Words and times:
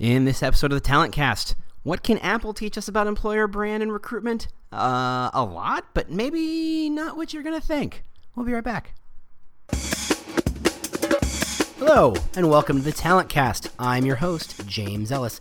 In 0.00 0.24
this 0.24 0.42
episode 0.42 0.72
of 0.72 0.76
the 0.76 0.80
Talent 0.80 1.12
Cast, 1.12 1.54
what 1.82 2.02
can 2.02 2.16
Apple 2.20 2.54
teach 2.54 2.78
us 2.78 2.88
about 2.88 3.06
employer 3.06 3.46
brand 3.46 3.82
and 3.82 3.92
recruitment? 3.92 4.48
Uh, 4.72 5.28
a 5.34 5.44
lot, 5.44 5.88
but 5.92 6.10
maybe 6.10 6.88
not 6.88 7.18
what 7.18 7.34
you're 7.34 7.42
going 7.42 7.60
to 7.60 7.66
think. 7.66 8.02
We'll 8.34 8.46
be 8.46 8.54
right 8.54 8.64
back. 8.64 8.94
Hello, 11.76 12.14
and 12.34 12.48
welcome 12.48 12.78
to 12.78 12.82
the 12.82 12.92
Talent 12.92 13.28
Cast. 13.28 13.68
I'm 13.78 14.06
your 14.06 14.16
host, 14.16 14.66
James 14.66 15.12
Ellis. 15.12 15.38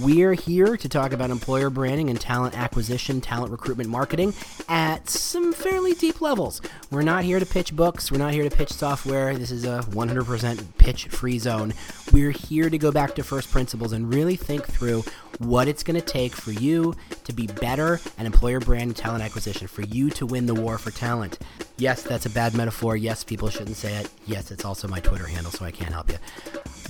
We're 0.00 0.32
here 0.32 0.78
to 0.78 0.88
talk 0.88 1.12
about 1.12 1.30
employer 1.30 1.68
branding 1.68 2.08
and 2.08 2.18
talent 2.18 2.56
acquisition, 2.58 3.20
talent 3.20 3.52
recruitment 3.52 3.90
marketing 3.90 4.32
at 4.66 5.10
some 5.10 5.52
fairly 5.52 5.92
deep 5.92 6.22
levels. 6.22 6.62
We're 6.90 7.02
not 7.02 7.24
here 7.24 7.38
to 7.38 7.44
pitch 7.44 7.76
books, 7.76 8.10
we're 8.10 8.16
not 8.16 8.32
here 8.32 8.48
to 8.48 8.56
pitch 8.56 8.72
software. 8.72 9.36
This 9.36 9.50
is 9.50 9.64
a 9.64 9.84
100% 9.90 10.64
pitch 10.78 11.08
free 11.08 11.38
zone. 11.38 11.74
We're 12.10 12.30
here 12.30 12.70
to 12.70 12.78
go 12.78 12.90
back 12.90 13.14
to 13.16 13.22
first 13.22 13.50
principles 13.50 13.92
and 13.92 14.12
really 14.12 14.36
think 14.36 14.64
through 14.64 15.04
what 15.38 15.68
it's 15.68 15.82
going 15.82 16.00
to 16.00 16.06
take 16.06 16.34
for 16.34 16.52
you 16.52 16.94
to 17.24 17.32
be 17.32 17.46
better 17.46 18.00
at 18.16 18.24
employer 18.24 18.60
brand 18.60 18.84
and 18.84 18.96
talent 18.96 19.22
acquisition, 19.22 19.66
for 19.66 19.82
you 19.82 20.08
to 20.10 20.24
win 20.24 20.46
the 20.46 20.54
war 20.54 20.78
for 20.78 20.90
talent. 20.90 21.38
Yes, 21.76 22.02
that's 22.02 22.26
a 22.26 22.30
bad 22.30 22.54
metaphor. 22.54 22.96
Yes, 22.96 23.24
people 23.24 23.50
shouldn't 23.50 23.76
say 23.76 23.94
it. 23.96 24.08
Yes, 24.26 24.50
it's 24.50 24.64
also 24.64 24.88
my 24.88 25.00
Twitter 25.00 25.26
handle, 25.26 25.52
so 25.52 25.64
I 25.64 25.70
can't 25.70 25.92
help 25.92 26.10
you. 26.10 26.18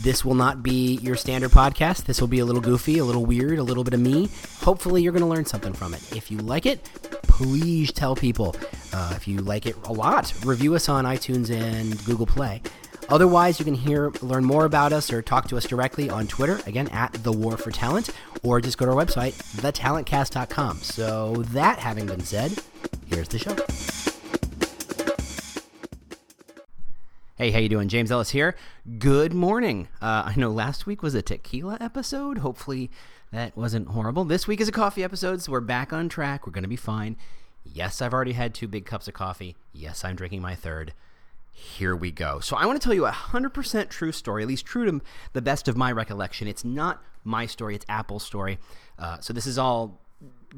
This 0.00 0.24
will 0.24 0.34
not 0.34 0.62
be 0.62 0.96
your 0.96 1.16
standard 1.16 1.50
podcast. 1.50 2.04
This 2.04 2.20
will 2.20 2.28
be 2.28 2.40
a 2.40 2.44
little 2.44 2.60
goofy, 2.60 2.91
a 2.98 3.04
little 3.04 3.24
weird, 3.24 3.58
a 3.58 3.62
little 3.62 3.84
bit 3.84 3.94
of 3.94 4.00
me. 4.00 4.28
Hopefully, 4.60 5.02
you're 5.02 5.12
going 5.12 5.22
to 5.22 5.28
learn 5.28 5.44
something 5.44 5.72
from 5.72 5.94
it. 5.94 6.16
If 6.16 6.30
you 6.30 6.38
like 6.38 6.66
it, 6.66 6.84
please 7.22 7.92
tell 7.92 8.14
people. 8.14 8.54
Uh, 8.92 9.12
if 9.16 9.26
you 9.26 9.38
like 9.38 9.66
it 9.66 9.76
a 9.84 9.92
lot, 9.92 10.32
review 10.44 10.74
us 10.74 10.88
on 10.88 11.04
iTunes 11.04 11.50
and 11.50 12.02
Google 12.04 12.26
Play. 12.26 12.62
Otherwise, 13.08 13.58
you 13.58 13.64
can 13.64 13.74
hear, 13.74 14.10
learn 14.22 14.44
more 14.44 14.64
about 14.64 14.92
us 14.92 15.12
or 15.12 15.22
talk 15.22 15.48
to 15.48 15.56
us 15.56 15.66
directly 15.66 16.08
on 16.08 16.26
Twitter, 16.26 16.60
again, 16.66 16.88
at 16.88 17.12
The 17.12 17.32
War 17.32 17.56
for 17.56 17.70
Talent, 17.70 18.10
or 18.42 18.60
just 18.60 18.78
go 18.78 18.86
to 18.86 18.92
our 18.92 19.04
website, 19.04 19.32
thetalentcast.com. 19.60 20.78
So, 20.78 21.36
that 21.48 21.78
having 21.78 22.06
been 22.06 22.20
said, 22.20 22.58
here's 23.08 23.28
the 23.28 23.38
show. 23.38 24.01
Hey, 27.42 27.50
how 27.50 27.58
you 27.58 27.68
doing? 27.68 27.88
James 27.88 28.12
Ellis 28.12 28.30
here. 28.30 28.54
Good 29.00 29.34
morning. 29.34 29.88
Uh, 30.00 30.22
I 30.26 30.34
know 30.36 30.52
last 30.52 30.86
week 30.86 31.02
was 31.02 31.16
a 31.16 31.22
tequila 31.22 31.76
episode. 31.80 32.38
Hopefully 32.38 32.88
that 33.32 33.56
wasn't 33.56 33.88
horrible. 33.88 34.24
This 34.24 34.46
week 34.46 34.60
is 34.60 34.68
a 34.68 34.70
coffee 34.70 35.02
episode, 35.02 35.42
so 35.42 35.50
we're 35.50 35.60
back 35.60 35.92
on 35.92 36.08
track. 36.08 36.46
We're 36.46 36.52
going 36.52 36.62
to 36.62 36.68
be 36.68 36.76
fine. 36.76 37.16
Yes, 37.64 38.00
I've 38.00 38.14
already 38.14 38.34
had 38.34 38.54
two 38.54 38.68
big 38.68 38.86
cups 38.86 39.08
of 39.08 39.14
coffee. 39.14 39.56
Yes, 39.72 40.04
I'm 40.04 40.14
drinking 40.14 40.40
my 40.40 40.54
third. 40.54 40.94
Here 41.50 41.96
we 41.96 42.12
go. 42.12 42.38
So 42.38 42.54
I 42.54 42.64
want 42.64 42.80
to 42.80 42.84
tell 42.84 42.94
you 42.94 43.06
a 43.06 43.10
100% 43.10 43.88
true 43.88 44.12
story, 44.12 44.42
at 44.42 44.48
least 44.48 44.64
true 44.64 44.84
to 44.84 45.00
the 45.32 45.42
best 45.42 45.66
of 45.66 45.76
my 45.76 45.90
recollection. 45.90 46.46
It's 46.46 46.64
not 46.64 47.02
my 47.24 47.46
story, 47.46 47.74
it's 47.74 47.86
Apple's 47.88 48.22
story. 48.22 48.60
Uh, 49.00 49.18
so 49.18 49.32
this 49.32 49.48
is 49.48 49.58
all 49.58 50.00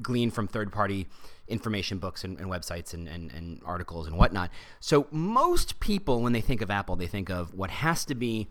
gleaned 0.03 0.34
from 0.34 0.48
third 0.48 0.73
party 0.73 1.06
information 1.48 1.98
books 1.98 2.25
and, 2.25 2.39
and 2.39 2.48
websites 2.48 2.95
and, 2.95 3.09
and, 3.09 3.31
and, 3.33 3.61
articles 3.64 4.06
and 4.06 4.17
whatnot. 4.17 4.51
So 4.81 5.06
most 5.11 5.78
people, 5.78 6.23
when 6.23 6.33
they 6.33 6.41
think 6.41 6.62
of 6.62 6.70
Apple, 6.70 6.97
they 6.97 7.06
think 7.06 7.28
of 7.28 7.53
what 7.53 7.70
has 7.70 8.06
to 8.06 8.14
be 8.14 8.48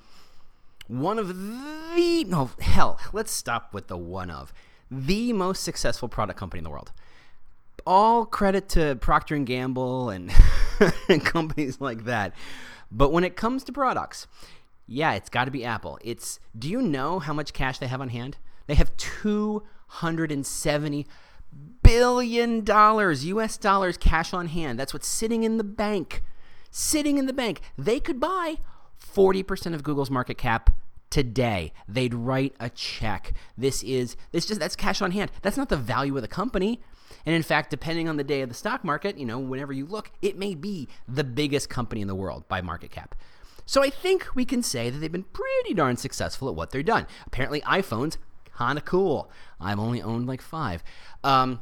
one 0.88 1.18
of 1.18 1.30
the 1.30 2.24
no 2.26 2.52
hell. 2.60 3.00
Let's 3.12 3.32
stop 3.32 3.74
with 3.74 3.88
the 3.88 3.98
one 3.98 4.30
of 4.30 4.54
the 4.92 5.34
most 5.34 5.64
successful 5.64 6.08
product 6.08 6.40
company 6.40 6.60
in 6.60 6.64
the 6.64 6.70
world. 6.70 6.92
All 7.86 8.26
credit 8.26 8.70
to 8.70 8.96
Procter 8.96 9.36
and 9.36 9.46
Gamble 9.48 10.10
and, 10.10 10.32
and 11.10 11.26
companies 11.26 11.82
like 11.82 12.06
that. 12.06 12.34
But 12.92 13.12
when 13.12 13.24
it 13.24 13.36
comes 13.36 13.64
to 13.66 13.72
products, 13.72 14.28
yeah, 14.86 15.14
it's 15.14 15.30
got 15.30 15.46
to 15.46 15.52
be 15.52 15.66
Apple. 15.66 15.98
It's 16.04 16.40
do 16.58 16.70
you 16.70 16.82
know 16.82 17.20
how 17.20 17.34
much 17.34 17.54
cash 17.54 17.80
they 17.80 17.88
have 17.88 18.02
on 18.02 18.10
hand? 18.10 18.38
They 18.68 18.76
have 18.76 18.96
270 18.98 21.08
billion 21.94 22.64
dollars, 22.64 23.24
US 23.26 23.56
dollars 23.56 23.98
cash 23.98 24.34
on 24.34 24.48
hand. 24.48 24.80
That's 24.80 24.94
what's 24.94 25.08
sitting 25.08 25.44
in 25.44 25.58
the 25.58 25.64
bank. 25.64 26.24
Sitting 26.72 27.20
in 27.20 27.28
the 27.28 27.34
bank. 27.34 27.62
They 27.78 28.00
could 28.00 28.20
buy 28.20 28.58
40% 29.00 29.76
of 29.76 29.84
Google's 29.84 30.10
market 30.10 30.36
cap 30.36 30.72
today. 31.12 31.72
They'd 31.88 32.16
write 32.16 32.56
a 32.60 32.72
check. 32.72 33.34
This 33.56 33.84
is 33.84 34.18
this 34.32 34.48
just 34.48 34.60
that's 34.60 34.76
cash 34.76 35.04
on 35.04 35.12
hand. 35.12 35.32
That's 35.44 35.56
not 35.56 35.70
the 35.70 35.78
value 35.78 36.16
of 36.16 36.24
the 36.24 36.28
company. 36.28 36.82
And 37.28 37.36
in 37.36 37.44
fact, 37.44 37.70
depending 37.70 38.10
on 38.10 38.18
the 38.18 38.24
day 38.24 38.42
of 38.42 38.50
the 38.50 38.56
stock 38.56 38.84
market, 38.84 39.20
you 39.20 39.26
know, 39.28 39.38
whenever 39.38 39.72
you 39.72 39.86
look, 39.86 40.10
it 40.24 40.36
may 40.36 40.56
be 40.56 40.88
the 41.08 41.24
biggest 41.24 41.70
company 41.70 42.02
in 42.02 42.08
the 42.08 42.16
world 42.16 42.48
by 42.48 42.60
market 42.62 42.90
cap. 42.90 43.14
So 43.68 43.84
I 43.84 43.92
think 43.92 44.30
we 44.34 44.46
can 44.46 44.64
say 44.64 44.90
that 44.90 44.98
they've 44.98 45.12
been 45.12 45.26
pretty 45.26 45.76
darn 45.76 45.98
successful 45.98 46.50
at 46.50 46.56
what 46.56 46.72
they're 46.72 46.82
done. 46.82 47.06
Apparently, 47.28 47.62
iPhones 47.62 48.18
kind 48.56 48.80
of 48.80 48.86
cool. 48.86 49.30
I've 49.60 49.80
only 49.80 50.02
owned 50.02 50.26
like 50.26 50.42
five. 50.42 50.84
Um, 51.24 51.60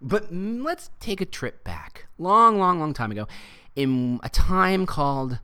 but 0.00 0.32
let's 0.32 0.90
take 1.00 1.20
a 1.20 1.26
trip 1.26 1.64
back, 1.64 2.06
long, 2.18 2.58
long, 2.58 2.80
long 2.80 2.94
time 2.94 3.10
ago, 3.10 3.26
in 3.76 4.20
a 4.22 4.28
time 4.28 4.86
called 4.86 5.38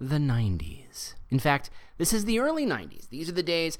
the 0.00 0.16
90s. 0.16 1.14
In 1.30 1.38
fact, 1.38 1.70
this 1.98 2.12
is 2.12 2.24
the 2.24 2.38
early 2.38 2.66
90s. 2.66 3.08
These 3.08 3.28
are 3.28 3.32
the 3.32 3.42
days 3.42 3.78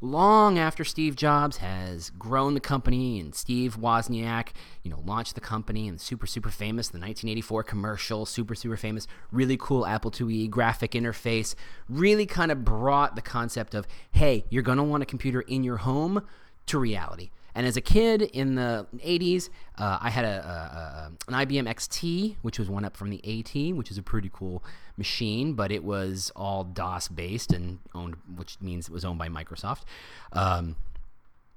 long 0.00 0.58
after 0.58 0.84
Steve 0.84 1.16
Jobs 1.16 1.58
has 1.58 2.10
grown 2.10 2.54
the 2.54 2.60
company 2.60 3.18
and 3.18 3.34
Steve 3.34 3.78
Wozniak, 3.78 4.48
you 4.82 4.90
know, 4.90 5.02
launched 5.06 5.34
the 5.34 5.40
company 5.40 5.88
and 5.88 6.00
super, 6.00 6.26
super 6.26 6.50
famous, 6.50 6.88
the 6.88 6.98
1984 6.98 7.62
commercial, 7.62 8.26
super, 8.26 8.54
super 8.54 8.76
famous, 8.76 9.06
really 9.32 9.56
cool 9.56 9.86
Apple 9.86 10.10
IIe 10.10 10.50
graphic 10.50 10.92
interface, 10.92 11.54
really 11.88 12.26
kind 12.26 12.52
of 12.52 12.64
brought 12.64 13.16
the 13.16 13.22
concept 13.22 13.74
of, 13.74 13.86
hey, 14.12 14.44
you're 14.50 14.62
going 14.62 14.78
to 14.78 14.84
want 14.84 15.02
a 15.02 15.06
computer 15.06 15.40
in 15.42 15.64
your 15.64 15.78
home 15.78 16.22
to 16.66 16.78
reality. 16.78 17.30
And 17.56 17.66
as 17.66 17.78
a 17.78 17.80
kid 17.80 18.20
in 18.20 18.54
the 18.54 18.86
80s, 18.98 19.48
uh, 19.78 19.96
I 19.98 20.10
had 20.10 20.26
a, 20.26 20.28
a, 20.28 21.30
a, 21.30 21.34
an 21.34 21.46
IBM 21.46 21.66
XT, 21.66 22.36
which 22.42 22.58
was 22.58 22.68
one 22.68 22.84
up 22.84 22.94
from 22.94 23.08
the 23.08 23.18
AT, 23.24 23.74
which 23.74 23.90
is 23.90 23.96
a 23.96 24.02
pretty 24.02 24.30
cool 24.30 24.62
machine, 24.98 25.54
but 25.54 25.72
it 25.72 25.82
was 25.82 26.30
all 26.36 26.64
DOS 26.64 27.08
based 27.08 27.54
and 27.54 27.78
owned, 27.94 28.16
which 28.36 28.58
means 28.60 28.88
it 28.88 28.92
was 28.92 29.06
owned 29.06 29.18
by 29.18 29.30
Microsoft. 29.30 29.84
Um, 30.34 30.76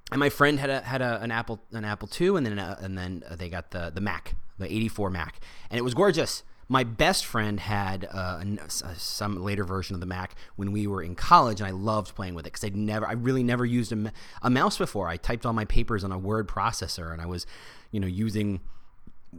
and 0.10 0.22
my 0.22 0.30
friend 0.30 0.58
had 0.58 0.70
a 0.70 0.80
had 0.80 1.02
a, 1.02 1.22
an 1.22 1.32
Apple 1.32 1.60
an 1.74 1.84
Apple 1.84 2.10
II, 2.20 2.38
and 2.38 2.46
then 2.46 2.58
a, 2.58 2.78
and 2.82 2.98
then 2.98 3.24
they 3.32 3.50
got 3.50 3.72
the 3.72 3.92
the 3.94 4.02
Mac, 4.02 4.36
the 4.58 4.66
84 4.74 5.10
Mac, 5.10 5.42
and 5.70 5.78
it 5.78 5.84
was 5.84 5.94
gorgeous 5.94 6.44
my 6.70 6.84
best 6.84 7.26
friend 7.26 7.60
had 7.60 8.08
uh, 8.12 8.42
some 8.68 9.44
later 9.44 9.64
version 9.64 9.96
of 9.96 10.00
the 10.00 10.06
Mac 10.06 10.36
when 10.56 10.72
we 10.72 10.86
were 10.86 11.02
in 11.02 11.16
college, 11.16 11.60
and 11.60 11.68
I 11.68 11.72
loved 11.72 12.16
playing 12.16 12.36
with 12.36 12.46
it 12.46 12.54
because 12.54 12.64
I'd 12.64 12.76
never, 12.76 13.08
I 13.08 13.14
really 13.14 13.44
never 13.44 13.66
used 13.66 13.92
a, 13.92 14.14
a 14.44 14.52
mouse 14.52 14.78
before. 14.78 15.08
I 15.08 15.18
typed 15.18 15.48
all 15.48 15.54
my 15.54 15.66
papers 15.66 16.04
on 16.04 16.12
a 16.12 16.18
word 16.20 16.48
processor, 16.48 17.12
and 17.12 17.22
I 17.22 17.26
was, 17.26 17.48
you 17.92 18.00
know, 18.00 18.08
using 18.08 18.62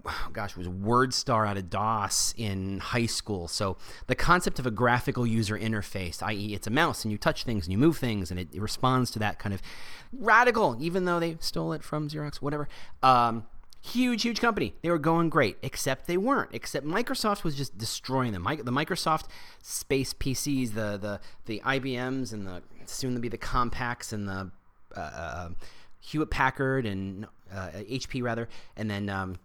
gosh, 0.33 0.51
it 0.53 0.57
was 0.57 0.69
WordStar 0.69 1.47
out 1.47 1.57
of 1.57 1.71
DOS 1.71 2.35
in 2.37 2.81
high 2.81 3.07
school. 3.07 3.49
So 3.49 3.77
the 4.07 4.15
concept 4.15 4.59
of 4.59 4.67
a 4.67 4.71
graphical 4.71 5.27
user 5.27 5.59
interface, 5.59 6.23
i.e., 6.23 6.55
it's 6.55 6.67
a 6.67 6.71
mouse 6.71 7.05
and 7.05 7.13
you 7.13 7.19
touch 7.19 7.45
things 7.45 7.67
and 7.67 7.73
you 7.73 7.79
move 7.79 7.99
things 7.99 8.31
and 8.31 8.39
it, 8.39 8.49
it 8.53 8.61
responds 8.61 9.11
to 9.13 9.19
that 9.21 9.39
kind 9.39 9.55
of 9.55 9.63
radical, 10.13 10.77
even 10.81 11.05
though 11.05 11.21
they 11.21 11.37
stole 11.41 11.73
it 11.73 11.83
from 11.83 12.09
Xerox, 12.09 12.37
whatever. 12.37 12.69
Um, 13.03 13.47
Huge, 13.83 14.23
huge 14.23 14.41
company. 14.41 14.75
They 14.83 14.91
were 14.91 14.99
going 14.99 15.31
great, 15.31 15.57
except 15.63 16.07
they 16.07 16.19
weren't. 16.19 16.51
Except 16.53 16.87
Microsoft 16.87 17.45
was 17.45 17.57
just 17.57 17.79
destroying 17.79 18.33
them. 18.33 18.45
The 18.45 18.73
Microsoft 18.73 19.25
Space 19.63 20.13
PCs, 20.13 20.75
the 20.75 20.99
the 20.99 21.21
the 21.47 21.63
IBMs, 21.65 22.33
and 22.33 22.47
the 22.47 22.63
soon 22.85 23.15
to 23.15 23.21
be 23.21 23.29
the 23.29 23.39
Compaqs 23.39 24.13
and 24.13 24.29
the 24.29 24.51
uh, 24.97 25.01
uh 25.01 25.49
Hewlett 26.01 26.31
Packard 26.31 26.85
and 26.87 27.27
uh, 27.53 27.69
HP 27.69 28.23
rather, 28.23 28.49
and 28.77 28.91
then 28.91 29.09
um, 29.09 29.37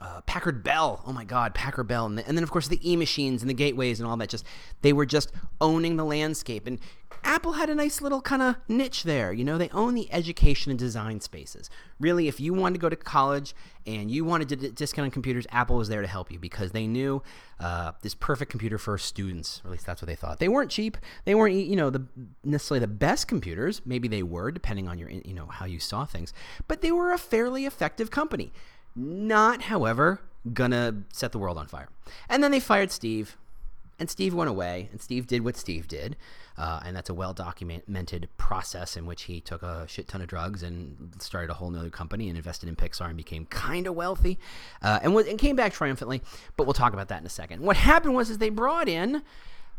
uh, 0.00 0.20
Packard 0.22 0.62
Bell. 0.62 1.02
Oh 1.06 1.12
my 1.12 1.24
God, 1.24 1.54
Packard 1.54 1.88
Bell, 1.88 2.06
and, 2.06 2.18
the, 2.18 2.26
and 2.26 2.36
then 2.36 2.44
of 2.44 2.50
course 2.50 2.68
the 2.68 2.90
e 2.90 2.96
machines 2.96 3.42
and 3.42 3.50
the 3.50 3.54
gateways 3.54 4.00
and 4.00 4.08
all 4.08 4.16
that. 4.16 4.28
Just 4.28 4.44
they 4.82 4.92
were 4.92 5.06
just 5.06 5.32
owning 5.60 5.96
the 5.96 6.04
landscape, 6.04 6.66
and 6.66 6.78
Apple 7.24 7.52
had 7.52 7.68
a 7.68 7.74
nice 7.74 8.00
little 8.00 8.20
kind 8.20 8.42
of 8.42 8.56
niche 8.68 9.02
there. 9.02 9.32
You 9.32 9.44
know, 9.44 9.58
they 9.58 9.68
own 9.70 9.94
the 9.94 10.12
education 10.12 10.70
and 10.70 10.78
design 10.78 11.20
spaces. 11.20 11.68
Really, 11.98 12.28
if 12.28 12.38
you 12.38 12.54
wanted 12.54 12.74
to 12.74 12.80
go 12.80 12.88
to 12.88 12.96
college 12.96 13.54
and 13.86 14.10
you 14.10 14.24
wanted 14.24 14.48
to 14.50 14.56
d- 14.56 14.70
discount 14.70 15.04
on 15.06 15.10
computers, 15.10 15.46
Apple 15.50 15.76
was 15.76 15.88
there 15.88 16.00
to 16.00 16.06
help 16.06 16.30
you 16.30 16.38
because 16.38 16.70
they 16.70 16.86
knew 16.86 17.22
uh, 17.58 17.92
this 18.02 18.14
perfect 18.14 18.50
computer 18.50 18.78
for 18.78 18.96
students. 18.98 19.60
Or 19.64 19.68
at 19.68 19.72
least 19.72 19.86
that's 19.86 20.00
what 20.00 20.06
they 20.06 20.14
thought. 20.14 20.38
They 20.38 20.48
weren't 20.48 20.70
cheap. 20.70 20.96
They 21.24 21.34
weren't, 21.34 21.54
you 21.54 21.76
know, 21.76 21.90
the 21.90 22.06
necessarily 22.44 22.80
the 22.80 22.92
best 22.92 23.26
computers. 23.26 23.82
Maybe 23.84 24.06
they 24.06 24.22
were, 24.22 24.52
depending 24.52 24.86
on 24.86 24.98
your, 24.98 25.10
you 25.10 25.34
know, 25.34 25.46
how 25.46 25.66
you 25.66 25.80
saw 25.80 26.04
things. 26.04 26.32
But 26.68 26.82
they 26.82 26.92
were 26.92 27.12
a 27.12 27.18
fairly 27.18 27.66
effective 27.66 28.10
company. 28.10 28.52
Not, 28.98 29.62
however, 29.62 30.20
gonna 30.52 31.02
set 31.12 31.32
the 31.32 31.38
world 31.38 31.58
on 31.58 31.66
fire. 31.66 31.88
And 32.28 32.42
then 32.42 32.50
they 32.50 32.60
fired 32.60 32.90
Steve, 32.90 33.36
and 33.98 34.10
Steve 34.10 34.34
went 34.34 34.50
away, 34.50 34.88
and 34.90 35.00
Steve 35.00 35.26
did 35.26 35.44
what 35.44 35.56
Steve 35.56 35.86
did. 35.88 36.16
Uh, 36.56 36.80
and 36.84 36.96
that's 36.96 37.08
a 37.08 37.14
well 37.14 37.32
documented 37.32 38.28
process 38.36 38.96
in 38.96 39.06
which 39.06 39.22
he 39.22 39.40
took 39.40 39.62
a 39.62 39.86
shit 39.86 40.08
ton 40.08 40.20
of 40.20 40.26
drugs 40.26 40.64
and 40.64 41.12
started 41.20 41.50
a 41.50 41.54
whole 41.54 41.70
nother 41.70 41.90
company 41.90 42.28
and 42.28 42.36
invested 42.36 42.68
in 42.68 42.74
Pixar 42.74 43.06
and 43.06 43.16
became 43.16 43.46
kind 43.46 43.86
of 43.86 43.94
wealthy 43.94 44.40
uh, 44.82 44.98
and, 45.00 45.14
was, 45.14 45.28
and 45.28 45.38
came 45.38 45.54
back 45.54 45.72
triumphantly. 45.72 46.20
But 46.56 46.66
we'll 46.66 46.74
talk 46.74 46.92
about 46.92 47.06
that 47.08 47.20
in 47.20 47.26
a 47.26 47.30
second. 47.30 47.62
What 47.62 47.76
happened 47.76 48.14
was 48.14 48.28
is 48.28 48.38
they 48.38 48.50
brought 48.50 48.88
in 48.88 49.22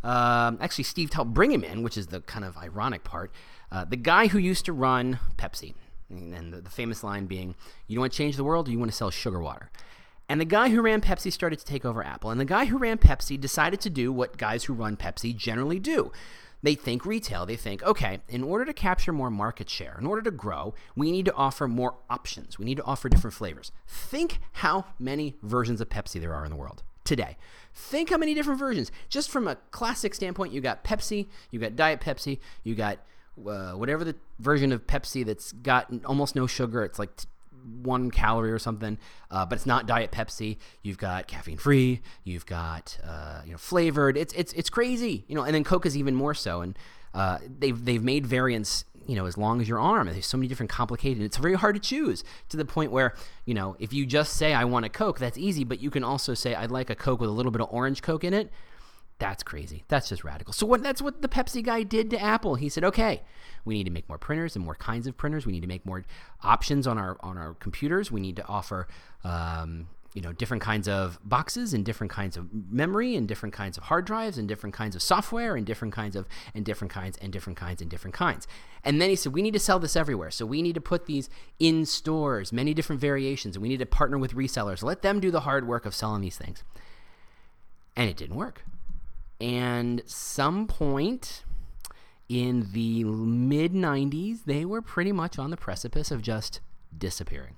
um, 0.04 0.57
actually, 0.62 0.86
Steve 0.86 1.12
helped 1.12 1.33
bring 1.33 1.51
him 1.51 1.63
in, 1.63 1.83
which 1.83 1.98
is 1.98 2.07
the 2.07 2.21
kind 2.21 2.45
of 2.45 2.57
ironic 2.57 3.04
part. 3.04 3.31
Uh, 3.71 3.86
the 3.86 3.98
guy 3.98 4.27
who 4.27 4.38
used 4.38 4.66
to 4.66 4.74
run 4.74 5.19
Pepsi, 5.38 5.74
and 6.09 6.53
the, 6.53 6.61
the 6.61 6.69
famous 6.69 7.03
line 7.03 7.25
being, 7.25 7.56
"You 7.88 7.95
don't 7.95 8.01
want 8.01 8.13
to 8.13 8.17
change 8.17 8.35
the 8.35 8.44
world, 8.44 8.67
or 8.67 8.71
you 8.71 8.79
want 8.79 8.91
to 8.91 8.97
sell 8.97 9.09
sugar 9.09 9.39
water." 9.39 9.69
And 10.27 10.39
the 10.39 10.45
guy 10.45 10.69
who 10.69 10.81
ran 10.81 11.01
Pepsi 11.01 11.31
started 11.33 11.57
to 11.59 11.65
take 11.65 11.83
over 11.83 12.03
Apple. 12.03 12.29
And 12.29 12.39
the 12.39 12.45
guy 12.45 12.65
who 12.65 12.77
ran 12.77 13.00
Pepsi 13.00 13.39
decided 13.39 13.81
to 13.81 13.89
do 13.89 14.13
what 14.13 14.38
guys 14.38 14.65
who 14.65 14.73
run 14.73 14.95
Pepsi 14.95 15.35
generally 15.35 15.79
do. 15.79 16.11
They 16.61 16.75
think 16.75 17.06
retail. 17.06 17.45
They 17.45 17.56
think, 17.56 17.81
okay, 17.83 18.19
in 18.27 18.44
order 18.44 18.65
to 18.65 18.73
capture 18.73 19.13
more 19.13 19.31
market 19.31 19.69
share, 19.69 19.97
in 20.00 20.06
order 20.06 20.21
to 20.21 20.31
grow, 20.31 20.75
we 20.95 21.11
need 21.11 21.25
to 21.25 21.33
offer 21.33 21.67
more 21.67 21.95
options. 22.09 22.59
We 22.59 22.65
need 22.65 22.77
to 22.77 22.83
offer 22.83 23.09
different 23.09 23.33
flavors. 23.33 23.71
Think 23.88 24.39
how 24.53 24.85
many 25.00 25.35
versions 25.41 25.81
of 25.81 25.89
Pepsi 25.89 26.19
there 26.19 26.33
are 26.33 26.44
in 26.44 26.51
the 26.51 26.57
world 26.57 26.83
today. 27.06 27.38
Think 27.73 28.09
how 28.09 28.17
many 28.17 28.33
different 28.33 28.59
versions. 28.59 28.91
Just 29.07 29.31
from 29.31 29.47
a 29.47 29.56
classic 29.71 30.13
standpoint, 30.13 30.53
you 30.53 30.61
got 30.61 30.83
Pepsi, 30.83 31.27
you 31.50 31.59
got 31.59 31.75
Diet 31.75 32.01
Pepsi, 32.01 32.39
you 32.63 32.75
got 32.75 33.00
uh, 33.47 33.71
whatever 33.74 34.03
the 34.03 34.15
version 34.39 34.71
of 34.71 34.88
Pepsi 34.88 35.25
that's 35.25 35.51
got 35.51 35.91
almost 36.06 36.36
no 36.36 36.47
sugar. 36.47 36.83
It's 36.83 37.00
like 37.00 37.15
t- 37.15 37.27
one 37.81 38.09
calorie 38.12 38.51
or 38.51 38.59
something, 38.59 38.97
uh, 39.31 39.45
but 39.45 39.57
it's 39.57 39.65
not 39.65 39.86
Diet 39.86 40.12
Pepsi. 40.12 40.57
You've 40.81 40.97
got 40.97 41.27
caffeine 41.27 41.57
free. 41.57 42.01
You've 42.24 42.45
got 42.45 42.97
uh, 43.03 43.41
you 43.45 43.51
know 43.51 43.57
flavored. 43.57 44.18
It's 44.18 44.33
it's 44.33 44.53
it's 44.53 44.69
crazy, 44.69 45.25
you 45.27 45.36
know. 45.36 45.44
And 45.44 45.53
then 45.53 45.63
Coke 45.63 45.86
is 45.86 45.97
even 45.97 46.15
more 46.15 46.33
so. 46.33 46.62
And 46.62 46.77
uh, 47.13 47.39
they've 47.59 47.83
they've 47.83 48.03
made 48.03 48.25
variants 48.25 48.86
you 49.07 49.15
know 49.15 49.25
as 49.25 49.38
long 49.38 49.59
as 49.59 49.68
your 49.68 49.80
arm. 49.80 50.07
There's 50.07 50.25
so 50.25 50.38
many 50.38 50.47
different 50.47 50.69
complicated. 50.69 51.24
It's 51.24 51.38
very 51.38 51.56
hard 51.56 51.75
to 51.75 51.81
choose 51.81 52.24
to 52.50 52.57
the 52.57 52.65
point 52.65 52.92
where 52.92 53.15
you 53.45 53.53
know 53.53 53.75
if 53.80 53.92
you 53.92 54.06
just 54.06 54.33
say 54.33 54.53
I 54.53 54.65
want 54.65 54.85
a 54.85 54.89
Coke, 54.89 55.19
that's 55.19 55.38
easy. 55.38 55.63
But 55.63 55.81
you 55.81 55.89
can 55.89 56.03
also 56.03 56.33
say 56.33 56.56
I'd 56.56 56.71
like 56.71 56.89
a 56.89 56.95
Coke 56.95 57.19
with 57.19 57.30
a 57.30 57.33
little 57.33 57.51
bit 57.51 57.62
of 57.62 57.68
orange 57.71 58.01
Coke 58.01 58.24
in 58.24 58.33
it. 58.33 58.51
That's 59.19 59.44
crazy. 59.44 59.83
That's 59.89 60.10
just 60.10 60.24
radical. 60.24 60.54
So 60.54 60.66
what 60.66 60.81
that's 60.81 61.01
what 61.01 61.21
the 61.21 61.27
Pepsi 61.27 61.62
guy 61.62 61.83
did 61.83 62.10
to 62.12 62.21
Apple. 62.21 62.56
He 62.56 62.69
said, 62.69 62.86
"Okay, 62.86 63.21
we 63.66 63.74
need 63.74 63.83
to 63.83 63.92
make 63.92 64.07
more 64.07 64.18
printers 64.18 64.56
and 64.56 64.63
more 64.63 64.75
kinds 64.75 65.07
of 65.07 65.18
printers. 65.18 65.45
We 65.45 65.51
need 65.51 65.62
to 65.62 65.68
make 65.68 65.86
more 65.86 66.06
options 66.42 66.88
on 66.88 66.98
our 66.98 67.18
on 67.19 67.38
our 67.38 67.54
computers. 67.56 68.12
We 68.12 68.21
need 68.21 68.38
to 68.38 68.48
offer 68.48 68.88
um, 69.25 69.88
you 70.13 70.21
know 70.21 70.31
different 70.31 70.63
kinds 70.63 70.88
of 70.88 71.19
boxes 71.24 71.74
and 71.74 71.86
different 71.86 72.12
kinds 72.12 72.36
of 72.38 72.48
memory 72.54 73.16
and 73.16 73.27
different 73.27 73.54
kinds 73.54 73.77
of 73.77 73.83
hard 73.83 74.06
drives 74.06 74.38
and 74.38 74.48
different 74.48 74.74
kinds 74.74 74.95
of 74.95 75.01
software 75.01 75.56
and 75.56 75.66
different 75.66 75.94
kinds 75.94 76.16
of 76.16 76.27
and 76.56 76.66
different 76.66 76.92
kinds 76.92 77.18
and 77.18 77.31
different 77.31 77.57
kinds 77.57 77.81
and 77.81 77.92
different 77.92 78.13
kinds 78.13 78.48
and 78.83 79.00
then 79.00 79.10
he 79.10 79.16
said 79.16 79.33
we 79.33 79.42
need 79.42 79.54
to 79.54 79.60
sell 79.60 79.80
this 79.80 79.95
everywhere 79.95 80.31
so 80.31 80.45
we 80.45 80.62
need 80.62 80.74
to 80.74 80.81
put 80.81 81.06
these 81.06 81.30
in 81.60 81.86
stores 81.86 82.51
many 82.51 82.74
different 82.74 83.00
variations 83.00 83.56
and 83.56 83.62
we 83.62 83.69
need 83.69 83.77
to 83.77 83.86
partner 83.86 84.18
with 84.18 84.33
resellers 84.33 84.81
let 84.81 85.04
them 85.04 85.19
do 85.19 85.30
the 85.30 85.42
hard 85.42 85.68
work 85.68 85.86
of 85.86 85.94
selling 85.94 86.21
these 86.21 86.38
things 86.38 86.63
and 87.95 88.10
it 88.10 88.18
didn't 88.18 88.36
work 88.36 88.63
and 89.39 90.01
some 90.06 90.68
point 90.68 91.44
in 92.27 92.68
the 92.74 93.03
mid 93.03 93.74
90s, 93.74 94.45
they 94.45 94.65
were 94.65 94.81
pretty 94.81 95.12
much 95.12 95.39
on 95.39 95.50
the 95.50 95.57
precipice 95.57 96.12
of 96.12 96.21
just 96.21 96.59
disappearing. 96.95 97.56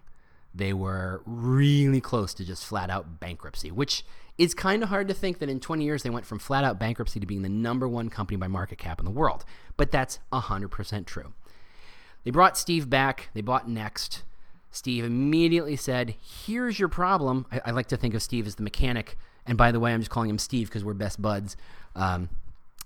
They 0.53 0.73
were 0.73 1.21
really 1.25 2.01
close 2.01 2.33
to 2.35 2.45
just 2.45 2.65
flat 2.65 2.89
out 2.89 3.19
bankruptcy, 3.19 3.71
which 3.71 4.03
is 4.37 4.53
kind 4.53 4.83
of 4.83 4.89
hard 4.89 5.07
to 5.07 5.13
think 5.13 5.39
that 5.39 5.49
in 5.49 5.59
20 5.59 5.83
years 5.83 6.03
they 6.03 6.09
went 6.09 6.25
from 6.25 6.39
flat 6.39 6.63
out 6.63 6.79
bankruptcy 6.79 7.19
to 7.19 7.25
being 7.25 7.41
the 7.41 7.49
number 7.49 7.87
one 7.87 8.09
company 8.09 8.37
by 8.37 8.47
market 8.47 8.77
cap 8.77 8.99
in 8.99 9.05
the 9.05 9.11
world. 9.11 9.45
But 9.77 9.91
that's 9.91 10.19
100% 10.31 11.05
true. 11.05 11.33
They 12.23 12.31
brought 12.31 12.57
Steve 12.57 12.89
back, 12.89 13.29
they 13.33 13.41
bought 13.41 13.67
NeXT. 13.67 14.23
Steve 14.71 15.03
immediately 15.03 15.75
said, 15.75 16.15
Here's 16.21 16.79
your 16.79 16.87
problem. 16.87 17.45
I, 17.51 17.61
I 17.65 17.71
like 17.71 17.87
to 17.87 17.97
think 17.97 18.13
of 18.13 18.23
Steve 18.23 18.47
as 18.47 18.55
the 18.55 18.63
mechanic 18.63 19.17
and 19.45 19.57
by 19.57 19.71
the 19.71 19.79
way, 19.79 19.93
I'm 19.93 20.01
just 20.01 20.11
calling 20.11 20.29
him 20.29 20.37
Steve 20.37 20.69
because 20.69 20.83
we're 20.83 20.93
best 20.93 21.21
buds. 21.21 21.57
Um, 21.95 22.29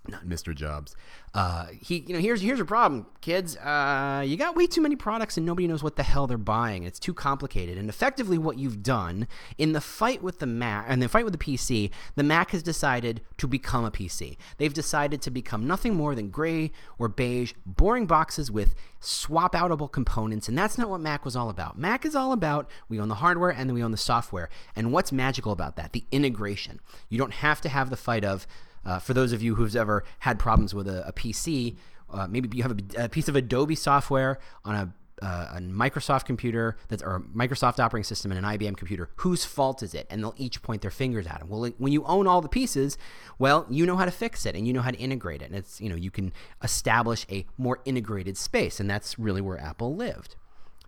not 0.07 0.25
Mr. 0.25 0.53
Jobs. 0.53 0.95
Uh, 1.33 1.67
he, 1.81 2.05
you 2.07 2.13
know, 2.13 2.19
here's 2.19 2.41
here's 2.41 2.57
your 2.57 2.65
problem, 2.65 3.05
kids. 3.21 3.57
Uh, 3.57 4.23
you 4.25 4.37
got 4.37 4.55
way 4.55 4.67
too 4.67 4.81
many 4.81 4.95
products 4.95 5.37
and 5.37 5.45
nobody 5.45 5.67
knows 5.67 5.83
what 5.83 5.95
the 5.97 6.03
hell 6.03 6.27
they're 6.27 6.37
buying. 6.37 6.83
It's 6.83 6.99
too 6.99 7.13
complicated. 7.13 7.77
And 7.77 7.89
effectively, 7.89 8.37
what 8.37 8.57
you've 8.57 8.81
done 8.81 9.27
in 9.57 9.73
the 9.73 9.81
fight 9.81 10.23
with 10.23 10.39
the 10.39 10.45
Mac 10.45 10.85
and 10.87 11.01
the 11.01 11.09
fight 11.09 11.25
with 11.25 11.37
the 11.37 11.43
PC, 11.43 11.91
the 12.15 12.23
Mac 12.23 12.51
has 12.51 12.63
decided 12.63 13.21
to 13.37 13.47
become 13.47 13.83
a 13.83 13.91
PC. 13.91 14.37
They've 14.57 14.73
decided 14.73 15.21
to 15.23 15.31
become 15.31 15.67
nothing 15.67 15.95
more 15.95 16.15
than 16.15 16.29
gray 16.29 16.71
or 16.97 17.09
beige, 17.09 17.53
boring 17.65 18.05
boxes 18.05 18.49
with 18.49 18.73
swap 18.99 19.53
outable 19.53 19.91
components. 19.91 20.47
And 20.47 20.57
that's 20.57 20.77
not 20.77 20.89
what 20.89 21.01
Mac 21.01 21.25
was 21.25 21.35
all 21.35 21.49
about. 21.49 21.77
Mac 21.77 22.05
is 22.05 22.15
all 22.15 22.31
about 22.31 22.69
we 22.89 22.99
own 22.99 23.09
the 23.09 23.15
hardware 23.15 23.51
and 23.51 23.69
then 23.69 23.75
we 23.75 23.83
own 23.83 23.91
the 23.91 23.97
software. 23.97 24.49
And 24.75 24.91
what's 24.91 25.11
magical 25.11 25.51
about 25.51 25.75
that? 25.75 25.93
The 25.93 26.05
integration. 26.11 26.79
You 27.09 27.17
don't 27.17 27.33
have 27.33 27.61
to 27.61 27.69
have 27.69 27.89
the 27.89 27.97
fight 27.97 28.23
of 28.23 28.47
uh, 28.85 28.99
for 28.99 29.13
those 29.13 29.33
of 29.33 29.41
you 29.41 29.55
who've 29.55 29.75
ever 29.75 30.03
had 30.19 30.39
problems 30.39 30.73
with 30.73 30.87
a, 30.87 31.07
a 31.07 31.13
PC, 31.13 31.75
uh, 32.11 32.27
maybe 32.27 32.49
you 32.55 32.63
have 32.63 32.77
a, 32.77 33.05
a, 33.05 33.09
piece 33.09 33.27
of 33.27 33.35
Adobe 33.35 33.75
software 33.75 34.39
on 34.63 34.75
a, 34.75 34.93
uh, 35.25 35.55
a 35.55 35.59
Microsoft 35.59 36.25
computer 36.25 36.77
that's 36.87 37.01
or 37.01 37.15
a 37.15 37.21
Microsoft 37.21 37.79
operating 37.79 38.03
system 38.03 38.31
and 38.31 38.45
an 38.45 38.57
IBM 38.57 38.77
computer. 38.77 39.09
Whose 39.17 39.43
fault 39.43 39.81
is 39.81 39.93
it? 39.93 40.05
And 40.09 40.23
they'll 40.23 40.35
each 40.37 40.61
point 40.61 40.81
their 40.81 40.91
fingers 40.91 41.25
at 41.25 41.41
it. 41.41 41.47
Well, 41.47 41.71
when 41.77 41.91
you 41.91 42.03
own 42.05 42.27
all 42.27 42.41
the 42.41 42.49
pieces, 42.49 42.97
well, 43.39 43.65
you 43.69 43.85
know 43.85 43.95
how 43.95 44.05
to 44.05 44.11
fix 44.11 44.45
it 44.45 44.55
and 44.55 44.67
you 44.67 44.73
know 44.73 44.81
how 44.81 44.91
to 44.91 44.97
integrate 44.97 45.41
it. 45.41 45.45
And 45.45 45.55
it's 45.55 45.81
you 45.81 45.89
know 45.89 45.95
you 45.95 46.11
can 46.11 46.31
establish 46.61 47.25
a 47.31 47.45
more 47.57 47.79
integrated 47.85 48.37
space, 48.37 48.79
and 48.79 48.89
that's 48.89 49.17
really 49.17 49.41
where 49.41 49.59
Apple 49.59 49.95
lived. 49.95 50.35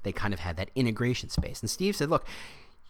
They 0.03 0.11
kind 0.11 0.33
of 0.33 0.41
had 0.41 0.55
that 0.57 0.69
integration 0.75 1.29
space. 1.29 1.61
And 1.61 1.69
Steve 1.69 1.95
said, 1.95 2.09
look. 2.09 2.25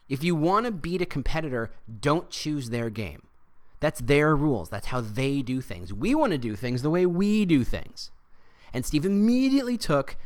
If 0.09 0.23
you 0.23 0.35
want 0.35 0.65
to 0.65 0.71
beat 0.71 1.01
a 1.01 1.05
competitor, 1.05 1.69
don't 1.99 2.29
choose 2.29 2.69
their 2.69 2.89
game. 2.89 3.26
That's 3.79 3.99
their 3.99 4.35
rules. 4.35 4.69
That's 4.69 4.87
how 4.87 5.01
they 5.01 5.41
do 5.41 5.61
things. 5.61 5.93
We 5.93 6.15
want 6.15 6.31
to 6.31 6.37
do 6.37 6.55
things 6.55 6.81
the 6.81 6.89
way 6.89 7.05
we 7.05 7.45
do 7.45 7.63
things. 7.63 8.11
And 8.73 8.85
Steve 8.85 9.05
immediately 9.05 9.77
took 9.77 10.17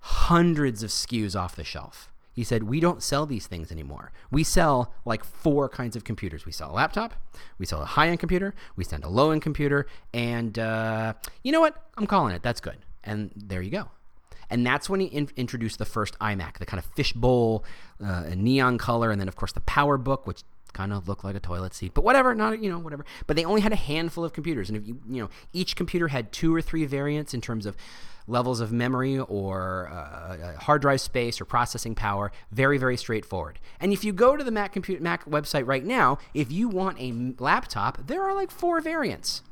hundreds 0.00 0.82
of 0.82 0.90
SKUs 0.90 1.38
off 1.38 1.56
the 1.56 1.64
shelf. 1.64 2.12
He 2.32 2.44
said, 2.44 2.62
We 2.64 2.78
don't 2.78 3.02
sell 3.02 3.26
these 3.26 3.48
things 3.48 3.72
anymore. 3.72 4.12
We 4.30 4.44
sell 4.44 4.94
like 5.04 5.24
four 5.24 5.68
kinds 5.68 5.96
of 5.96 6.04
computers. 6.04 6.46
We 6.46 6.52
sell 6.52 6.70
a 6.70 6.74
laptop, 6.74 7.14
we 7.58 7.66
sell 7.66 7.82
a 7.82 7.84
high 7.84 8.08
end 8.08 8.20
computer, 8.20 8.54
we 8.76 8.84
sell 8.84 9.00
a 9.02 9.08
low 9.08 9.32
end 9.32 9.42
computer, 9.42 9.86
and 10.14 10.56
uh, 10.56 11.14
you 11.42 11.50
know 11.50 11.60
what? 11.60 11.82
I'm 11.96 12.06
calling 12.06 12.34
it. 12.34 12.42
That's 12.42 12.60
good. 12.60 12.76
And 13.02 13.32
there 13.34 13.60
you 13.60 13.70
go. 13.70 13.88
And 14.50 14.64
that's 14.64 14.88
when 14.88 15.00
he 15.00 15.06
in- 15.06 15.30
introduced 15.36 15.78
the 15.78 15.84
first 15.84 16.18
iMac, 16.20 16.58
the 16.58 16.66
kind 16.66 16.78
of 16.78 16.88
fishbowl, 16.94 17.64
uh, 18.02 18.24
neon 18.36 18.78
color, 18.78 19.10
and 19.10 19.20
then, 19.20 19.28
of 19.28 19.36
course, 19.36 19.52
the 19.52 19.60
PowerBook, 19.60 20.26
which 20.26 20.42
kind 20.78 20.92
of 20.92 21.08
looked 21.08 21.24
like 21.24 21.34
a 21.34 21.40
toilet 21.40 21.74
seat, 21.74 21.92
but 21.92 22.04
whatever, 22.04 22.36
not 22.36 22.62
you 22.62 22.70
know 22.70 22.78
whatever. 22.78 23.04
But 23.26 23.34
they 23.34 23.44
only 23.44 23.60
had 23.60 23.72
a 23.72 23.76
handful 23.90 24.24
of 24.24 24.32
computers, 24.32 24.70
and 24.70 24.78
if 24.78 24.86
you 24.86 25.00
you 25.08 25.20
know 25.22 25.28
each 25.52 25.74
computer 25.74 26.06
had 26.06 26.30
two 26.30 26.54
or 26.54 26.62
three 26.62 26.84
variants 26.86 27.34
in 27.34 27.40
terms 27.40 27.66
of 27.66 27.76
levels 28.28 28.60
of 28.60 28.70
memory 28.70 29.18
or 29.18 29.88
uh, 29.88 30.56
hard 30.60 30.82
drive 30.82 31.00
space 31.00 31.40
or 31.40 31.44
processing 31.44 31.96
power. 31.96 32.30
Very 32.52 32.78
very 32.78 32.96
straightforward. 32.96 33.58
And 33.80 33.92
if 33.92 34.04
you 34.04 34.12
go 34.12 34.36
to 34.36 34.44
the 34.44 34.52
Mac 34.52 34.72
computer 34.72 35.02
Mac 35.02 35.24
website 35.24 35.66
right 35.66 35.84
now, 35.84 36.18
if 36.32 36.52
you 36.52 36.68
want 36.68 36.96
a 37.00 37.34
laptop, 37.42 38.06
there 38.06 38.22
are 38.22 38.34
like 38.34 38.52
four 38.52 38.80
variants, 38.80 39.42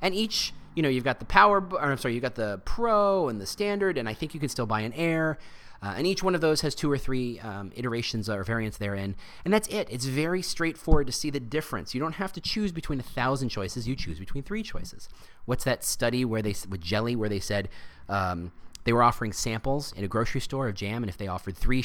and 0.00 0.16
each 0.16 0.52
you 0.74 0.82
know 0.82 0.88
you've 0.88 1.04
got 1.04 1.20
the 1.20 1.26
power. 1.26 1.60
Or, 1.60 1.80
I'm 1.80 1.96
sorry, 1.96 2.14
you've 2.14 2.22
got 2.22 2.34
the 2.34 2.60
Pro 2.64 3.28
and 3.28 3.40
the 3.40 3.46
Standard, 3.46 3.96
and 3.98 4.08
I 4.08 4.14
think 4.14 4.34
you 4.34 4.40
can 4.40 4.48
still 4.48 4.66
buy 4.66 4.80
an 4.80 4.92
Air. 4.94 5.38
Uh, 5.82 5.94
and 5.96 6.06
each 6.06 6.22
one 6.22 6.34
of 6.34 6.40
those 6.40 6.60
has 6.60 6.74
two 6.74 6.90
or 6.90 6.96
three 6.96 7.40
um, 7.40 7.72
iterations 7.74 8.30
or 8.30 8.44
variants 8.44 8.78
therein. 8.78 9.16
And 9.44 9.52
that's 9.52 9.66
it. 9.68 9.88
It's 9.90 10.04
very 10.04 10.40
straightforward 10.40 11.08
to 11.08 11.12
see 11.12 11.28
the 11.28 11.40
difference. 11.40 11.92
You 11.92 12.00
don't 12.00 12.14
have 12.14 12.32
to 12.34 12.40
choose 12.40 12.70
between 12.70 13.00
a 13.00 13.02
thousand 13.02 13.48
choices, 13.48 13.88
you 13.88 13.96
choose 13.96 14.18
between 14.18 14.44
three 14.44 14.62
choices. 14.62 15.08
What's 15.44 15.64
that 15.64 15.82
study 15.82 16.24
where 16.24 16.40
they, 16.40 16.54
with 16.68 16.80
jelly, 16.80 17.16
where 17.16 17.28
they 17.28 17.40
said, 17.40 17.68
um, 18.08 18.52
they 18.84 18.92
were 18.92 19.02
offering 19.02 19.32
samples 19.32 19.92
in 19.92 20.04
a 20.04 20.08
grocery 20.08 20.40
store 20.40 20.68
of 20.68 20.74
jam, 20.74 21.02
and 21.02 21.10
if 21.10 21.16
they 21.16 21.28
offered 21.28 21.56
three, 21.56 21.84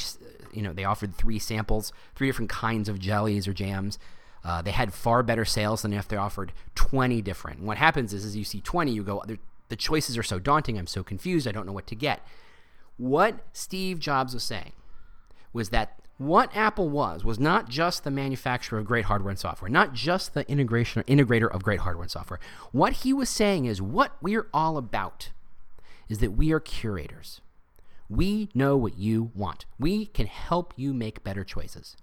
you 0.52 0.62
know, 0.62 0.74
they 0.74 0.84
offered 0.86 1.16
three 1.16 1.40
samples, 1.40 1.92
three 2.16 2.28
different 2.28 2.50
kinds 2.50 2.90
of 2.90 3.00
jellies 3.00 3.48
or 3.48 3.54
jams, 3.54 3.98
uh, 4.44 4.62
they 4.62 4.72
had 4.72 4.94
far 4.94 5.24
better 5.24 5.46
sales 5.46 5.82
than 5.82 5.94
if 5.94 6.08
they 6.08 6.18
offered 6.18 6.54
20 6.76 7.22
different. 7.22 7.60
And 7.60 7.68
what 7.68 7.78
happens 7.78 8.14
is, 8.14 8.26
as 8.26 8.38
you 8.38 8.44
see 8.44 8.62
20, 8.62 8.92
you 8.92 9.04
go, 9.04 9.24
the 9.70 9.76
choices 9.76 10.18
are 10.18 10.24
so 10.24 10.40
daunting, 10.40 10.78
I'm 10.78 10.88
so 10.88 11.04
confused, 11.04 11.48
I 11.48 11.52
don't 11.52 11.66
know 11.66 11.74
what 11.74 11.88
to 11.88 11.96
get. 11.96 12.26
What 12.98 13.40
Steve 13.54 14.00
Jobs 14.00 14.34
was 14.34 14.44
saying 14.44 14.74
was 15.54 15.70
that 15.70 16.00
what 16.18 16.56
Apple 16.56 16.90
was 16.90 17.24
was 17.24 17.40
not 17.40 17.70
just 17.70 18.04
the 18.04 18.12
manufacturer 18.12 18.80
of 18.80 18.86
great 18.86 19.06
hardware 19.06 19.30
and 19.30 19.40
software, 19.40 19.70
not 19.70 19.94
just 19.94 20.34
the 20.34 20.50
integration 20.50 21.00
or 21.00 21.04
integrator 21.04 21.50
of 21.50 21.64
great 21.64 21.82
hardware 21.82 22.04
and 22.04 22.12
software. 22.12 22.40
What 22.72 22.94
he 22.94 23.14
was 23.14 23.30
saying 23.30 23.66
is 23.66 23.82
what 23.82 24.14
we're 24.22 24.48
all 24.54 24.78
about 24.78 25.30
is 26.10 26.18
that 26.20 26.32
we 26.32 26.52
are 26.52 26.60
curators. 26.60 27.42
We 28.10 28.50
know 28.56 28.78
what 28.78 28.98
you 28.98 29.32
want. 29.36 29.66
We 29.78 30.08
can 30.08 30.28
help 30.28 30.74
you 30.76 30.94
make 30.94 31.24
better 31.24 31.44
choices. 31.44 31.98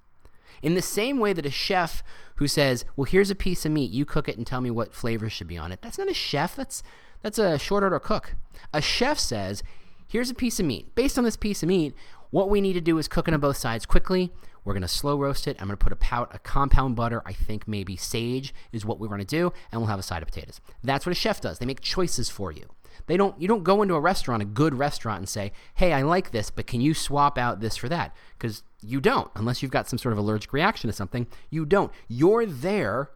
In 0.62 0.74
the 0.74 0.82
same 0.82 1.18
way 1.18 1.32
that 1.32 1.46
a 1.46 1.50
chef 1.50 2.04
who 2.36 2.46
says, 2.46 2.84
"Well, 2.94 3.06
here's 3.06 3.30
a 3.30 3.34
piece 3.34 3.66
of 3.66 3.72
meat, 3.72 3.90
you 3.90 4.04
cook 4.04 4.28
it 4.28 4.36
and 4.36 4.46
tell 4.46 4.60
me 4.60 4.70
what 4.70 4.94
flavors 4.94 5.32
should 5.32 5.48
be 5.48 5.58
on 5.58 5.72
it." 5.72 5.82
That's 5.82 5.98
not 5.98 6.10
a 6.10 6.14
chef, 6.14 6.54
that's 6.54 6.82
that's 7.22 7.38
a 7.38 7.58
short 7.58 7.82
order 7.82 7.98
cook. 7.98 8.34
A 8.72 8.80
chef 8.80 9.18
says, 9.18 9.62
here's 10.06 10.30
a 10.30 10.34
piece 10.34 10.60
of 10.60 10.66
meat. 10.66 10.94
Based 10.94 11.18
on 11.18 11.24
this 11.24 11.36
piece 11.36 11.62
of 11.62 11.68
meat, 11.68 11.94
what 12.30 12.50
we 12.50 12.60
need 12.60 12.72
to 12.74 12.80
do 12.80 12.98
is 12.98 13.08
cook 13.08 13.28
it 13.28 13.34
on 13.34 13.40
both 13.40 13.56
sides 13.56 13.86
quickly. 13.86 14.32
We're 14.64 14.72
going 14.72 14.82
to 14.82 14.88
slow 14.88 15.18
roast 15.18 15.46
it. 15.46 15.56
I'm 15.60 15.66
going 15.66 15.76
to 15.76 15.84
put 15.84 15.92
a, 15.92 15.96
pout, 15.96 16.34
a 16.34 16.38
compound 16.38 16.96
butter. 16.96 17.22
I 17.26 17.32
think 17.32 17.68
maybe 17.68 17.96
sage 17.96 18.54
is 18.72 18.84
what 18.84 18.98
we're 18.98 19.08
going 19.08 19.20
to 19.20 19.26
do, 19.26 19.52
and 19.70 19.80
we'll 19.80 19.90
have 19.90 19.98
a 19.98 20.02
side 20.02 20.22
of 20.22 20.28
potatoes. 20.28 20.60
That's 20.82 21.04
what 21.04 21.12
a 21.12 21.14
chef 21.14 21.40
does. 21.40 21.58
They 21.58 21.66
make 21.66 21.80
choices 21.80 22.30
for 22.30 22.50
you. 22.50 22.66
They 23.06 23.16
don't. 23.16 23.38
You 23.40 23.48
don't 23.48 23.64
go 23.64 23.82
into 23.82 23.94
a 23.94 24.00
restaurant, 24.00 24.40
a 24.40 24.46
good 24.46 24.74
restaurant, 24.74 25.18
and 25.18 25.28
say, 25.28 25.52
"Hey, 25.74 25.92
I 25.92 26.02
like 26.02 26.30
this, 26.30 26.50
but 26.50 26.66
can 26.66 26.80
you 26.80 26.94
swap 26.94 27.36
out 27.36 27.60
this 27.60 27.76
for 27.76 27.88
that?" 27.88 28.14
Because 28.38 28.62
you 28.80 29.00
don't, 29.00 29.30
unless 29.34 29.62
you've 29.62 29.72
got 29.72 29.88
some 29.88 29.98
sort 29.98 30.12
of 30.12 30.18
allergic 30.18 30.52
reaction 30.52 30.88
to 30.88 30.94
something. 30.94 31.26
You 31.50 31.66
don't. 31.66 31.92
You're 32.08 32.46
there 32.46 33.10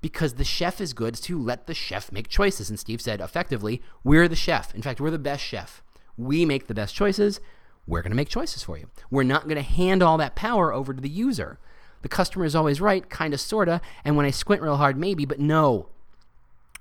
because 0.00 0.34
the 0.34 0.44
chef 0.44 0.80
is 0.80 0.92
good 0.92 1.14
to 1.14 1.40
let 1.40 1.66
the 1.66 1.74
chef 1.74 2.10
make 2.12 2.28
choices. 2.28 2.68
And 2.68 2.78
Steve 2.78 3.00
said, 3.00 3.20
effectively, 3.20 3.82
we're 4.02 4.28
the 4.28 4.36
chef. 4.36 4.74
In 4.74 4.82
fact, 4.82 5.00
we're 5.00 5.10
the 5.10 5.18
best 5.18 5.42
chef. 5.42 5.82
We 6.16 6.44
make 6.44 6.66
the 6.66 6.74
best 6.74 6.94
choices. 6.94 7.40
We're 7.86 8.02
going 8.02 8.12
to 8.12 8.16
make 8.16 8.28
choices 8.28 8.62
for 8.62 8.78
you. 8.78 8.88
We're 9.10 9.22
not 9.22 9.44
going 9.44 9.56
to 9.56 9.62
hand 9.62 10.02
all 10.02 10.18
that 10.18 10.36
power 10.36 10.72
over 10.72 10.94
to 10.94 11.00
the 11.00 11.08
user. 11.08 11.58
The 12.02 12.08
customer 12.08 12.44
is 12.44 12.54
always 12.54 12.80
right, 12.80 13.08
kind 13.08 13.34
of, 13.34 13.40
sort 13.40 13.68
of. 13.68 13.80
And 14.04 14.16
when 14.16 14.26
I 14.26 14.30
squint 14.30 14.62
real 14.62 14.76
hard, 14.76 14.96
maybe, 14.96 15.24
but 15.24 15.40
no. 15.40 15.88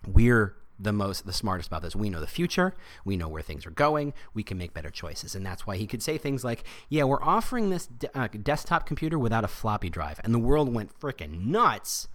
We're 0.07 0.55
the 0.81 0.91
most 0.91 1.25
the 1.25 1.33
smartest 1.33 1.67
about 1.67 1.83
this. 1.83 1.95
We 1.95 2.09
know 2.09 2.19
the 2.19 2.27
future. 2.27 2.73
We 3.05 3.15
know 3.15 3.27
where 3.27 3.43
things 3.43 3.65
are 3.65 3.71
going. 3.71 4.13
We 4.33 4.43
can 4.43 4.57
make 4.57 4.73
better 4.73 4.89
choices, 4.89 5.35
and 5.35 5.45
that's 5.45 5.67
why 5.67 5.77
he 5.77 5.85
could 5.85 6.01
say 6.01 6.17
things 6.17 6.43
like, 6.43 6.63
"Yeah, 6.89 7.03
we're 7.03 7.21
offering 7.21 7.69
this 7.69 7.85
de- 7.85 8.19
uh, 8.19 8.27
desktop 8.41 8.87
computer 8.87 9.19
without 9.19 9.43
a 9.43 9.47
floppy 9.47 9.89
drive," 9.89 10.19
and 10.23 10.33
the 10.33 10.39
world 10.39 10.73
went 10.73 10.99
freaking 10.99 11.45
nuts 11.45 12.07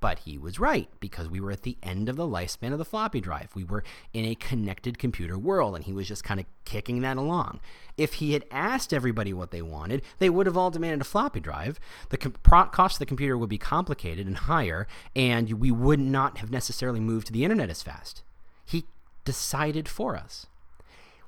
but 0.00 0.20
he 0.20 0.38
was 0.38 0.60
right 0.60 0.88
because 1.00 1.28
we 1.28 1.40
were 1.40 1.50
at 1.50 1.62
the 1.62 1.76
end 1.82 2.08
of 2.08 2.16
the 2.16 2.26
lifespan 2.26 2.72
of 2.72 2.78
the 2.78 2.84
floppy 2.84 3.20
drive. 3.20 3.50
We 3.54 3.64
were 3.64 3.82
in 4.12 4.24
a 4.24 4.34
connected 4.34 4.98
computer 4.98 5.36
world, 5.36 5.74
and 5.74 5.84
he 5.84 5.92
was 5.92 6.06
just 6.06 6.22
kind 6.22 6.38
of 6.38 6.46
kicking 6.64 7.00
that 7.00 7.16
along. 7.16 7.60
If 7.96 8.14
he 8.14 8.32
had 8.32 8.44
asked 8.50 8.94
everybody 8.94 9.32
what 9.32 9.50
they 9.50 9.62
wanted, 9.62 10.02
they 10.18 10.30
would 10.30 10.46
have 10.46 10.56
all 10.56 10.70
demanded 10.70 11.00
a 11.00 11.04
floppy 11.04 11.40
drive. 11.40 11.80
The 12.10 12.16
cost 12.16 12.94
of 12.94 12.98
the 13.00 13.06
computer 13.06 13.36
would 13.36 13.48
be 13.48 13.58
complicated 13.58 14.26
and 14.26 14.36
higher, 14.36 14.86
and 15.16 15.54
we 15.54 15.70
would 15.70 16.00
not 16.00 16.38
have 16.38 16.50
necessarily 16.50 17.00
moved 17.00 17.26
to 17.26 17.32
the 17.32 17.42
internet 17.44 17.70
as 17.70 17.82
fast. 17.82 18.22
He 18.64 18.84
decided 19.24 19.88
for 19.88 20.16
us. 20.16 20.46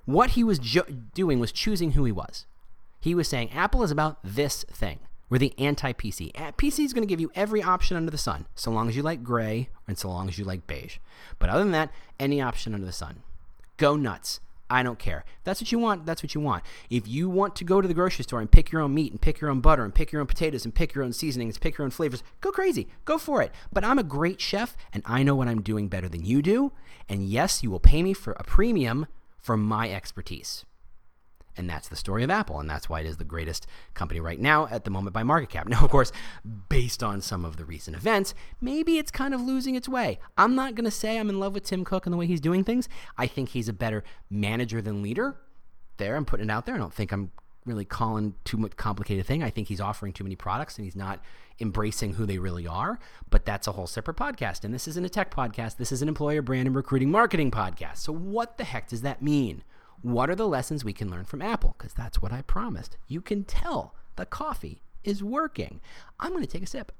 What 0.04 0.30
he 0.30 0.44
was 0.44 0.58
doing 0.58 1.40
was 1.40 1.52
choosing 1.52 1.92
who 1.92 2.04
he 2.04 2.12
was. 2.12 2.46
He 3.00 3.14
was 3.14 3.28
saying, 3.28 3.50
Apple 3.52 3.82
is 3.82 3.90
about 3.90 4.18
this 4.22 4.64
thing. 4.64 5.00
We're 5.30 5.38
the 5.38 5.54
anti 5.58 5.92
PC. 5.92 6.32
PC 6.32 6.84
is 6.84 6.92
going 6.92 7.06
to 7.06 7.08
give 7.08 7.20
you 7.20 7.30
every 7.36 7.62
option 7.62 7.96
under 7.96 8.10
the 8.10 8.18
sun, 8.18 8.46
so 8.56 8.70
long 8.72 8.88
as 8.88 8.96
you 8.96 9.02
like 9.02 9.22
gray 9.22 9.68
and 9.86 9.96
so 9.96 10.08
long 10.08 10.28
as 10.28 10.38
you 10.38 10.44
like 10.44 10.66
beige. 10.66 10.98
But 11.38 11.48
other 11.48 11.62
than 11.62 11.72
that, 11.72 11.92
any 12.18 12.42
option 12.42 12.74
under 12.74 12.84
the 12.84 12.92
sun. 12.92 13.22
Go 13.76 13.96
nuts. 13.96 14.40
I 14.68 14.82
don't 14.82 14.98
care. 14.98 15.24
If 15.38 15.44
that's 15.44 15.60
what 15.60 15.72
you 15.72 15.78
want. 15.78 16.04
That's 16.06 16.22
what 16.22 16.34
you 16.34 16.40
want. 16.40 16.64
If 16.90 17.08
you 17.08 17.28
want 17.28 17.56
to 17.56 17.64
go 17.64 17.80
to 17.80 17.88
the 17.88 17.94
grocery 17.94 18.24
store 18.24 18.40
and 18.40 18.50
pick 18.50 18.70
your 18.70 18.82
own 18.82 18.94
meat 18.94 19.10
and 19.10 19.20
pick 19.20 19.40
your 19.40 19.50
own 19.50 19.60
butter 19.60 19.84
and 19.84 19.94
pick 19.94 20.12
your 20.12 20.20
own 20.20 20.26
potatoes 20.26 20.64
and 20.64 20.74
pick 20.74 20.94
your 20.94 21.02
own 21.02 21.12
seasonings, 21.12 21.58
pick 21.58 21.78
your 21.78 21.84
own 21.84 21.90
flavors, 21.90 22.22
go 22.40 22.50
crazy. 22.52 22.88
Go 23.04 23.18
for 23.18 23.42
it. 23.42 23.52
But 23.72 23.84
I'm 23.84 23.98
a 23.98 24.04
great 24.04 24.40
chef 24.40 24.76
and 24.92 25.02
I 25.06 25.22
know 25.22 25.34
what 25.34 25.48
I'm 25.48 25.62
doing 25.62 25.88
better 25.88 26.08
than 26.08 26.24
you 26.24 26.42
do. 26.42 26.72
And 27.08 27.24
yes, 27.24 27.62
you 27.62 27.70
will 27.70 27.80
pay 27.80 28.02
me 28.02 28.14
for 28.14 28.32
a 28.32 28.44
premium 28.44 29.06
for 29.38 29.56
my 29.56 29.90
expertise. 29.90 30.64
And 31.60 31.68
that's 31.68 31.88
the 31.88 31.96
story 31.96 32.24
of 32.24 32.30
Apple. 32.30 32.58
And 32.58 32.70
that's 32.70 32.88
why 32.88 33.00
it 33.00 33.06
is 33.06 33.18
the 33.18 33.24
greatest 33.24 33.66
company 33.92 34.18
right 34.18 34.40
now 34.40 34.66
at 34.68 34.84
the 34.84 34.90
moment 34.90 35.12
by 35.12 35.22
market 35.22 35.50
cap. 35.50 35.68
Now, 35.70 35.84
of 35.84 35.90
course, 35.90 36.10
based 36.70 37.02
on 37.02 37.20
some 37.20 37.44
of 37.44 37.58
the 37.58 37.66
recent 37.66 37.94
events, 37.94 38.34
maybe 38.62 38.96
it's 38.96 39.10
kind 39.10 39.34
of 39.34 39.42
losing 39.42 39.74
its 39.74 39.88
way. 39.88 40.18
I'm 40.38 40.54
not 40.54 40.74
going 40.74 40.86
to 40.86 40.90
say 40.90 41.18
I'm 41.18 41.28
in 41.28 41.38
love 41.38 41.52
with 41.52 41.64
Tim 41.64 41.84
Cook 41.84 42.06
and 42.06 42.14
the 42.14 42.16
way 42.16 42.26
he's 42.26 42.40
doing 42.40 42.64
things. 42.64 42.88
I 43.18 43.26
think 43.26 43.50
he's 43.50 43.68
a 43.68 43.74
better 43.74 44.02
manager 44.30 44.80
than 44.80 45.02
leader. 45.02 45.36
There, 45.98 46.16
I'm 46.16 46.24
putting 46.24 46.48
it 46.48 46.50
out 46.50 46.64
there. 46.64 46.76
I 46.76 46.78
don't 46.78 46.94
think 46.94 47.12
I'm 47.12 47.30
really 47.66 47.84
calling 47.84 48.36
too 48.44 48.56
much 48.56 48.74
complicated 48.76 49.26
thing. 49.26 49.42
I 49.42 49.50
think 49.50 49.68
he's 49.68 49.82
offering 49.82 50.14
too 50.14 50.24
many 50.24 50.34
products 50.34 50.78
and 50.78 50.86
he's 50.86 50.96
not 50.96 51.20
embracing 51.60 52.14
who 52.14 52.24
they 52.24 52.38
really 52.38 52.66
are. 52.66 52.98
But 53.28 53.44
that's 53.44 53.66
a 53.66 53.72
whole 53.72 53.86
separate 53.86 54.16
podcast. 54.16 54.64
And 54.64 54.72
this 54.72 54.88
isn't 54.88 55.04
a 55.04 55.10
tech 55.10 55.30
podcast. 55.30 55.76
This 55.76 55.92
is 55.92 56.00
an 56.00 56.08
employer 56.08 56.40
brand 56.40 56.68
and 56.68 56.74
recruiting 56.74 57.10
marketing 57.10 57.50
podcast. 57.50 57.98
So 57.98 58.14
what 58.14 58.56
the 58.56 58.64
heck 58.64 58.88
does 58.88 59.02
that 59.02 59.20
mean? 59.20 59.62
What 60.02 60.30
are 60.30 60.34
the 60.34 60.48
lessons 60.48 60.84
we 60.84 60.94
can 60.94 61.10
learn 61.10 61.24
from 61.24 61.42
Apple? 61.42 61.74
Because 61.76 61.92
that's 61.92 62.22
what 62.22 62.32
I 62.32 62.42
promised. 62.42 62.96
You 63.06 63.20
can 63.20 63.44
tell 63.44 63.94
the 64.16 64.24
coffee 64.24 64.82
is 65.04 65.22
working. 65.22 65.80
I'm 66.18 66.30
going 66.30 66.42
to 66.42 66.50
take 66.50 66.62
a 66.62 66.66
sip. 66.66 66.92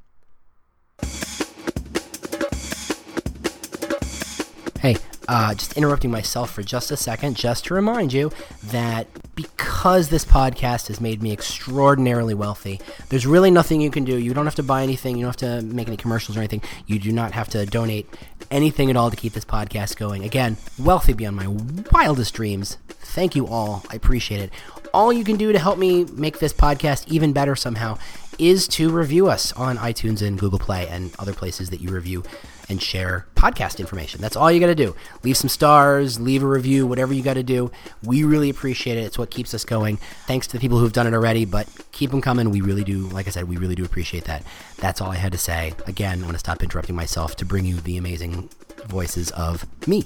Hey, 4.81 4.97
uh, 5.29 5.55
just 5.55 5.75
interrupting 5.75 6.11
myself 6.11 6.51
for 6.51 6.63
just 6.63 6.91
a 6.91 6.97
second, 6.97 7.37
just 7.37 7.67
to 7.67 7.75
remind 7.75 8.15
you 8.15 8.33
that 8.65 9.09
because 9.35 10.09
this 10.09 10.25
podcast 10.25 10.89
has 10.89 11.03
made 11.03 11.23
me 11.23 11.35
extraordinarily 11.35 12.33
wealthy, 12.33 12.81
there's 13.11 13.27
really 13.27 13.51
nothing 13.51 13.83
you 13.83 13.91
can 13.91 14.07
do. 14.07 14.17
You 14.17 14.33
don't 14.33 14.47
have 14.47 14.55
to 14.55 14.63
buy 14.63 14.83
anything, 14.83 15.19
you 15.19 15.27
don't 15.27 15.39
have 15.39 15.61
to 15.61 15.67
make 15.67 15.87
any 15.87 15.99
commercials 15.99 16.39
or 16.39 16.41
anything. 16.41 16.63
You 16.87 16.99
do 16.99 17.13
not 17.13 17.33
have 17.33 17.51
to 17.51 17.67
donate 17.67 18.09
anything 18.51 18.89
at 18.89 18.97
all 18.97 19.11
to 19.11 19.17
keep 19.17 19.35
this 19.35 19.45
podcast 19.45 19.99
going. 19.99 20.25
Again, 20.25 20.57
wealthy 20.79 21.13
beyond 21.13 21.37
my 21.37 21.49
wildest 21.93 22.33
dreams. 22.33 22.79
Thank 22.89 23.37
you 23.37 23.47
all. 23.49 23.85
I 23.91 23.97
appreciate 23.97 24.41
it. 24.41 24.51
All 24.95 25.13
you 25.13 25.25
can 25.25 25.37
do 25.37 25.53
to 25.53 25.59
help 25.59 25.79
me 25.79 26.05
make 26.05 26.39
this 26.39 26.55
podcast 26.55 27.07
even 27.07 27.35
better 27.35 27.55
somehow 27.55 27.99
is 28.39 28.67
to 28.67 28.89
review 28.89 29.29
us 29.29 29.53
on 29.53 29.77
iTunes 29.77 30.27
and 30.27 30.39
Google 30.39 30.59
Play 30.59 30.89
and 30.89 31.13
other 31.19 31.35
places 31.35 31.69
that 31.69 31.83
you 31.83 31.91
review 31.91 32.25
and 32.71 32.81
share 32.81 33.27
podcast 33.35 33.81
information. 33.81 34.21
That's 34.21 34.37
all 34.37 34.51
you 34.51 34.61
got 34.61 34.69
to 34.69 34.75
do. 34.75 34.95
Leave 35.23 35.37
some 35.37 35.49
stars, 35.49 36.21
leave 36.21 36.43
a 36.43 36.47
review, 36.47 36.87
whatever 36.87 37.13
you 37.13 37.23
got 37.23 37.35
to 37.35 37.43
do. 37.43 37.71
We 38.03 38.25
really 38.25 38.49
appreciate 38.49 38.97
it. 38.97 39.03
It's 39.03 39.19
what 39.19 39.31
keeps 39.31 39.53
us 39.53 39.65
going. 39.65 39.97
Thanks 40.27 40.47
to 40.47 40.53
the 40.55 40.61
people 40.61 40.79
who've 40.79 40.93
done 40.93 41.07
it 41.07 41.13
already, 41.15 41.45
but 41.45 41.69
keep 41.93 42.11
them 42.13 42.21
coming. 42.21 42.51
We 42.51 42.61
really 42.61 42.85
do, 42.85 43.09
like 43.09 43.27
I 43.27 43.31
said, 43.31 43.49
we 43.49 43.57
really 43.57 43.75
do 43.75 43.85
appreciate 43.85 44.25
that. 44.25 44.45
That's 44.77 45.01
all 45.01 45.11
I 45.11 45.17
had 45.17 45.33
to 45.33 45.39
say. 45.39 45.75
Again, 45.87 46.15
I'm 46.15 46.21
going 46.21 46.33
to 46.33 46.39
stop 46.39 46.63
interrupting 46.63 46.95
myself 46.95 47.37
to 47.37 47.45
bring 47.45 47.65
you 47.65 47.77
the 47.77 47.97
amazing 47.97 48.49
voices 48.87 49.31
of 49.33 49.67
me. 49.89 50.05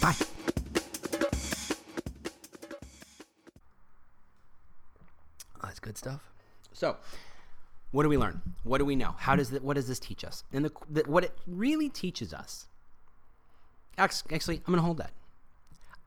Bye. 0.00 0.14
Oh, 5.56 5.66
that's 5.66 5.80
good 5.80 5.98
stuff. 5.98 6.20
So, 6.72 6.96
what 7.94 8.02
do 8.02 8.08
we 8.08 8.18
learn? 8.18 8.42
What 8.64 8.78
do 8.78 8.84
we 8.84 8.96
know? 8.96 9.14
How 9.16 9.36
does 9.36 9.50
that, 9.50 9.62
what 9.62 9.74
does 9.74 9.86
this 9.86 10.00
teach 10.00 10.24
us? 10.24 10.42
And 10.52 10.64
the, 10.64 10.72
the, 10.90 11.02
what 11.02 11.22
it 11.22 11.32
really 11.46 11.88
teaches 11.88 12.34
us. 12.34 12.66
Actually, 13.96 14.56
I'm 14.56 14.72
going 14.72 14.78
to 14.78 14.82
hold 14.82 14.98
that. 14.98 15.12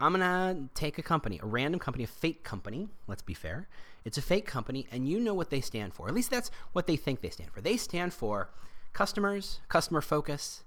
I'm 0.02 0.14
going 0.14 0.20
to 0.20 0.70
take 0.74 0.98
a 0.98 1.02
company, 1.02 1.40
a 1.42 1.46
random 1.46 1.80
company, 1.80 2.04
a 2.04 2.08
fake 2.08 2.44
company. 2.44 2.90
Let's 3.08 3.22
be 3.22 3.34
fair. 3.34 3.70
It's 4.04 4.18
a 4.18 4.22
fake 4.22 4.46
company, 4.46 4.86
and 4.92 5.08
you 5.08 5.18
know 5.18 5.34
what 5.34 5.50
they 5.50 5.62
stand 5.62 5.94
for. 5.94 6.10
At 6.10 6.14
least 6.14 6.30
that's 6.30 6.52
what 6.74 6.88
they 6.88 6.98
think 6.98 7.22
they 7.22 7.30
stand 7.30 7.52
for. 7.54 7.62
They 7.62 7.78
stand 7.78 8.14
for 8.14 8.50
customers, 8.92 9.62
customer 9.70 10.02
focus, 10.02 10.66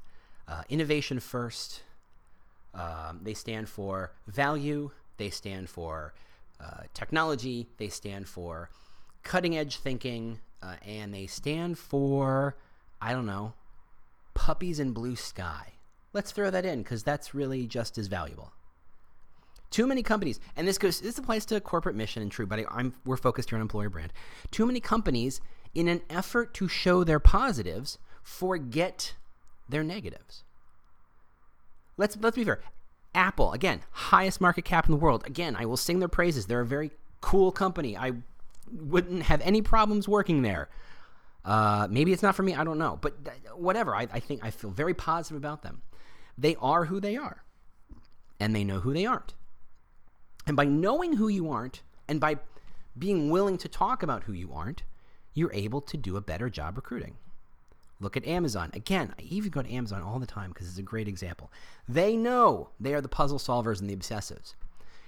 uh, 0.48 0.62
innovation 0.70 1.20
first. 1.20 1.82
Um, 2.72 3.20
they 3.22 3.34
stand 3.34 3.68
for 3.68 4.12
value. 4.26 4.90
They 5.18 5.28
stand 5.28 5.68
for 5.68 6.14
uh, 6.58 6.84
technology. 6.94 7.68
They 7.76 7.88
stand 7.88 8.26
for 8.26 8.70
cutting 9.22 9.54
edge 9.54 9.76
thinking, 9.76 10.38
uh, 10.62 10.76
and 10.86 11.14
they 11.14 11.26
stand 11.26 11.78
for, 11.78 12.56
I 13.00 13.12
don't 13.12 13.26
know, 13.26 13.54
puppies 14.34 14.80
in 14.80 14.92
blue 14.92 15.16
sky. 15.16 15.74
Let's 16.12 16.32
throw 16.32 16.50
that 16.50 16.64
in 16.64 16.82
because 16.82 17.02
that's 17.02 17.34
really 17.34 17.66
just 17.66 17.98
as 17.98 18.08
valuable. 18.08 18.52
Too 19.70 19.86
many 19.86 20.02
companies, 20.02 20.40
and 20.56 20.66
this 20.66 20.78
goes. 20.78 21.00
This 21.00 21.16
applies 21.16 21.46
to 21.46 21.60
corporate 21.60 21.94
mission 21.94 22.22
and 22.22 22.32
true, 22.32 22.46
but 22.46 22.58
I, 22.58 22.90
we're 23.04 23.16
focused 23.16 23.50
here 23.50 23.56
on 23.56 23.62
employer 23.62 23.88
brand. 23.88 24.12
Too 24.50 24.66
many 24.66 24.80
companies, 24.80 25.40
in 25.74 25.86
an 25.86 26.02
effort 26.10 26.52
to 26.54 26.66
show 26.66 27.04
their 27.04 27.20
positives, 27.20 27.98
forget 28.22 29.14
their 29.68 29.84
negatives. 29.84 30.42
Let's 31.96 32.16
let's 32.20 32.36
be 32.36 32.44
fair. 32.44 32.60
Apple, 33.14 33.52
again, 33.52 33.82
highest 33.92 34.40
market 34.40 34.64
cap 34.64 34.86
in 34.86 34.92
the 34.92 34.96
world. 34.98 35.22
Again, 35.26 35.54
I 35.54 35.66
will 35.66 35.76
sing 35.76 36.00
their 36.00 36.08
praises. 36.08 36.46
They're 36.46 36.60
a 36.60 36.66
very 36.66 36.90
cool 37.20 37.52
company. 37.52 37.96
I 37.96 38.12
wouldn't 38.72 39.24
have 39.24 39.40
any 39.42 39.62
problems 39.62 40.08
working 40.08 40.42
there. 40.42 40.68
Uh, 41.44 41.88
maybe 41.90 42.12
it's 42.12 42.22
not 42.22 42.34
for 42.34 42.42
me. 42.42 42.54
I 42.54 42.64
don't 42.64 42.78
know. 42.78 42.98
But 43.00 43.24
th- 43.24 43.36
whatever. 43.54 43.94
I, 43.94 44.06
I 44.12 44.20
think 44.20 44.44
I 44.44 44.50
feel 44.50 44.70
very 44.70 44.94
positive 44.94 45.36
about 45.36 45.62
them. 45.62 45.82
They 46.36 46.56
are 46.56 46.86
who 46.86 47.00
they 47.00 47.16
are, 47.16 47.44
and 48.38 48.54
they 48.54 48.64
know 48.64 48.80
who 48.80 48.92
they 48.92 49.06
aren't. 49.06 49.34
And 50.46 50.56
by 50.56 50.64
knowing 50.64 51.14
who 51.14 51.28
you 51.28 51.50
aren't, 51.50 51.82
and 52.08 52.20
by 52.20 52.38
being 52.98 53.30
willing 53.30 53.58
to 53.58 53.68
talk 53.68 54.02
about 54.02 54.24
who 54.24 54.32
you 54.32 54.52
aren't, 54.52 54.82
you're 55.34 55.52
able 55.52 55.80
to 55.80 55.96
do 55.96 56.16
a 56.16 56.20
better 56.20 56.50
job 56.50 56.76
recruiting. 56.76 57.16
Look 58.00 58.16
at 58.16 58.26
Amazon. 58.26 58.70
Again, 58.72 59.14
I 59.18 59.22
even 59.22 59.50
go 59.50 59.62
to 59.62 59.70
Amazon 59.70 60.02
all 60.02 60.18
the 60.18 60.26
time 60.26 60.50
because 60.50 60.68
it's 60.68 60.78
a 60.78 60.82
great 60.82 61.06
example. 61.06 61.52
They 61.88 62.16
know 62.16 62.70
they 62.80 62.94
are 62.94 63.00
the 63.00 63.08
puzzle 63.08 63.38
solvers 63.38 63.80
and 63.80 63.90
the 63.90 63.96
obsessives. 63.96 64.54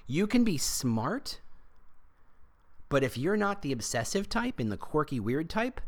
You 0.06 0.26
can 0.26 0.44
be 0.44 0.58
smart 0.58 1.40
but 2.92 3.02
if 3.02 3.16
you're 3.16 3.38
not 3.38 3.62
the 3.62 3.72
obsessive 3.72 4.28
type 4.28 4.60
and 4.60 4.70
the 4.70 4.76
quirky 4.76 5.18
weird 5.18 5.48
type, 5.48 5.80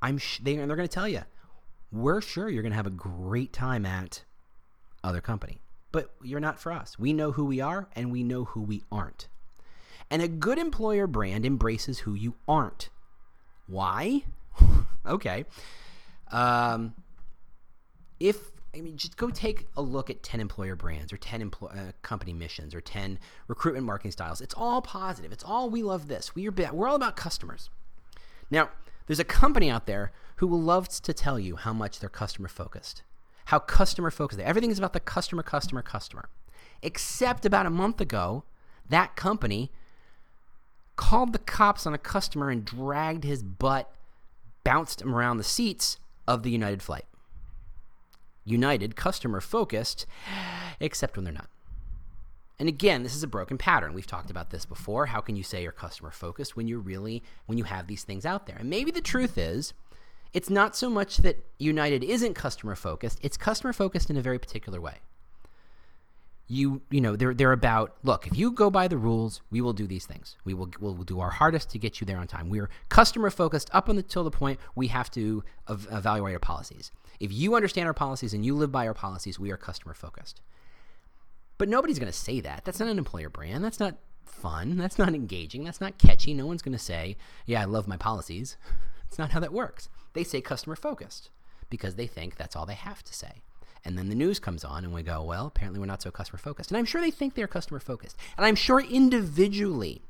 I'm 0.00 0.18
sh- 0.18 0.38
they, 0.40 0.54
they're 0.54 0.68
going 0.68 0.86
to 0.86 0.88
tell 0.88 1.08
you, 1.08 1.22
we're 1.90 2.20
sure 2.20 2.48
you're 2.48 2.62
going 2.62 2.70
to 2.70 2.76
have 2.76 2.86
a 2.86 2.90
great 2.90 3.52
time 3.52 3.84
at 3.84 4.22
other 5.02 5.20
company. 5.20 5.58
But 5.90 6.14
you're 6.22 6.38
not 6.38 6.60
for 6.60 6.70
us. 6.70 6.96
We 6.96 7.12
know 7.12 7.32
who 7.32 7.44
we 7.44 7.60
are 7.60 7.88
and 7.96 8.12
we 8.12 8.22
know 8.22 8.44
who 8.44 8.62
we 8.62 8.84
aren't. 8.92 9.26
And 10.12 10.22
a 10.22 10.28
good 10.28 10.58
employer 10.58 11.08
brand 11.08 11.44
embraces 11.44 11.98
who 11.98 12.14
you 12.14 12.36
aren't. 12.46 12.88
Why? 13.66 14.22
okay. 15.06 15.44
Um, 16.30 16.94
if 18.20 18.38
I 18.78 18.80
mean, 18.80 18.96
just 18.96 19.16
go 19.16 19.30
take 19.30 19.66
a 19.76 19.82
look 19.82 20.08
at 20.08 20.22
10 20.22 20.40
employer 20.40 20.76
brands 20.76 21.12
or 21.12 21.16
10 21.16 21.50
empl- 21.50 21.76
uh, 21.76 21.92
company 22.02 22.32
missions 22.32 22.74
or 22.74 22.80
10 22.80 23.18
recruitment 23.48 23.84
marketing 23.84 24.12
styles. 24.12 24.40
It's 24.40 24.54
all 24.54 24.80
positive. 24.80 25.32
It's 25.32 25.44
all 25.44 25.68
we 25.68 25.82
love 25.82 26.08
this. 26.08 26.34
We 26.34 26.48
are, 26.48 26.72
we're 26.72 26.88
all 26.88 26.96
about 26.96 27.16
customers. 27.16 27.70
Now, 28.50 28.70
there's 29.06 29.18
a 29.18 29.24
company 29.24 29.68
out 29.70 29.86
there 29.86 30.12
who 30.36 30.46
will 30.46 30.60
love 30.60 30.88
to 30.88 31.12
tell 31.12 31.38
you 31.38 31.56
how 31.56 31.72
much 31.72 31.98
they're 31.98 32.08
customer 32.08 32.48
focused, 32.48 33.02
how 33.46 33.58
customer 33.58 34.10
focused 34.10 34.38
they 34.38 34.44
Everything 34.44 34.70
is 34.70 34.78
about 34.78 34.92
the 34.92 35.00
customer, 35.00 35.42
customer, 35.42 35.82
customer. 35.82 36.28
Except 36.82 37.44
about 37.44 37.66
a 37.66 37.70
month 37.70 38.00
ago, 38.00 38.44
that 38.88 39.16
company 39.16 39.72
called 40.94 41.32
the 41.32 41.38
cops 41.38 41.86
on 41.86 41.94
a 41.94 41.98
customer 41.98 42.50
and 42.50 42.64
dragged 42.64 43.24
his 43.24 43.42
butt, 43.42 43.92
bounced 44.62 45.00
him 45.02 45.14
around 45.14 45.38
the 45.38 45.44
seats 45.44 45.96
of 46.26 46.42
the 46.42 46.50
United 46.50 46.82
flight. 46.82 47.04
United, 48.48 48.96
customer 48.96 49.40
focused, 49.40 50.06
except 50.80 51.16
when 51.16 51.24
they're 51.24 51.32
not. 51.32 51.48
And 52.58 52.68
again, 52.68 53.04
this 53.04 53.14
is 53.14 53.22
a 53.22 53.28
broken 53.28 53.56
pattern. 53.56 53.94
We've 53.94 54.06
talked 54.06 54.30
about 54.30 54.50
this 54.50 54.64
before. 54.64 55.06
How 55.06 55.20
can 55.20 55.36
you 55.36 55.44
say 55.44 55.62
you're 55.62 55.70
customer 55.70 56.10
focused 56.10 56.56
when 56.56 56.66
you're 56.66 56.80
really 56.80 57.22
when 57.46 57.56
you 57.56 57.64
have 57.64 57.86
these 57.86 58.02
things 58.02 58.26
out 58.26 58.46
there? 58.46 58.56
And 58.56 58.68
maybe 58.68 58.90
the 58.90 59.00
truth 59.00 59.38
is 59.38 59.74
it's 60.32 60.50
not 60.50 60.76
so 60.76 60.90
much 60.90 61.18
that 61.18 61.44
United 61.58 62.02
isn't 62.02 62.34
customer 62.34 62.74
focused, 62.74 63.18
it's 63.22 63.36
customer 63.36 63.72
focused 63.72 64.10
in 64.10 64.16
a 64.16 64.22
very 64.22 64.38
particular 64.38 64.80
way. 64.80 64.96
You 66.48 66.80
you 66.90 67.00
know, 67.00 67.14
they're 67.14 67.34
they're 67.34 67.52
about, 67.52 67.96
look, 68.02 68.26
if 68.26 68.36
you 68.36 68.50
go 68.50 68.70
by 68.70 68.88
the 68.88 68.96
rules, 68.96 69.42
we 69.50 69.60
will 69.60 69.74
do 69.74 69.86
these 69.86 70.06
things. 70.06 70.36
We 70.44 70.54
will 70.54 70.70
we'll 70.80 70.94
do 70.94 71.20
our 71.20 71.30
hardest 71.30 71.70
to 71.70 71.78
get 71.78 72.00
you 72.00 72.06
there 72.06 72.18
on 72.18 72.26
time. 72.26 72.48
We're 72.48 72.70
customer 72.88 73.30
focused 73.30 73.68
up 73.72 73.88
until 73.88 74.24
the 74.24 74.30
point 74.30 74.58
we 74.74 74.86
have 74.88 75.10
to 75.12 75.44
ev- 75.68 75.86
evaluate 75.90 76.32
our 76.34 76.40
policies. 76.40 76.90
If 77.20 77.32
you 77.32 77.54
understand 77.54 77.86
our 77.86 77.94
policies 77.94 78.32
and 78.32 78.46
you 78.46 78.54
live 78.54 78.72
by 78.72 78.86
our 78.86 78.94
policies, 78.94 79.38
we 79.38 79.50
are 79.50 79.56
customer 79.56 79.92
focused. 79.92 80.40
But 81.58 81.68
nobody's 81.68 81.98
going 81.98 82.10
to 82.10 82.16
say 82.18 82.40
that. 82.40 82.64
That's 82.64 82.78
not 82.80 82.88
an 82.88 82.98
employer 82.98 83.28
brand. 83.28 83.64
That's 83.64 83.80
not 83.80 83.96
fun. 84.24 84.76
That's 84.76 84.98
not 84.98 85.14
engaging. 85.14 85.64
That's 85.64 85.80
not 85.80 85.98
catchy. 85.98 86.32
No 86.32 86.46
one's 86.46 86.62
going 86.62 86.72
to 86.72 86.78
say, 86.78 87.16
yeah, 87.46 87.60
I 87.62 87.64
love 87.64 87.88
my 87.88 87.96
policies. 87.96 88.56
It's 89.08 89.18
not 89.18 89.30
how 89.30 89.40
that 89.40 89.54
works. 89.54 89.88
They 90.12 90.22
say 90.22 90.42
customer 90.42 90.76
focused 90.76 91.30
because 91.70 91.94
they 91.94 92.06
think 92.06 92.36
that's 92.36 92.54
all 92.54 92.66
they 92.66 92.74
have 92.74 93.02
to 93.04 93.14
say. 93.14 93.40
And 93.84 93.96
then 93.96 94.08
the 94.08 94.14
news 94.14 94.38
comes 94.38 94.64
on 94.64 94.84
and 94.84 94.92
we 94.92 95.02
go, 95.02 95.22
well, 95.22 95.46
apparently 95.46 95.80
we're 95.80 95.86
not 95.86 96.02
so 96.02 96.10
customer 96.10 96.38
focused. 96.38 96.70
And 96.70 96.78
I'm 96.78 96.84
sure 96.84 97.00
they 97.00 97.10
think 97.10 97.34
they're 97.34 97.46
customer 97.46 97.80
focused. 97.80 98.16
And 98.36 98.44
I'm 98.44 98.54
sure 98.54 98.80
individually, 98.80 100.02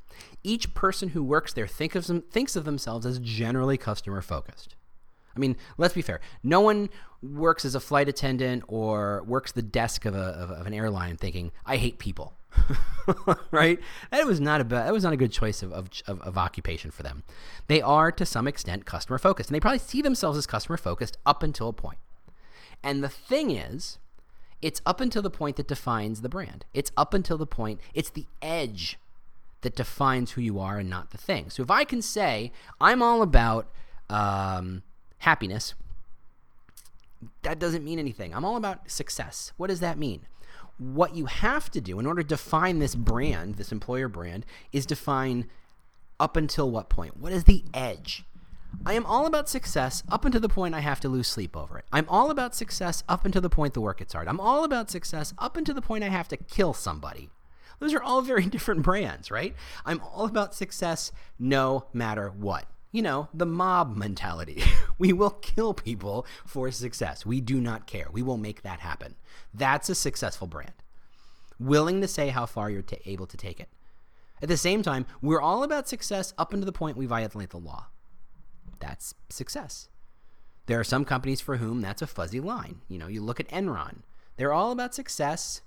each 0.43 0.73
person 0.73 1.09
who 1.09 1.23
works 1.23 1.53
there 1.53 1.67
think 1.67 1.95
of 1.95 2.05
thinks 2.29 2.55
of 2.55 2.65
themselves 2.65 3.05
as 3.05 3.19
generally 3.19 3.77
customer 3.77 4.21
focused. 4.21 4.75
I 5.35 5.39
mean, 5.39 5.55
let's 5.77 5.93
be 5.93 6.01
fair. 6.01 6.19
No 6.43 6.59
one 6.61 6.89
works 7.21 7.65
as 7.65 7.75
a 7.75 7.79
flight 7.79 8.09
attendant 8.09 8.63
or 8.67 9.23
works 9.25 9.51
the 9.51 9.61
desk 9.61 10.05
of, 10.05 10.15
a, 10.15 10.17
of, 10.17 10.51
of 10.51 10.67
an 10.67 10.73
airline 10.73 11.17
thinking, 11.17 11.51
I 11.65 11.77
hate 11.77 11.99
people. 11.99 12.33
right? 13.51 13.79
That 14.11 14.25
was 14.25 14.41
not 14.41 14.61
a 14.61 14.63
that 14.63 14.91
was 14.91 15.03
not 15.03 15.13
a 15.13 15.17
good 15.17 15.31
choice 15.31 15.61
of, 15.61 15.71
of, 15.71 15.89
of 16.07 16.37
occupation 16.37 16.91
for 16.91 17.03
them. 17.03 17.23
They 17.67 17.81
are 17.81 18.11
to 18.11 18.25
some 18.25 18.47
extent 18.47 18.85
customer 18.85 19.19
focused, 19.19 19.49
and 19.49 19.55
they 19.55 19.59
probably 19.59 19.79
see 19.79 20.01
themselves 20.01 20.37
as 20.37 20.47
customer 20.47 20.77
focused 20.77 21.17
up 21.25 21.43
until 21.43 21.69
a 21.69 21.73
point. 21.73 21.99
And 22.83 23.03
the 23.03 23.09
thing 23.09 23.51
is, 23.51 23.97
it's 24.61 24.81
up 24.85 25.01
until 25.01 25.21
the 25.21 25.29
point 25.29 25.55
that 25.57 25.67
defines 25.67 26.21
the 26.21 26.29
brand. 26.29 26.65
It's 26.73 26.91
up 26.97 27.13
until 27.13 27.37
the 27.37 27.47
point, 27.47 27.79
it's 27.93 28.09
the 28.09 28.25
edge 28.41 28.97
that 29.61 29.75
defines 29.75 30.31
who 30.31 30.41
you 30.41 30.59
are 30.59 30.77
and 30.77 30.89
not 30.89 31.11
the 31.11 31.17
thing. 31.17 31.49
So 31.49 31.63
if 31.63 31.71
I 31.71 31.83
can 31.83 32.01
say, 32.01 32.51
I'm 32.79 33.01
all 33.01 33.21
about 33.21 33.67
um, 34.09 34.83
happiness, 35.19 35.75
that 37.41 37.59
doesn't 37.59 37.83
mean 37.83 37.99
anything. 37.99 38.33
I'm 38.33 38.45
all 38.45 38.55
about 38.55 38.89
success. 38.89 39.51
What 39.57 39.67
does 39.67 39.81
that 39.81 39.97
mean? 39.97 40.21
What 40.77 41.15
you 41.15 41.25
have 41.25 41.69
to 41.71 41.81
do 41.81 41.99
in 41.99 42.05
order 42.05 42.21
to 42.23 42.27
define 42.27 42.79
this 42.79 42.95
brand, 42.95 43.55
this 43.55 43.71
employer 43.73 44.07
brand, 44.07 44.45
is 44.71 44.85
define 44.85 45.49
up 46.19 46.37
until 46.37 46.71
what 46.71 46.89
point? 46.89 47.17
What 47.17 47.33
is 47.33 47.43
the 47.43 47.63
edge? 47.73 48.23
I 48.85 48.93
am 48.93 49.05
all 49.05 49.25
about 49.25 49.49
success 49.49 50.03
up 50.09 50.25
until 50.25 50.41
the 50.41 50.49
point 50.49 50.75
I 50.75 50.79
have 50.79 50.99
to 51.01 51.09
lose 51.09 51.27
sleep 51.27 51.55
over 51.55 51.77
it. 51.77 51.85
I'm 51.91 52.07
all 52.09 52.31
about 52.31 52.55
success 52.55 53.03
up 53.09 53.25
until 53.25 53.41
the 53.41 53.49
point 53.49 53.73
the 53.73 53.81
work 53.81 53.99
gets 53.99 54.13
hard. 54.13 54.27
I'm 54.27 54.39
all 54.39 54.63
about 54.63 54.89
success 54.89 55.33
up 55.37 55.57
until 55.57 55.75
the 55.75 55.81
point 55.81 56.03
I 56.03 56.09
have 56.09 56.27
to 56.29 56.37
kill 56.37 56.73
somebody. 56.73 57.29
Those 57.79 57.93
are 57.93 58.01
all 58.01 58.21
very 58.23 58.45
different 58.45 58.83
brands, 58.83 59.31
right? 59.31 59.55
I'm 59.85 60.01
all 60.01 60.25
about 60.25 60.55
success 60.55 61.11
no 61.37 61.85
matter 61.93 62.29
what 62.29 62.65
you 62.91 63.01
know, 63.01 63.29
the 63.33 63.45
mob 63.45 63.95
mentality. 63.95 64.63
we 64.97 65.13
will 65.13 65.29
kill 65.29 65.73
people 65.73 66.25
for 66.45 66.71
success. 66.71 67.25
We 67.25 67.41
do 67.41 67.61
not 67.61 67.87
care. 67.87 68.07
We 68.11 68.23
will 68.23 68.37
make 68.37 68.63
that 68.63 68.79
happen. 68.79 69.15
That's 69.53 69.89
a 69.89 69.95
successful 69.95 70.47
brand. 70.47 70.73
Willing 71.59 72.01
to 72.01 72.07
say 72.07 72.29
how 72.29 72.45
far 72.45 72.69
you're 72.69 72.81
t- 72.81 72.97
able 73.05 73.27
to 73.27 73.37
take 73.37 73.59
it. 73.59 73.69
At 74.41 74.47
the 74.47 74.57
same 74.57 74.81
time, 74.81 75.05
we're 75.21 75.41
all 75.41 75.63
about 75.63 75.87
success 75.87 76.33
up 76.37 76.53
until 76.53 76.65
the 76.65 76.71
point 76.71 76.97
we 76.97 77.05
violate 77.05 77.49
the 77.49 77.57
law. 77.57 77.87
That's 78.79 79.13
success. 79.29 79.89
There 80.65 80.79
are 80.79 80.83
some 80.83 81.05
companies 81.05 81.41
for 81.41 81.57
whom 81.57 81.81
that's 81.81 82.01
a 82.01 82.07
fuzzy 82.07 82.39
line. 82.39 82.81
You 82.87 82.99
know, 82.99 83.07
you 83.07 83.21
look 83.21 83.39
at 83.39 83.49
Enron. 83.49 84.03
They're 84.37 84.53
all 84.53 84.71
about 84.71 84.95
success, 84.95 85.61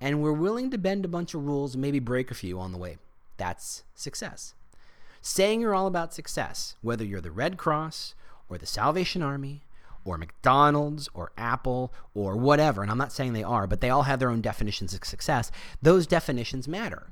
and 0.00 0.22
we're 0.22 0.32
willing 0.32 0.70
to 0.70 0.78
bend 0.78 1.04
a 1.04 1.08
bunch 1.08 1.34
of 1.34 1.44
rules 1.44 1.74
and 1.74 1.82
maybe 1.82 1.98
break 1.98 2.30
a 2.30 2.34
few 2.34 2.58
on 2.58 2.72
the 2.72 2.78
way. 2.78 2.98
That's 3.36 3.82
success 3.94 4.54
saying 5.22 5.60
you're 5.60 5.74
all 5.74 5.86
about 5.86 6.12
success, 6.12 6.74
whether 6.82 7.04
you're 7.04 7.20
the 7.20 7.30
Red 7.30 7.56
Cross 7.56 8.14
or 8.48 8.58
the 8.58 8.66
Salvation 8.66 9.22
Army 9.22 9.62
or 10.04 10.18
McDonald's 10.18 11.08
or 11.14 11.30
Apple 11.38 11.94
or 12.12 12.36
whatever, 12.36 12.82
and 12.82 12.90
I'm 12.90 12.98
not 12.98 13.12
saying 13.12 13.32
they 13.32 13.44
are, 13.44 13.68
but 13.68 13.80
they 13.80 13.88
all 13.88 14.02
have 14.02 14.18
their 14.18 14.30
own 14.30 14.40
definitions 14.40 14.92
of 14.92 15.04
success, 15.04 15.50
those 15.80 16.08
definitions 16.08 16.66
matter. 16.66 17.06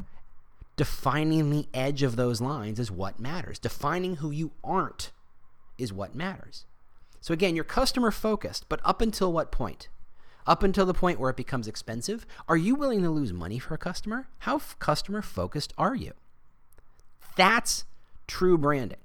Defining 0.76 1.50
the 1.50 1.68
edge 1.74 2.02
of 2.02 2.16
those 2.16 2.40
lines 2.40 2.78
is 2.78 2.90
what 2.90 3.20
matters. 3.20 3.59
Defining 3.59 4.16
who 4.16 4.30
you 4.30 4.52
aren't 4.64 5.12
is 5.76 5.92
what 5.92 6.14
matters. 6.14 6.64
So 7.20 7.35
again, 7.35 7.54
you're 7.54 7.64
customer 7.64 8.11
focused, 8.11 8.66
but 8.68 8.80
up 8.85 9.00
until 9.00 9.33
what 9.33 9.52
point? 9.52 9.88
Up 10.46 10.62
until 10.62 10.87
the 10.87 10.94
point 10.94 11.20
where 11.20 11.30
it 11.30 11.37
becomes 11.37 11.68
expensive, 11.68 12.26
are 12.48 12.56
you 12.56 12.74
willing 12.74 13.02
to 13.02 13.11
lose 13.11 13.33
money 13.33 13.59
for 13.59 13.74
a 13.74 13.78
customer? 13.78 14.28
How 14.38 14.56
f- 14.56 14.76
customer 14.78 15.20
focused 15.20 15.74
are 15.76 15.94
you? 15.94 16.12
That's 17.37 17.85
true 18.26 18.56
branding. 18.56 18.98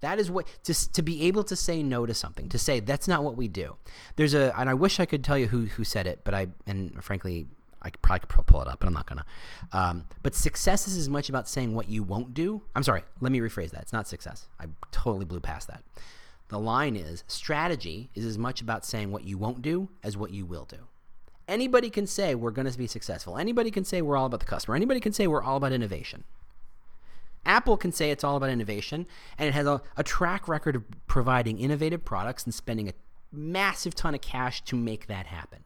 That 0.00 0.18
is 0.18 0.30
what 0.30 0.46
just 0.64 0.92
to 0.94 1.02
be 1.02 1.22
able 1.22 1.44
to 1.44 1.56
say 1.56 1.82
no 1.82 2.04
to 2.04 2.14
something, 2.14 2.48
to 2.50 2.58
say 2.58 2.80
that's 2.80 3.08
not 3.08 3.24
what 3.24 3.36
we 3.36 3.48
do. 3.48 3.76
There's 4.16 4.34
a, 4.34 4.52
and 4.58 4.68
I 4.68 4.74
wish 4.74 5.00
I 5.00 5.06
could 5.06 5.24
tell 5.24 5.38
you 5.38 5.46
who 5.48 5.66
who 5.66 5.84
said 5.84 6.06
it, 6.06 6.20
but 6.24 6.34
I, 6.34 6.48
and 6.66 7.02
frankly, 7.02 7.46
I 7.86 7.90
probably 8.02 8.26
could 8.26 8.46
pull 8.46 8.60
it 8.60 8.68
up, 8.68 8.80
but 8.80 8.86
I'm 8.88 8.94
not 8.94 9.06
gonna. 9.06 9.24
Um, 9.72 10.04
but 10.22 10.34
success 10.34 10.88
is 10.88 10.96
as 10.96 11.08
much 11.08 11.28
about 11.28 11.48
saying 11.48 11.74
what 11.74 11.88
you 11.88 12.02
won't 12.02 12.34
do. 12.34 12.62
I'm 12.74 12.82
sorry, 12.82 13.04
let 13.20 13.30
me 13.30 13.38
rephrase 13.38 13.70
that. 13.70 13.82
It's 13.82 13.92
not 13.92 14.08
success. 14.08 14.48
I 14.60 14.66
totally 14.90 15.24
blew 15.24 15.40
past 15.40 15.68
that. 15.68 15.82
The 16.48 16.58
line 16.58 16.96
is 16.96 17.24
strategy 17.26 18.10
is 18.14 18.24
as 18.24 18.38
much 18.38 18.60
about 18.60 18.84
saying 18.84 19.10
what 19.10 19.24
you 19.24 19.38
won't 19.38 19.62
do 19.62 19.88
as 20.02 20.16
what 20.16 20.30
you 20.30 20.44
will 20.44 20.64
do. 20.64 20.78
Anybody 21.48 21.90
can 21.90 22.06
say 22.06 22.34
we're 22.34 22.50
going 22.50 22.70
to 22.70 22.76
be 22.76 22.88
successful. 22.88 23.38
Anybody 23.38 23.70
can 23.70 23.84
say 23.84 24.02
we're 24.02 24.16
all 24.16 24.26
about 24.26 24.40
the 24.40 24.46
customer. 24.46 24.74
Anybody 24.74 24.98
can 24.98 25.12
say 25.12 25.28
we're 25.28 25.42
all 25.42 25.56
about 25.56 25.72
innovation. 25.72 26.24
Apple 27.44 27.76
can 27.76 27.92
say 27.92 28.10
it's 28.10 28.24
all 28.24 28.36
about 28.36 28.50
innovation, 28.50 29.06
and 29.38 29.48
it 29.48 29.54
has 29.54 29.66
a, 29.66 29.80
a 29.96 30.02
track 30.02 30.48
record 30.48 30.74
of 30.74 30.84
providing 31.06 31.58
innovative 31.58 32.04
products 32.04 32.44
and 32.44 32.52
spending 32.52 32.88
a 32.88 32.92
massive 33.30 33.94
ton 33.94 34.14
of 34.14 34.20
cash 34.20 34.62
to 34.64 34.74
make 34.74 35.06
that 35.06 35.26
happen. 35.26 35.60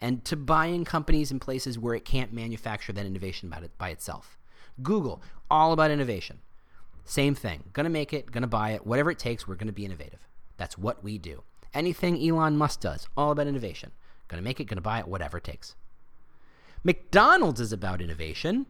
And 0.00 0.24
to 0.26 0.36
buying 0.36 0.84
companies 0.84 1.30
in 1.30 1.40
places 1.40 1.78
where 1.78 1.94
it 1.94 2.04
can't 2.04 2.32
manufacture 2.32 2.92
that 2.92 3.06
innovation 3.06 3.48
by, 3.48 3.58
it, 3.58 3.78
by 3.78 3.90
itself. 3.90 4.38
Google, 4.82 5.22
all 5.50 5.72
about 5.72 5.90
innovation. 5.90 6.40
Same 7.04 7.34
thing. 7.34 7.64
Gonna 7.72 7.88
make 7.88 8.12
it, 8.12 8.30
gonna 8.30 8.46
buy 8.46 8.70
it, 8.72 8.86
whatever 8.86 9.10
it 9.10 9.18
takes, 9.18 9.46
we're 9.46 9.54
gonna 9.54 9.72
be 9.72 9.84
innovative. 9.84 10.26
That's 10.56 10.76
what 10.76 11.02
we 11.02 11.18
do. 11.18 11.42
Anything 11.72 12.22
Elon 12.22 12.56
Musk 12.56 12.80
does, 12.80 13.08
all 13.16 13.30
about 13.30 13.46
innovation. 13.46 13.92
Gonna 14.28 14.42
make 14.42 14.60
it, 14.60 14.64
gonna 14.64 14.80
buy 14.80 14.98
it, 14.98 15.08
whatever 15.08 15.38
it 15.38 15.44
takes. 15.44 15.76
McDonald's 16.84 17.60
is 17.60 17.72
about 17.72 18.02
innovation 18.02 18.66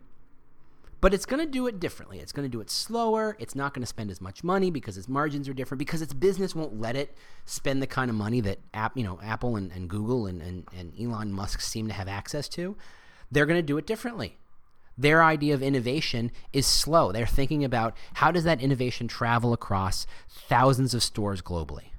but 1.01 1.13
it's 1.13 1.27
going 1.27 1.45
to 1.45 1.51
do 1.51 1.67
it 1.67 1.79
differently. 1.79 2.21
It's 2.21 2.33
going 2.33 2.49
to 2.49 2.53
do 2.53 2.61
it 2.61 2.71
slower. 2.71 3.37
It's 3.39 3.55
not 3.55 3.75
going 3.75 3.83
to 3.83 3.87
spend 3.87 4.11
as 4.11 4.21
much 4.21 4.43
money 4.43 4.71
because 4.71 4.97
its 4.97 5.09
margins 5.09 5.49
are 5.49 5.55
different 5.55 5.79
because 5.79 6.03
its 6.03 6.15
business 6.15 6.55
won't 6.55 6.81
let 6.81 6.97
it 6.97 7.17
spend 7.45 7.83
the 7.83 7.87
kind 7.87 8.11
of 8.11 8.17
money 8.17 8.41
that 8.41 8.59
app, 8.73 8.97
you 8.97 9.05
know, 9.05 9.19
Apple 9.23 9.57
and, 9.57 9.71
and 9.73 9.91
Google 9.91 10.27
and, 10.27 10.41
and, 10.41 10.67
and 10.77 10.93
Elon 10.99 11.33
Musk 11.33 11.61
seem 11.61 11.89
to 11.89 11.95
have 11.95 12.09
access 12.09 12.49
to. 12.51 12.77
They're 13.31 13.47
going 13.47 13.59
to 13.59 13.63
do 13.63 13.79
it 13.79 13.87
differently. 13.87 14.39
Their 14.99 15.23
idea 15.23 15.53
of 15.53 15.63
innovation 15.63 16.33
is 16.55 16.67
slow. 16.67 17.13
They're 17.13 17.27
thinking 17.27 17.63
about 17.65 17.95
how 18.15 18.31
does 18.31 18.45
that 18.45 18.63
innovation 18.63 19.09
travel 19.09 19.53
across 19.53 20.07
thousands 20.29 20.95
of 20.95 21.03
stores 21.03 21.43
globally. 21.43 21.91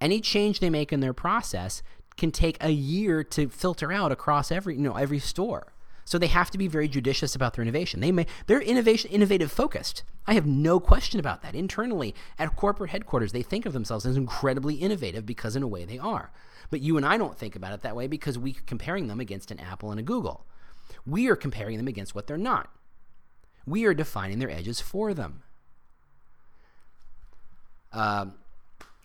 Any 0.00 0.20
change 0.20 0.60
they 0.60 0.70
make 0.70 0.92
in 0.92 1.00
their 1.00 1.14
process 1.14 1.82
can 2.16 2.30
take 2.30 2.62
a 2.62 2.70
year 2.70 3.24
to 3.24 3.48
filter 3.48 3.90
out 3.90 4.12
across 4.12 4.52
every, 4.52 4.74
you 4.74 4.82
know, 4.82 4.96
every 4.96 5.18
store. 5.18 5.72
So 6.10 6.18
they 6.18 6.26
have 6.26 6.50
to 6.50 6.58
be 6.58 6.66
very 6.66 6.88
judicious 6.88 7.36
about 7.36 7.54
their 7.54 7.62
innovation. 7.62 8.00
They 8.00 8.10
may 8.10 8.26
they're 8.48 8.60
innovation 8.60 9.12
innovative 9.12 9.52
focused. 9.52 10.02
I 10.26 10.34
have 10.34 10.44
no 10.44 10.80
question 10.80 11.20
about 11.20 11.40
that. 11.42 11.54
Internally 11.54 12.16
at 12.36 12.56
corporate 12.56 12.90
headquarters, 12.90 13.30
they 13.30 13.42
think 13.42 13.64
of 13.64 13.72
themselves 13.72 14.04
as 14.04 14.16
incredibly 14.16 14.74
innovative 14.74 15.24
because 15.24 15.54
in 15.54 15.62
a 15.62 15.68
way 15.68 15.84
they 15.84 16.00
are. 16.00 16.32
But 16.68 16.80
you 16.80 16.96
and 16.96 17.06
I 17.06 17.16
don't 17.16 17.38
think 17.38 17.54
about 17.54 17.74
it 17.74 17.82
that 17.82 17.94
way 17.94 18.08
because 18.08 18.36
we're 18.36 18.56
comparing 18.66 19.06
them 19.06 19.20
against 19.20 19.52
an 19.52 19.60
Apple 19.60 19.92
and 19.92 20.00
a 20.00 20.02
Google. 20.02 20.44
We 21.06 21.28
are 21.28 21.36
comparing 21.36 21.76
them 21.76 21.86
against 21.86 22.12
what 22.12 22.26
they're 22.26 22.36
not. 22.36 22.70
We 23.64 23.84
are 23.84 23.94
defining 23.94 24.40
their 24.40 24.50
edges 24.50 24.80
for 24.80 25.14
them. 25.14 25.44
Um, 27.92 28.34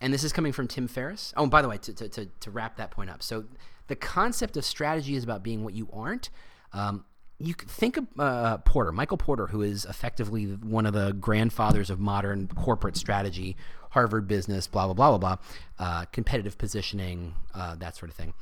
and 0.01 0.11
this 0.11 0.23
is 0.23 0.33
coming 0.33 0.53
from 0.53 0.67
Tim 0.67 0.87
Ferriss. 0.87 1.35
Oh, 1.37 1.43
and 1.43 1.51
by 1.51 1.61
the 1.61 1.69
way, 1.69 1.77
to, 1.77 1.93
to, 1.93 2.09
to, 2.09 2.25
to, 2.25 2.49
wrap 2.49 2.77
that 2.77 2.89
point 2.89 3.11
up. 3.11 3.21
So 3.21 3.45
the 3.89 3.95
concept 3.95 4.57
of 4.57 4.65
strategy 4.65 5.15
is 5.15 5.23
about 5.23 5.43
being 5.43 5.63
what 5.63 5.75
you 5.75 5.87
aren't. 5.93 6.31
Um, 6.75 7.05
you 7.39 7.53
think 7.53 7.97
of 7.97 8.05
uh, 8.17 8.57
Porter, 8.59 8.91
Michael 8.91 9.17
Porter, 9.17 9.47
who 9.47 9.61
is 9.61 9.85
effectively 9.85 10.45
one 10.45 10.85
of 10.85 10.93
the 10.93 11.13
grandfathers 11.13 11.89
of 11.89 11.99
modern 11.99 12.47
corporate 12.47 12.95
strategy, 12.95 13.57
Harvard 13.91 14.27
business, 14.27 14.67
blah, 14.67 14.85
blah, 14.85 14.93
blah, 14.93 15.17
blah, 15.17 15.17
blah, 15.17 15.37
uh, 15.79 16.05
competitive 16.05 16.57
positioning, 16.57 17.33
uh, 17.53 17.75
that 17.75 17.95
sort 17.95 18.09
of 18.09 18.15
thing. 18.15 18.33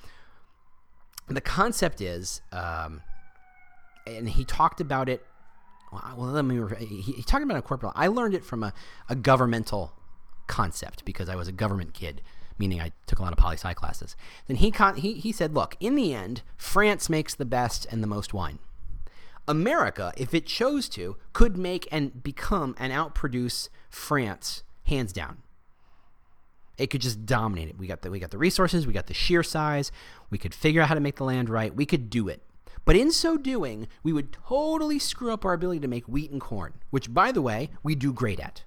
The 1.27 1.41
concept 1.41 2.01
is, 2.01 2.41
um, 2.51 3.01
and 4.05 4.27
he 4.27 4.43
talked 4.45 4.81
about 4.81 5.09
it. 5.09 5.25
Well, 5.91 6.27
let 6.27 6.43
me. 6.43 6.59
He, 6.79 7.13
he 7.13 7.23
talked 7.23 7.43
about 7.43 7.57
a 7.57 7.61
corporate. 7.61 7.93
I 7.95 8.07
learned 8.07 8.33
it 8.33 8.43
from 8.43 8.63
a, 8.63 8.73
a 9.09 9.15
governmental 9.15 9.93
concept 10.47 11.05
because 11.05 11.29
I 11.29 11.35
was 11.35 11.47
a 11.47 11.51
government 11.51 11.93
kid, 11.93 12.21
meaning 12.57 12.81
I 12.81 12.91
took 13.07 13.19
a 13.19 13.21
lot 13.21 13.33
of 13.33 13.37
poli 13.37 13.55
sci 13.55 13.73
classes. 13.73 14.15
Then 14.47 14.57
he, 14.57 14.71
con- 14.71 14.97
he, 14.97 15.13
he 15.13 15.31
said, 15.31 15.53
look, 15.53 15.75
in 15.79 15.95
the 15.95 16.13
end, 16.13 16.41
France 16.57 17.09
makes 17.09 17.35
the 17.35 17.45
best 17.45 17.85
and 17.91 18.01
the 18.03 18.07
most 18.07 18.33
wine. 18.33 18.59
America, 19.47 20.13
if 20.15 20.33
it 20.33 20.45
chose 20.45 20.87
to, 20.89 21.17
could 21.33 21.57
make 21.57 21.87
and 21.91 22.23
become 22.23 22.75
and 22.79 22.93
outproduce 22.93 23.69
France 23.89 24.63
hands 24.85 25.11
down. 25.11 25.37
It 26.77 26.87
could 26.87 27.01
just 27.01 27.25
dominate 27.25 27.69
it. 27.69 27.77
We 27.77 27.87
got 27.87 28.01
the 28.01 28.09
we 28.09 28.19
got 28.19 28.31
the 28.31 28.37
resources, 28.37 28.87
we 28.87 28.93
got 28.93 29.07
the 29.07 29.13
sheer 29.13 29.43
size, 29.43 29.91
we 30.29 30.37
could 30.37 30.55
figure 30.55 30.81
out 30.81 30.87
how 30.87 30.95
to 30.95 31.01
make 31.01 31.17
the 31.17 31.23
land 31.23 31.49
right. 31.49 31.75
We 31.75 31.85
could 31.85 32.09
do 32.09 32.27
it. 32.27 32.41
But 32.85 32.95
in 32.95 33.11
so 33.11 33.37
doing, 33.37 33.87
we 34.01 34.11
would 34.11 34.33
totally 34.33 34.99
screw 34.99 35.31
up 35.31 35.45
our 35.45 35.53
ability 35.53 35.79
to 35.81 35.87
make 35.87 36.07
wheat 36.07 36.31
and 36.31 36.41
corn, 36.41 36.73
which 36.89 37.13
by 37.13 37.31
the 37.31 37.41
way, 37.41 37.69
we 37.81 37.95
do 37.95 38.11
great 38.11 38.39
at 38.39 38.63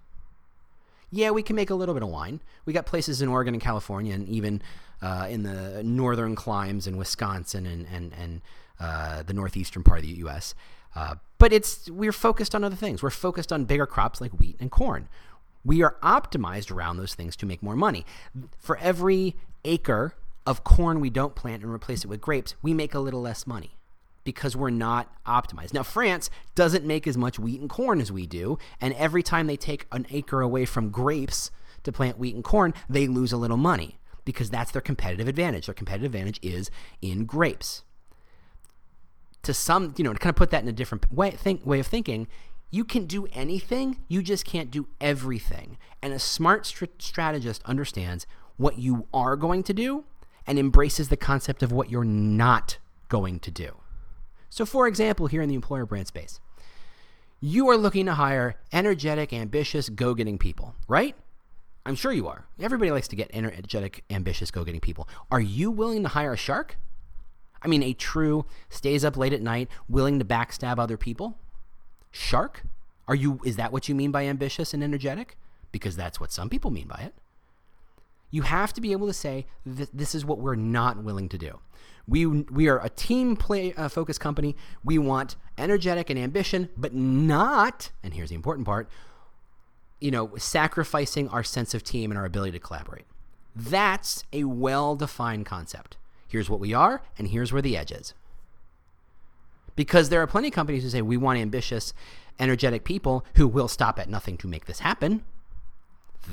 yeah, 1.10 1.30
we 1.30 1.42
can 1.42 1.56
make 1.56 1.70
a 1.70 1.74
little 1.74 1.94
bit 1.94 2.02
of 2.02 2.08
wine. 2.08 2.40
We 2.64 2.72
got 2.72 2.86
places 2.86 3.22
in 3.22 3.28
Oregon 3.28 3.54
and 3.54 3.62
California, 3.62 4.14
and 4.14 4.28
even 4.28 4.62
uh, 5.02 5.26
in 5.30 5.42
the 5.42 5.82
northern 5.82 6.34
climes 6.34 6.86
in 6.86 6.96
Wisconsin 6.96 7.66
and 7.66 7.86
and 7.86 8.12
and 8.12 8.42
uh, 8.80 9.22
the 9.22 9.32
northeastern 9.32 9.82
part 9.82 10.00
of 10.00 10.06
the 10.06 10.12
U.S. 10.18 10.54
Uh, 10.94 11.16
but 11.38 11.52
it's 11.52 11.90
we're 11.90 12.12
focused 12.12 12.54
on 12.54 12.64
other 12.64 12.76
things. 12.76 13.02
We're 13.02 13.10
focused 13.10 13.52
on 13.52 13.64
bigger 13.64 13.86
crops 13.86 14.20
like 14.20 14.32
wheat 14.32 14.56
and 14.58 14.70
corn. 14.70 15.08
We 15.64 15.82
are 15.82 15.96
optimized 16.02 16.70
around 16.70 16.96
those 16.96 17.14
things 17.14 17.36
to 17.36 17.46
make 17.46 17.62
more 17.62 17.76
money. 17.76 18.06
For 18.58 18.76
every 18.78 19.36
acre 19.64 20.14
of 20.46 20.62
corn 20.62 21.00
we 21.00 21.10
don't 21.10 21.34
plant 21.34 21.62
and 21.62 21.72
replace 21.72 22.04
it 22.04 22.08
with 22.08 22.20
grapes, 22.20 22.54
we 22.62 22.72
make 22.72 22.94
a 22.94 23.00
little 23.00 23.20
less 23.20 23.46
money 23.46 23.76
because 24.26 24.54
we're 24.54 24.68
not 24.68 25.10
optimized. 25.24 25.72
Now, 25.72 25.82
France 25.82 26.28
doesn't 26.54 26.84
make 26.84 27.06
as 27.06 27.16
much 27.16 27.38
wheat 27.38 27.60
and 27.62 27.70
corn 27.70 28.02
as 28.02 28.12
we 28.12 28.26
do, 28.26 28.58
and 28.78 28.92
every 28.94 29.22
time 29.22 29.46
they 29.46 29.56
take 29.56 29.86
an 29.92 30.06
acre 30.10 30.42
away 30.42 30.66
from 30.66 30.90
grapes 30.90 31.50
to 31.84 31.92
plant 31.92 32.18
wheat 32.18 32.34
and 32.34 32.44
corn, 32.44 32.74
they 32.90 33.06
lose 33.06 33.32
a 33.32 33.38
little 33.38 33.56
money 33.56 33.98
because 34.26 34.50
that's 34.50 34.72
their 34.72 34.82
competitive 34.82 35.28
advantage. 35.28 35.66
Their 35.66 35.74
competitive 35.74 36.12
advantage 36.12 36.38
is 36.42 36.70
in 37.00 37.24
grapes. 37.24 37.84
To 39.44 39.54
some, 39.54 39.94
you 39.96 40.04
know, 40.04 40.12
to 40.12 40.18
kind 40.18 40.30
of 40.30 40.36
put 40.36 40.50
that 40.50 40.62
in 40.62 40.68
a 40.68 40.72
different 40.72 41.10
way, 41.10 41.30
think, 41.30 41.64
way 41.64 41.78
of 41.80 41.86
thinking, 41.86 42.26
you 42.70 42.84
can 42.84 43.06
do 43.06 43.26
anything, 43.32 44.00
you 44.08 44.20
just 44.22 44.44
can't 44.44 44.70
do 44.70 44.88
everything. 45.00 45.78
And 46.02 46.12
a 46.12 46.18
smart 46.18 46.66
strategist 46.66 47.62
understands 47.64 48.26
what 48.56 48.78
you 48.78 49.06
are 49.14 49.36
going 49.36 49.62
to 49.62 49.72
do 49.72 50.04
and 50.46 50.58
embraces 50.58 51.08
the 51.08 51.16
concept 51.16 51.62
of 51.62 51.70
what 51.70 51.90
you're 51.90 52.04
not 52.04 52.78
going 53.08 53.38
to 53.40 53.50
do. 53.50 53.76
So, 54.56 54.64
for 54.64 54.88
example, 54.88 55.26
here 55.26 55.42
in 55.42 55.50
the 55.50 55.54
employer 55.54 55.84
brand 55.84 56.06
space, 56.06 56.40
you 57.42 57.68
are 57.68 57.76
looking 57.76 58.06
to 58.06 58.14
hire 58.14 58.54
energetic, 58.72 59.34
ambitious, 59.34 59.90
go 59.90 60.14
getting 60.14 60.38
people, 60.38 60.74
right? 60.88 61.14
I'm 61.84 61.94
sure 61.94 62.10
you 62.10 62.26
are. 62.26 62.46
Everybody 62.58 62.90
likes 62.90 63.06
to 63.08 63.16
get 63.16 63.30
energetic, 63.34 64.02
ambitious, 64.08 64.50
go 64.50 64.64
getting 64.64 64.80
people. 64.80 65.10
Are 65.30 65.42
you 65.42 65.70
willing 65.70 66.02
to 66.04 66.08
hire 66.08 66.32
a 66.32 66.38
shark? 66.38 66.78
I 67.60 67.68
mean, 67.68 67.82
a 67.82 67.92
true 67.92 68.46
stays 68.70 69.04
up 69.04 69.18
late 69.18 69.34
at 69.34 69.42
night, 69.42 69.68
willing 69.90 70.18
to 70.20 70.24
backstab 70.24 70.78
other 70.78 70.96
people? 70.96 71.38
Shark? 72.10 72.62
Are 73.06 73.14
you 73.14 73.40
is 73.44 73.56
that 73.56 73.72
what 73.72 73.90
you 73.90 73.94
mean 73.94 74.10
by 74.10 74.24
ambitious 74.24 74.72
and 74.72 74.82
energetic? 74.82 75.36
Because 75.70 75.96
that's 75.96 76.18
what 76.18 76.32
some 76.32 76.48
people 76.48 76.70
mean 76.70 76.88
by 76.88 77.02
it. 77.02 77.14
You 78.30 78.42
have 78.42 78.72
to 78.74 78.80
be 78.80 78.92
able 78.92 79.06
to 79.06 79.12
say 79.12 79.46
this 79.64 80.14
is 80.14 80.24
what 80.24 80.38
we're 80.38 80.56
not 80.56 81.02
willing 81.02 81.28
to 81.30 81.38
do. 81.38 81.60
We 82.08 82.26
we 82.26 82.68
are 82.68 82.78
a 82.84 82.88
team 82.88 83.36
play 83.36 83.72
uh, 83.74 83.88
focused 83.88 84.20
company. 84.20 84.56
We 84.84 84.98
want 84.98 85.36
energetic 85.58 86.10
and 86.10 86.18
ambition, 86.18 86.68
but 86.76 86.94
not. 86.94 87.90
And 88.02 88.14
here's 88.14 88.28
the 88.28 88.36
important 88.36 88.66
part. 88.66 88.88
You 90.00 90.10
know, 90.10 90.36
sacrificing 90.36 91.28
our 91.30 91.42
sense 91.42 91.74
of 91.74 91.82
team 91.82 92.10
and 92.10 92.18
our 92.18 92.24
ability 92.24 92.52
to 92.52 92.58
collaborate. 92.58 93.06
That's 93.54 94.24
a 94.32 94.44
well 94.44 94.94
defined 94.94 95.46
concept. 95.46 95.96
Here's 96.28 96.50
what 96.50 96.60
we 96.60 96.74
are, 96.74 97.02
and 97.18 97.28
here's 97.28 97.52
where 97.52 97.62
the 97.62 97.76
edge 97.76 97.90
is. 97.90 98.14
Because 99.74 100.08
there 100.08 100.22
are 100.22 100.26
plenty 100.26 100.48
of 100.48 100.54
companies 100.54 100.82
who 100.82 100.90
say 100.90 101.02
we 101.02 101.16
want 101.16 101.38
ambitious, 101.38 101.92
energetic 102.38 102.84
people 102.84 103.24
who 103.34 103.48
will 103.48 103.68
stop 103.68 103.98
at 103.98 104.08
nothing 104.08 104.36
to 104.38 104.48
make 104.48 104.66
this 104.66 104.80
happen. 104.80 105.22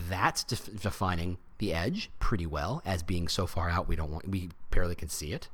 That's 0.10 0.44
def- 0.44 0.82
defining 0.82 1.38
the 1.60 1.74
edge 1.74 2.10
pretty 2.20 2.46
well 2.46 2.82
as 2.86 3.04
being 3.04 3.28
so 3.28 3.48
far 3.48 3.70
out 3.70 3.88
we 3.88 3.96
don't 3.96 4.12
want 4.12 4.28
we 4.28 4.50
barely 4.70 4.96
can 4.96 5.08
see 5.08 5.32
it 5.32 5.48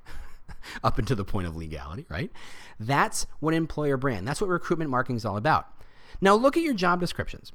up 0.84 0.98
until 0.98 1.16
the 1.16 1.26
point 1.26 1.48
of 1.48 1.56
legality, 1.56 2.06
right? 2.10 2.32
That's 2.80 3.28
what 3.40 3.54
employer 3.54 3.98
brand. 3.98 4.28
That's 4.28 4.42
what 4.42 4.50
recruitment 4.50 4.90
marketing 4.90 5.18
is 5.18 5.26
all 5.26 5.38
about. 5.38 5.68
Now 6.22 6.36
look 6.36 6.58
at 6.58 6.64
your 6.64 6.74
job 6.74 7.00
descriptions. 7.00 7.52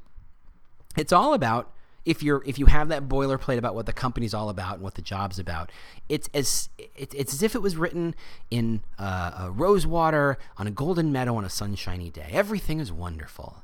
It's 0.96 1.12
all 1.12 1.34
about 1.34 1.72
if 2.04 2.22
you're 2.22 2.42
if 2.44 2.58
you 2.58 2.66
have 2.66 2.88
that 2.88 3.08
boilerplate 3.08 3.58
about 3.58 3.74
what 3.74 3.86
the 3.86 3.92
company's 3.92 4.34
all 4.34 4.48
about 4.48 4.74
and 4.74 4.82
what 4.82 4.94
the 4.94 5.02
job's 5.02 5.38
about, 5.38 5.72
it's 6.08 6.28
as 6.34 6.68
it's, 6.96 7.14
it's 7.14 7.32
as 7.32 7.42
if 7.42 7.54
it 7.54 7.62
was 7.62 7.76
written 7.76 8.14
in 8.50 8.82
uh, 8.98 9.48
Rosewater 9.50 10.38
on 10.58 10.66
a 10.66 10.70
golden 10.70 11.12
meadow 11.12 11.36
on 11.36 11.44
a 11.44 11.50
sunshiny 11.50 12.10
day. 12.10 12.28
Everything 12.30 12.78
is 12.78 12.92
wonderful. 12.92 13.63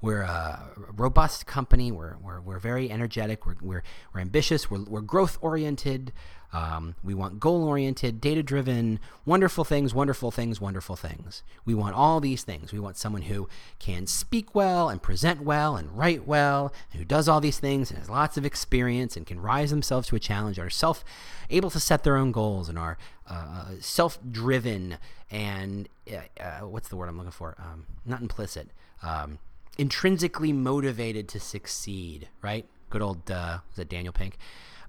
We're 0.00 0.22
a 0.22 0.70
robust 0.94 1.46
company. 1.46 1.90
We're, 1.90 2.16
we're, 2.22 2.40
we're 2.40 2.58
very 2.58 2.90
energetic. 2.90 3.46
We're, 3.46 3.56
we're, 3.60 3.82
we're 4.12 4.20
ambitious. 4.20 4.70
We're, 4.70 4.84
we're 4.84 5.00
growth 5.00 5.38
oriented. 5.40 6.12
Um, 6.52 6.94
we 7.02 7.12
want 7.12 7.40
goal 7.40 7.64
oriented, 7.64 8.20
data 8.20 8.42
driven, 8.42 9.00
wonderful 9.24 9.64
things, 9.64 9.92
wonderful 9.92 10.30
things, 10.30 10.60
wonderful 10.60 10.96
things. 10.96 11.42
We 11.64 11.74
want 11.74 11.96
all 11.96 12.20
these 12.20 12.44
things. 12.44 12.72
We 12.72 12.78
want 12.78 12.96
someone 12.96 13.22
who 13.22 13.48
can 13.78 14.06
speak 14.06 14.54
well 14.54 14.88
and 14.88 15.02
present 15.02 15.42
well 15.42 15.76
and 15.76 15.96
write 15.96 16.26
well, 16.26 16.72
and 16.92 17.00
who 17.00 17.04
does 17.04 17.28
all 17.28 17.40
these 17.40 17.58
things 17.58 17.90
and 17.90 17.98
has 17.98 18.08
lots 18.08 18.36
of 18.36 18.46
experience 18.46 19.16
and 19.16 19.26
can 19.26 19.40
rise 19.40 19.70
themselves 19.70 20.08
to 20.08 20.16
a 20.16 20.20
challenge, 20.20 20.58
are 20.58 20.70
self 20.70 21.04
able 21.50 21.70
to 21.70 21.80
set 21.80 22.04
their 22.04 22.16
own 22.16 22.32
goals 22.32 22.68
and 22.68 22.78
are 22.78 22.96
uh, 23.28 23.72
self 23.80 24.18
driven 24.30 24.98
and 25.30 25.88
uh, 26.10 26.42
uh, 26.42 26.66
what's 26.66 26.88
the 26.88 26.96
word 26.96 27.08
I'm 27.08 27.16
looking 27.16 27.32
for? 27.32 27.56
Um, 27.58 27.86
not 28.04 28.20
implicit. 28.20 28.68
Um, 29.02 29.38
intrinsically 29.78 30.52
motivated 30.52 31.28
to 31.28 31.40
succeed, 31.40 32.28
right? 32.42 32.66
Good 32.90 33.02
old 33.02 33.30
uh, 33.30 33.58
was 33.68 33.76
that 33.76 33.88
Daniel 33.88 34.12
Pink? 34.12 34.38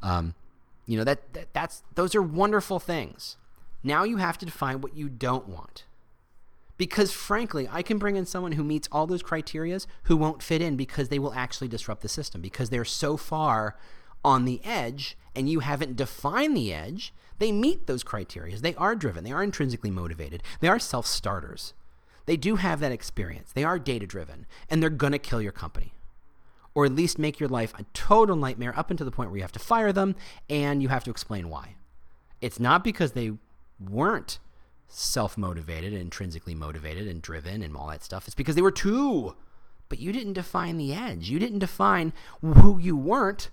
Um, 0.01 0.35
you 0.85 0.97
know 0.97 1.03
that, 1.03 1.33
that 1.33 1.53
that's 1.53 1.83
those 1.95 2.15
are 2.15 2.21
wonderful 2.21 2.79
things. 2.79 3.37
Now 3.83 4.03
you 4.03 4.17
have 4.17 4.37
to 4.39 4.45
define 4.45 4.81
what 4.81 4.95
you 4.95 5.09
don't 5.09 5.47
want. 5.47 5.85
Because 6.77 7.11
frankly, 7.11 7.67
I 7.71 7.81
can 7.81 7.97
bring 7.97 8.15
in 8.15 8.25
someone 8.25 8.51
who 8.53 8.63
meets 8.63 8.87
all 8.91 9.07
those 9.07 9.23
criterias 9.23 9.87
who 10.03 10.15
won't 10.15 10.43
fit 10.43 10.61
in 10.61 10.75
because 10.75 11.09
they 11.09 11.19
will 11.19 11.33
actually 11.33 11.67
disrupt 11.67 12.01
the 12.01 12.09
system 12.09 12.39
because 12.39 12.69
they're 12.69 12.85
so 12.85 13.17
far 13.17 13.75
on 14.23 14.45
the 14.45 14.61
edge 14.63 15.17
and 15.35 15.49
you 15.49 15.59
haven't 15.59 15.95
defined 15.95 16.55
the 16.55 16.73
edge. 16.73 17.13
They 17.39 17.51
meet 17.51 17.87
those 17.87 18.03
criterias. 18.03 18.59
They 18.59 18.75
are 18.75 18.95
driven. 18.95 19.23
They 19.23 19.31
are 19.31 19.43
intrinsically 19.43 19.91
motivated. 19.91 20.43
They 20.59 20.67
are 20.67 20.79
self-starters. 20.79 21.73
They 22.27 22.37
do 22.37 22.57
have 22.57 22.79
that 22.81 22.91
experience. 22.91 23.51
They 23.53 23.63
are 23.63 23.79
data 23.79 24.05
driven, 24.05 24.45
and 24.69 24.83
they're 24.83 24.89
going 24.91 25.13
to 25.13 25.19
kill 25.19 25.41
your 25.41 25.53
company. 25.53 25.93
Or 26.75 26.85
at 26.85 26.93
least 26.93 27.17
make 27.17 27.39
your 27.39 27.49
life 27.49 27.73
a 27.79 27.85
total 27.93 28.35
nightmare 28.35 28.77
up 28.77 28.91
until 28.91 29.05
the 29.05 29.11
point 29.11 29.31
where 29.31 29.37
you 29.37 29.43
have 29.43 29.51
to 29.53 29.59
fire 29.59 29.91
them 29.91 30.15
and 30.47 30.83
you 30.83 30.89
have 30.89 31.03
to 31.05 31.09
explain 31.09 31.49
why. 31.49 31.75
It's 32.39 32.59
not 32.59 32.83
because 32.83 33.13
they 33.13 33.31
weren't 33.79 34.37
self 34.89 35.37
motivated, 35.37 35.93
intrinsically 35.93 36.53
motivated, 36.53 37.07
and 37.07 37.21
driven, 37.21 37.63
and 37.63 37.75
all 37.75 37.87
that 37.87 38.03
stuff. 38.03 38.27
It's 38.27 38.35
because 38.35 38.55
they 38.55 38.61
were 38.61 38.71
too. 38.71 39.35
But 39.89 39.99
you 39.99 40.11
didn't 40.11 40.33
define 40.33 40.77
the 40.77 40.93
edge. 40.93 41.29
You 41.29 41.39
didn't 41.39 41.59
define 41.59 42.13
who 42.41 42.77
you 42.77 42.97
weren't. 42.97 43.49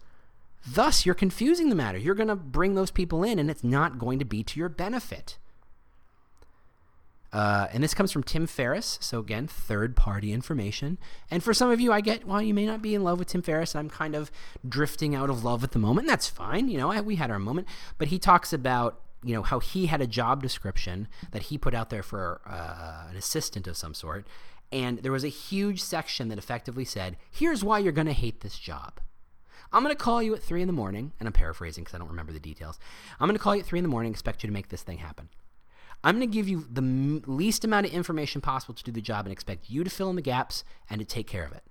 Thus, 0.66 1.06
you're 1.06 1.14
confusing 1.14 1.68
the 1.68 1.74
matter. 1.74 1.98
You're 1.98 2.14
going 2.14 2.28
to 2.28 2.36
bring 2.36 2.74
those 2.74 2.90
people 2.90 3.22
in, 3.22 3.38
and 3.38 3.50
it's 3.50 3.64
not 3.64 3.98
going 3.98 4.18
to 4.18 4.24
be 4.24 4.42
to 4.42 4.58
your 4.58 4.68
benefit. 4.68 5.38
Uh, 7.34 7.66
and 7.72 7.82
this 7.82 7.94
comes 7.94 8.12
from 8.12 8.22
Tim 8.22 8.46
Ferriss. 8.46 8.96
So, 9.00 9.18
again, 9.18 9.48
third 9.48 9.96
party 9.96 10.32
information. 10.32 10.98
And 11.32 11.42
for 11.42 11.52
some 11.52 11.68
of 11.68 11.80
you, 11.80 11.92
I 11.92 12.00
get, 12.00 12.24
well, 12.24 12.40
you 12.40 12.54
may 12.54 12.64
not 12.64 12.80
be 12.80 12.94
in 12.94 13.02
love 13.02 13.18
with 13.18 13.26
Tim 13.26 13.42
Ferriss. 13.42 13.74
I'm 13.74 13.90
kind 13.90 14.14
of 14.14 14.30
drifting 14.66 15.16
out 15.16 15.28
of 15.28 15.42
love 15.42 15.64
at 15.64 15.72
the 15.72 15.80
moment. 15.80 16.06
That's 16.06 16.28
fine. 16.28 16.68
You 16.68 16.78
know, 16.78 16.92
I, 16.92 17.00
we 17.00 17.16
had 17.16 17.32
our 17.32 17.40
moment. 17.40 17.66
But 17.98 18.08
he 18.08 18.20
talks 18.20 18.52
about, 18.52 19.00
you 19.24 19.34
know, 19.34 19.42
how 19.42 19.58
he 19.58 19.86
had 19.86 20.00
a 20.00 20.06
job 20.06 20.42
description 20.42 21.08
that 21.32 21.42
he 21.42 21.58
put 21.58 21.74
out 21.74 21.90
there 21.90 22.04
for 22.04 22.40
uh, 22.46 23.10
an 23.10 23.16
assistant 23.16 23.66
of 23.66 23.76
some 23.76 23.94
sort. 23.94 24.28
And 24.70 24.98
there 24.98 25.10
was 25.10 25.24
a 25.24 25.28
huge 25.28 25.82
section 25.82 26.28
that 26.28 26.38
effectively 26.38 26.84
said, 26.84 27.16
here's 27.32 27.64
why 27.64 27.80
you're 27.80 27.92
going 27.92 28.06
to 28.06 28.12
hate 28.12 28.42
this 28.42 28.58
job. 28.60 29.00
I'm 29.72 29.82
going 29.82 29.94
to 29.94 30.00
call 30.00 30.22
you 30.22 30.36
at 30.36 30.42
3 30.42 30.62
in 30.62 30.68
the 30.68 30.72
morning, 30.72 31.12
and 31.18 31.26
I'm 31.26 31.32
paraphrasing 31.32 31.82
because 31.82 31.96
I 31.96 31.98
don't 31.98 32.10
remember 32.10 32.32
the 32.32 32.38
details. 32.38 32.78
I'm 33.18 33.26
going 33.26 33.36
to 33.36 33.42
call 33.42 33.56
you 33.56 33.62
at 33.62 33.66
3 33.66 33.80
in 33.80 33.82
the 33.82 33.88
morning, 33.88 34.12
expect 34.12 34.44
you 34.44 34.46
to 34.46 34.52
make 34.52 34.68
this 34.68 34.82
thing 34.82 34.98
happen. 34.98 35.30
I'm 36.04 36.16
going 36.18 36.30
to 36.30 36.32
give 36.32 36.48
you 36.48 36.66
the 36.70 36.82
m- 36.82 37.22
least 37.26 37.64
amount 37.64 37.86
of 37.86 37.92
information 37.92 38.42
possible 38.42 38.74
to 38.74 38.84
do 38.84 38.92
the 38.92 39.00
job 39.00 39.24
and 39.24 39.32
expect 39.32 39.70
you 39.70 39.82
to 39.82 39.90
fill 39.90 40.10
in 40.10 40.16
the 40.16 40.22
gaps 40.22 40.62
and 40.90 40.98
to 41.00 41.04
take 41.04 41.26
care 41.26 41.46
of 41.46 41.52
it. 41.52 41.64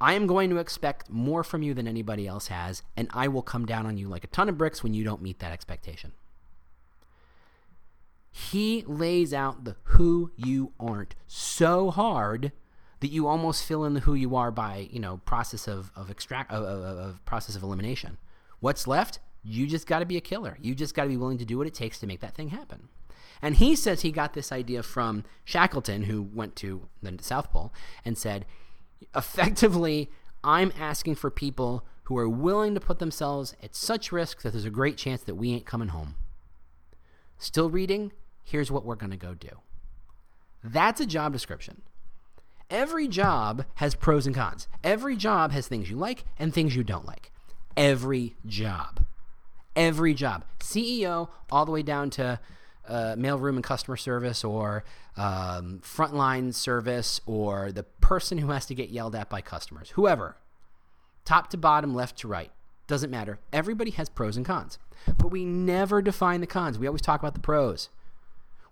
I 0.00 0.14
am 0.14 0.26
going 0.26 0.50
to 0.50 0.58
expect 0.58 1.08
more 1.08 1.44
from 1.44 1.62
you 1.62 1.74
than 1.74 1.88
anybody 1.88 2.26
else 2.26 2.48
has, 2.48 2.82
and 2.96 3.08
I 3.14 3.28
will 3.28 3.42
come 3.42 3.66
down 3.66 3.86
on 3.86 3.98
you 3.98 4.08
like 4.08 4.24
a 4.24 4.28
ton 4.28 4.48
of 4.48 4.58
bricks 4.58 4.82
when 4.82 4.94
you 4.94 5.04
don't 5.04 5.22
meet 5.22 5.38
that 5.38 5.52
expectation. 5.52 6.12
He 8.30 8.84
lays 8.86 9.32
out 9.32 9.64
the 9.64 9.76
who 9.84 10.32
you 10.36 10.72
aren't 10.78 11.14
so 11.26 11.90
hard 11.90 12.52
that 13.00 13.08
you 13.08 13.28
almost 13.28 13.64
fill 13.64 13.84
in 13.84 13.94
the 13.94 14.00
who 14.00 14.14
you 14.14 14.34
are 14.34 14.50
by, 14.50 14.88
you 14.90 15.00
know, 15.00 15.18
process 15.24 15.68
of, 15.68 15.92
of 15.94 16.10
extract 16.10 16.50
of, 16.52 16.64
of, 16.64 16.98
of 16.98 17.24
process 17.24 17.54
of 17.54 17.62
elimination. 17.62 18.18
What's 18.60 18.86
left? 18.86 19.20
You 19.50 19.66
just 19.66 19.86
got 19.86 20.00
to 20.00 20.06
be 20.06 20.18
a 20.18 20.20
killer. 20.20 20.58
You 20.60 20.74
just 20.74 20.94
got 20.94 21.04
to 21.04 21.08
be 21.08 21.16
willing 21.16 21.38
to 21.38 21.44
do 21.46 21.56
what 21.56 21.66
it 21.66 21.72
takes 21.72 21.98
to 22.00 22.06
make 22.06 22.20
that 22.20 22.34
thing 22.34 22.50
happen. 22.50 22.88
And 23.40 23.56
he 23.56 23.74
says 23.74 24.02
he 24.02 24.12
got 24.12 24.34
this 24.34 24.52
idea 24.52 24.82
from 24.82 25.24
Shackleton, 25.44 26.02
who 26.02 26.20
went 26.22 26.54
to 26.56 26.88
the 27.02 27.16
South 27.22 27.50
Pole, 27.50 27.72
and 28.04 28.18
said, 28.18 28.44
effectively, 29.16 30.10
I'm 30.44 30.70
asking 30.78 31.14
for 31.14 31.30
people 31.30 31.86
who 32.04 32.18
are 32.18 32.28
willing 32.28 32.74
to 32.74 32.80
put 32.80 32.98
themselves 32.98 33.56
at 33.62 33.74
such 33.74 34.12
risk 34.12 34.42
that 34.42 34.50
there's 34.52 34.66
a 34.66 34.70
great 34.70 34.98
chance 34.98 35.22
that 35.22 35.36
we 35.36 35.52
ain't 35.52 35.64
coming 35.64 35.88
home. 35.88 36.16
Still 37.38 37.70
reading? 37.70 38.12
Here's 38.44 38.70
what 38.70 38.84
we're 38.84 38.96
going 38.96 39.12
to 39.12 39.16
go 39.16 39.32
do. 39.32 39.60
That's 40.62 41.00
a 41.00 41.06
job 41.06 41.32
description. 41.32 41.82
Every 42.68 43.08
job 43.08 43.64
has 43.76 43.94
pros 43.94 44.26
and 44.26 44.34
cons. 44.34 44.68
Every 44.84 45.16
job 45.16 45.52
has 45.52 45.68
things 45.68 45.88
you 45.88 45.96
like 45.96 46.24
and 46.38 46.52
things 46.52 46.76
you 46.76 46.84
don't 46.84 47.06
like. 47.06 47.32
Every 47.78 48.36
job 48.44 49.06
every 49.78 50.12
job, 50.12 50.44
CEO 50.58 51.28
all 51.50 51.64
the 51.64 51.70
way 51.70 51.82
down 51.82 52.10
to 52.10 52.38
uh, 52.86 53.14
mailroom 53.16 53.54
and 53.54 53.64
customer 53.64 53.96
service 53.96 54.42
or 54.42 54.84
um, 55.16 55.80
frontline 55.82 56.52
service 56.52 57.20
or 57.26 57.70
the 57.70 57.84
person 57.84 58.38
who 58.38 58.48
has 58.48 58.66
to 58.66 58.74
get 58.74 58.90
yelled 58.90 59.14
at 59.14 59.30
by 59.30 59.40
customers, 59.40 59.90
whoever, 59.90 60.36
top 61.24 61.48
to 61.50 61.56
bottom, 61.56 61.94
left 61.94 62.18
to 62.18 62.28
right, 62.28 62.50
doesn't 62.88 63.10
matter. 63.10 63.38
Everybody 63.52 63.92
has 63.92 64.08
pros 64.08 64.36
and 64.36 64.44
cons, 64.44 64.78
but 65.16 65.28
we 65.28 65.44
never 65.44 66.02
define 66.02 66.40
the 66.40 66.46
cons. 66.46 66.78
We 66.78 66.86
always 66.86 67.02
talk 67.02 67.20
about 67.20 67.34
the 67.34 67.40
pros. 67.40 67.88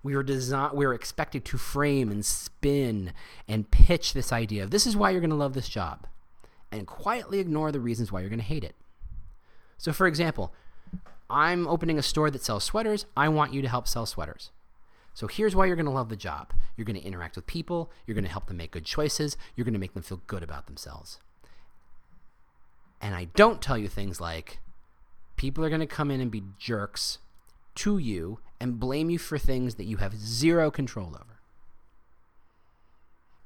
We 0.02 0.14
are 0.14 0.22
design, 0.22 0.70
we 0.74 0.84
are 0.86 0.94
expected 0.94 1.44
to 1.46 1.58
frame 1.58 2.10
and 2.10 2.24
spin 2.24 3.12
and 3.46 3.70
pitch 3.70 4.12
this 4.12 4.32
idea 4.32 4.64
of 4.64 4.70
this 4.70 4.86
is 4.86 4.96
why 4.96 5.10
you're 5.10 5.20
going 5.20 5.30
to 5.30 5.36
love 5.36 5.54
this 5.54 5.68
job, 5.68 6.06
and 6.72 6.86
quietly 6.86 7.38
ignore 7.38 7.70
the 7.70 7.80
reasons 7.80 8.10
why 8.10 8.20
you're 8.20 8.28
going 8.30 8.40
to 8.40 8.44
hate 8.44 8.64
it. 8.64 8.74
So, 9.78 9.92
for 9.92 10.06
example, 10.06 10.52
I'm 11.28 11.66
opening 11.66 11.98
a 11.98 12.02
store 12.02 12.30
that 12.30 12.44
sells 12.44 12.64
sweaters. 12.64 13.06
I 13.16 13.28
want 13.28 13.52
you 13.52 13.62
to 13.62 13.68
help 13.68 13.88
sell 13.88 14.06
sweaters. 14.06 14.50
So 15.14 15.26
here's 15.26 15.56
why 15.56 15.66
you're 15.66 15.76
going 15.76 15.86
to 15.86 15.92
love 15.92 16.08
the 16.08 16.16
job. 16.16 16.52
You're 16.76 16.84
going 16.84 17.00
to 17.00 17.06
interact 17.06 17.36
with 17.36 17.46
people. 17.46 17.90
You're 18.06 18.14
going 18.14 18.24
to 18.24 18.30
help 18.30 18.46
them 18.46 18.58
make 18.58 18.70
good 18.70 18.84
choices. 18.84 19.36
You're 19.54 19.64
going 19.64 19.74
to 19.74 19.80
make 19.80 19.94
them 19.94 20.02
feel 20.02 20.20
good 20.26 20.42
about 20.42 20.66
themselves. 20.66 21.18
And 23.00 23.14
I 23.14 23.24
don't 23.34 23.62
tell 23.62 23.78
you 23.78 23.88
things 23.88 24.20
like 24.20 24.58
people 25.36 25.64
are 25.64 25.68
going 25.68 25.80
to 25.80 25.86
come 25.86 26.10
in 26.10 26.20
and 26.20 26.30
be 26.30 26.42
jerks 26.58 27.18
to 27.76 27.98
you 27.98 28.40
and 28.60 28.80
blame 28.80 29.10
you 29.10 29.18
for 29.18 29.38
things 29.38 29.76
that 29.76 29.84
you 29.84 29.98
have 29.98 30.16
zero 30.16 30.70
control 30.70 31.08
over. 31.08 31.40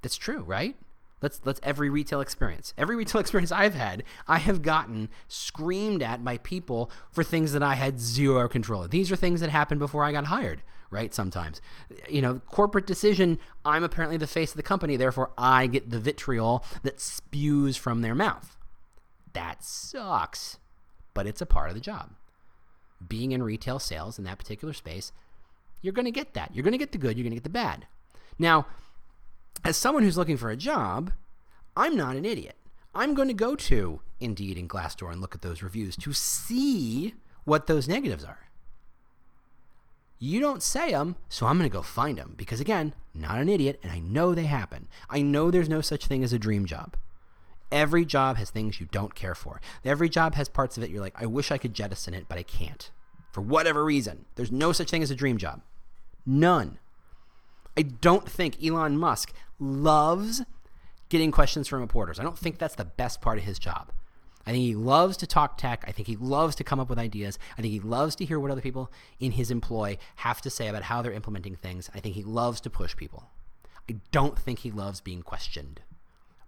That's 0.03 0.17
true, 0.17 0.43
right? 0.43 0.77
Let's 1.23 1.41
let's 1.45 1.61
every 1.63 1.91
retail 1.91 2.21
experience. 2.21 2.73
Every 2.79 2.97
retail 2.97 3.21
experience 3.21 3.53
I've 3.53 3.75
had, 3.75 4.05
I 4.27 4.39
have 4.39 4.63
gotten 4.63 5.09
screamed 5.29 6.03
at 6.03 6.25
by 6.25 6.39
people 6.39 6.91
for 7.11 7.23
things 7.23 7.53
that 7.53 7.63
I 7.63 7.75
had 7.75 8.01
zero 8.01 8.49
control. 8.49 8.85
of. 8.85 8.91
These 8.91 9.13
are 9.13 9.17
things 9.17 9.41
that 9.41 9.51
happened 9.51 9.81
before 9.81 10.05
I 10.05 10.13
got 10.13 10.27
hired, 10.27 10.63
right? 10.91 11.13
Sometimes. 11.13 11.61
You 12.09 12.23
know, 12.23 12.41
corporate 12.47 12.87
decision, 12.87 13.39
I'm 13.65 13.85
apparently 13.85 14.17
the 14.17 14.27
face 14.27 14.51
of 14.51 14.57
the 14.57 14.63
company, 14.63 14.97
therefore 14.97 15.31
I 15.37 15.67
get 15.67 15.91
the 15.91 16.01
vitriol 16.01 16.65
that 16.83 17.01
spews 17.01 17.77
from 17.77 18.03
their 18.03 18.15
mouth. 18.15 18.57
That 19.33 19.63
sucks, 19.63 20.59
but 21.15 21.27
it's 21.27 21.41
a 21.41 21.47
part 21.47 21.69
of 21.69 21.75
the 21.75 21.81
job. 21.81 22.11
Being 23.07 23.33
in 23.33 23.43
retail 23.43 23.79
sales 23.79 24.19
in 24.19 24.25
that 24.25 24.39
particular 24.39 24.75
space, 24.75 25.13
you're 25.83 25.93
going 25.93 26.05
to 26.05 26.11
get 26.11 26.35
that. 26.35 26.55
You're 26.55 26.65
going 26.65 26.73
to 26.73 26.79
get 26.79 26.93
the 26.93 26.99
good, 26.99 27.17
you're 27.17 27.25
going 27.25 27.31
to 27.31 27.37
get 27.37 27.45
the 27.45 27.51
bad. 27.51 27.87
Now, 28.39 28.67
as 29.65 29.77
someone 29.77 30.03
who's 30.03 30.17
looking 30.17 30.37
for 30.37 30.51
a 30.51 30.57
job, 30.57 31.13
I'm 31.77 31.97
not 31.97 32.17
an 32.17 32.25
idiot. 32.25 32.57
I'm 32.95 33.15
going 33.15 33.29
to 33.29 33.35
go 33.35 33.55
to 33.55 34.01
Indeed 34.19 34.59
and 34.59 34.69
Glassdoor 34.69 35.13
and 35.13 35.21
look 35.21 35.35
at 35.35 35.43
those 35.43 35.63
reviews 35.63 35.97
to 35.97 36.13
see 36.13 37.15
what 37.45 37.67
those 37.67 37.89
negatives 37.89 38.25
are. 38.25 38.51
You 40.19 40.41
don't 40.41 40.63
say 40.63 40.91
them, 40.91 41.17
so 41.29 41.47
I'm 41.47 41.57
going 41.57 41.71
to 41.71 41.73
go 41.73 41.83
find 41.83 42.19
them 42.19 42.35
because, 42.37 42.61
again, 42.61 42.95
not 43.15 43.39
an 43.39 43.49
idiot, 43.49 43.81
and 43.83 43.91
I 43.91 44.01
know 44.01 44.35
they 44.35 44.45
happen. 44.45 44.87
I 45.09 45.23
know 45.23 45.51
there's 45.51 45.69
no 45.69 45.81
such 45.81 46.07
thing 46.07 46.23
as 46.23 46.33
a 46.33 46.39
dream 46.39 46.67
job. 46.67 46.97
Every 47.73 48.05
job 48.05 48.37
has 48.37 48.51
things 48.51 48.81
you 48.81 48.89
don't 48.91 49.15
care 49.15 49.35
for. 49.35 49.61
Every 49.85 50.09
job 50.09 50.35
has 50.35 50.49
parts 50.49 50.77
of 50.77 50.83
it 50.83 50.91
you're 50.91 51.01
like, 51.01 51.21
I 51.21 51.27
wish 51.27 51.51
I 51.51 51.59
could 51.59 51.73
jettison 51.73 52.13
it, 52.13 52.27
but 52.29 52.37
I 52.37 52.43
can't. 52.43 52.91
For 53.33 53.41
whatever 53.41 53.85
reason, 53.85 54.27
there's 54.35 54.53
no 54.53 54.73
such 54.73 54.91
thing 54.91 55.03
as 55.03 55.11
a 55.11 55.15
dream 55.15 55.39
job. 55.39 55.63
None. 56.27 56.79
I 57.77 57.83
don't 57.83 58.29
think 58.29 58.63
Elon 58.63 58.97
Musk 58.99 59.33
loves 59.59 60.43
getting 61.09 61.31
questions 61.31 61.69
from 61.69 61.81
reporters. 61.81 62.19
I 62.19 62.23
don't 62.23 62.39
think 62.39 62.59
that's 62.59 62.75
the 62.75 62.85
best 62.85 63.21
part 63.21 63.39
of 63.39 63.45
his 63.45 63.59
job. 63.59 63.93
I 64.47 64.53
think 64.53 64.63
he 64.63 64.75
loves 64.75 65.17
to 65.19 65.27
talk 65.27 65.59
tech. 65.59 65.85
I 65.87 65.93
think 65.93 66.09
he 66.09 66.17
loves 66.17 66.57
to 66.57 66.65
come 66.65 66.81
up 66.81 66.89
with 66.89 66.99
ideas. 66.99 67.39
I 67.59 67.63
think 67.63 67.73
he 67.73 67.81
loves 67.81 68.17
to 68.17 68.25
hear 68.25 68.41
what 68.41 68.51
other 68.51 68.63
people 68.63 68.91
in 69.19 69.33
his 69.33 69.51
employ 69.51 69.99
have 70.17 70.41
to 70.43 70.51
say 70.51 70.69
about 70.69 70.85
how 70.85 71.03
they're 71.03 71.13
implementing 71.13 71.57
things. 71.57 71.91
I 71.95 72.01
think 72.01 72.15
he 72.15 72.23
loves 72.23 72.61
to 72.63 72.71
push 72.71 72.97
people. 72.97 73.31
I 73.89 73.97
don't 74.13 74.39
think 74.39 74.61
he 74.61 74.71
loves 74.71 75.01
being 75.01 75.23
questioned 75.23 75.83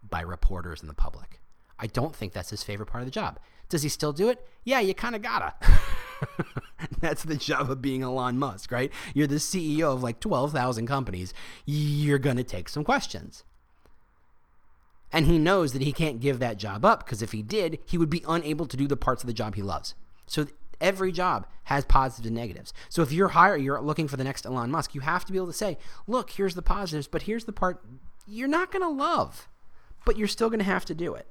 by 0.09 0.23
reporters 0.23 0.81
and 0.81 0.89
the 0.89 0.95
public. 0.95 1.42
I 1.83 1.89
don't 1.89 2.15
think 2.15 2.33
that's 2.33 2.51
his 2.51 2.63
favorite 2.63 2.87
part 2.87 3.03
of 3.03 3.07
the 3.07 3.13
job. 3.13 3.41
Does 3.69 3.83
he 3.83 3.89
still 3.89 4.13
do 4.13 4.29
it? 4.29 4.47
Yeah, 4.65 4.81
you 4.81 4.95
kind 4.95 5.17
of 5.17 5.23
gotta. 5.23 5.55
That's 7.01 7.25
the 7.25 7.37
job 7.37 7.71
of 7.71 7.83
being 7.83 8.03
Elon 8.03 8.39
Musk, 8.39 8.71
right? 8.71 8.93
You're 9.15 9.27
the 9.27 9.37
CEO 9.37 9.93
of 9.93 10.03
like 10.03 10.21
12,000 10.21 10.87
companies. 10.87 11.35
You're 11.65 12.19
going 12.19 12.37
to 12.37 12.45
take 12.45 12.69
some 12.69 12.85
questions. 12.85 13.43
And 15.13 15.27
he 15.27 15.39
knows 15.39 15.73
that 15.73 15.83
he 15.83 15.93
can't 15.93 16.21
give 16.21 16.39
that 16.39 16.59
job 16.59 16.85
up 16.85 17.05
because 17.05 17.21
if 17.21 17.33
he 17.33 17.43
did, 17.43 17.81
he 17.85 17.99
would 17.99 18.11
be 18.11 18.25
unable 18.29 18.67
to 18.67 18.77
do 18.77 18.87
the 18.87 18.97
parts 18.97 19.23
of 19.23 19.27
the 19.27 19.33
job 19.33 19.57
he 19.57 19.63
loves. 19.63 19.95
So 20.27 20.47
every 20.81 21.11
job 21.11 21.47
has 21.65 21.85
positives 21.85 22.27
and 22.27 22.37
negatives. 22.37 22.73
So 22.89 23.03
if 23.03 23.11
you're 23.11 23.29
hire, 23.29 23.57
you're 23.57 23.81
looking 23.81 24.07
for 24.07 24.17
the 24.17 24.25
next 24.25 24.47
Elon 24.47 24.71
Musk, 24.71 24.95
you 24.95 25.01
have 25.01 25.25
to 25.25 25.33
be 25.33 25.39
able 25.39 25.49
to 25.49 25.53
say, 25.53 25.77
look, 26.07 26.31
here's 26.31 26.55
the 26.55 26.63
positives, 26.63 27.09
but 27.09 27.23
here's 27.23 27.45
the 27.45 27.53
part 27.53 27.85
you're 28.27 28.49
not 28.49 28.71
going 28.71 28.83
to 28.83 28.89
love, 28.89 29.49
but 30.05 30.17
you're 30.17 30.29
still 30.29 30.49
going 30.49 30.61
to 30.61 30.65
have 30.65 30.85
to 30.85 30.95
do 30.95 31.15
it. 31.15 31.27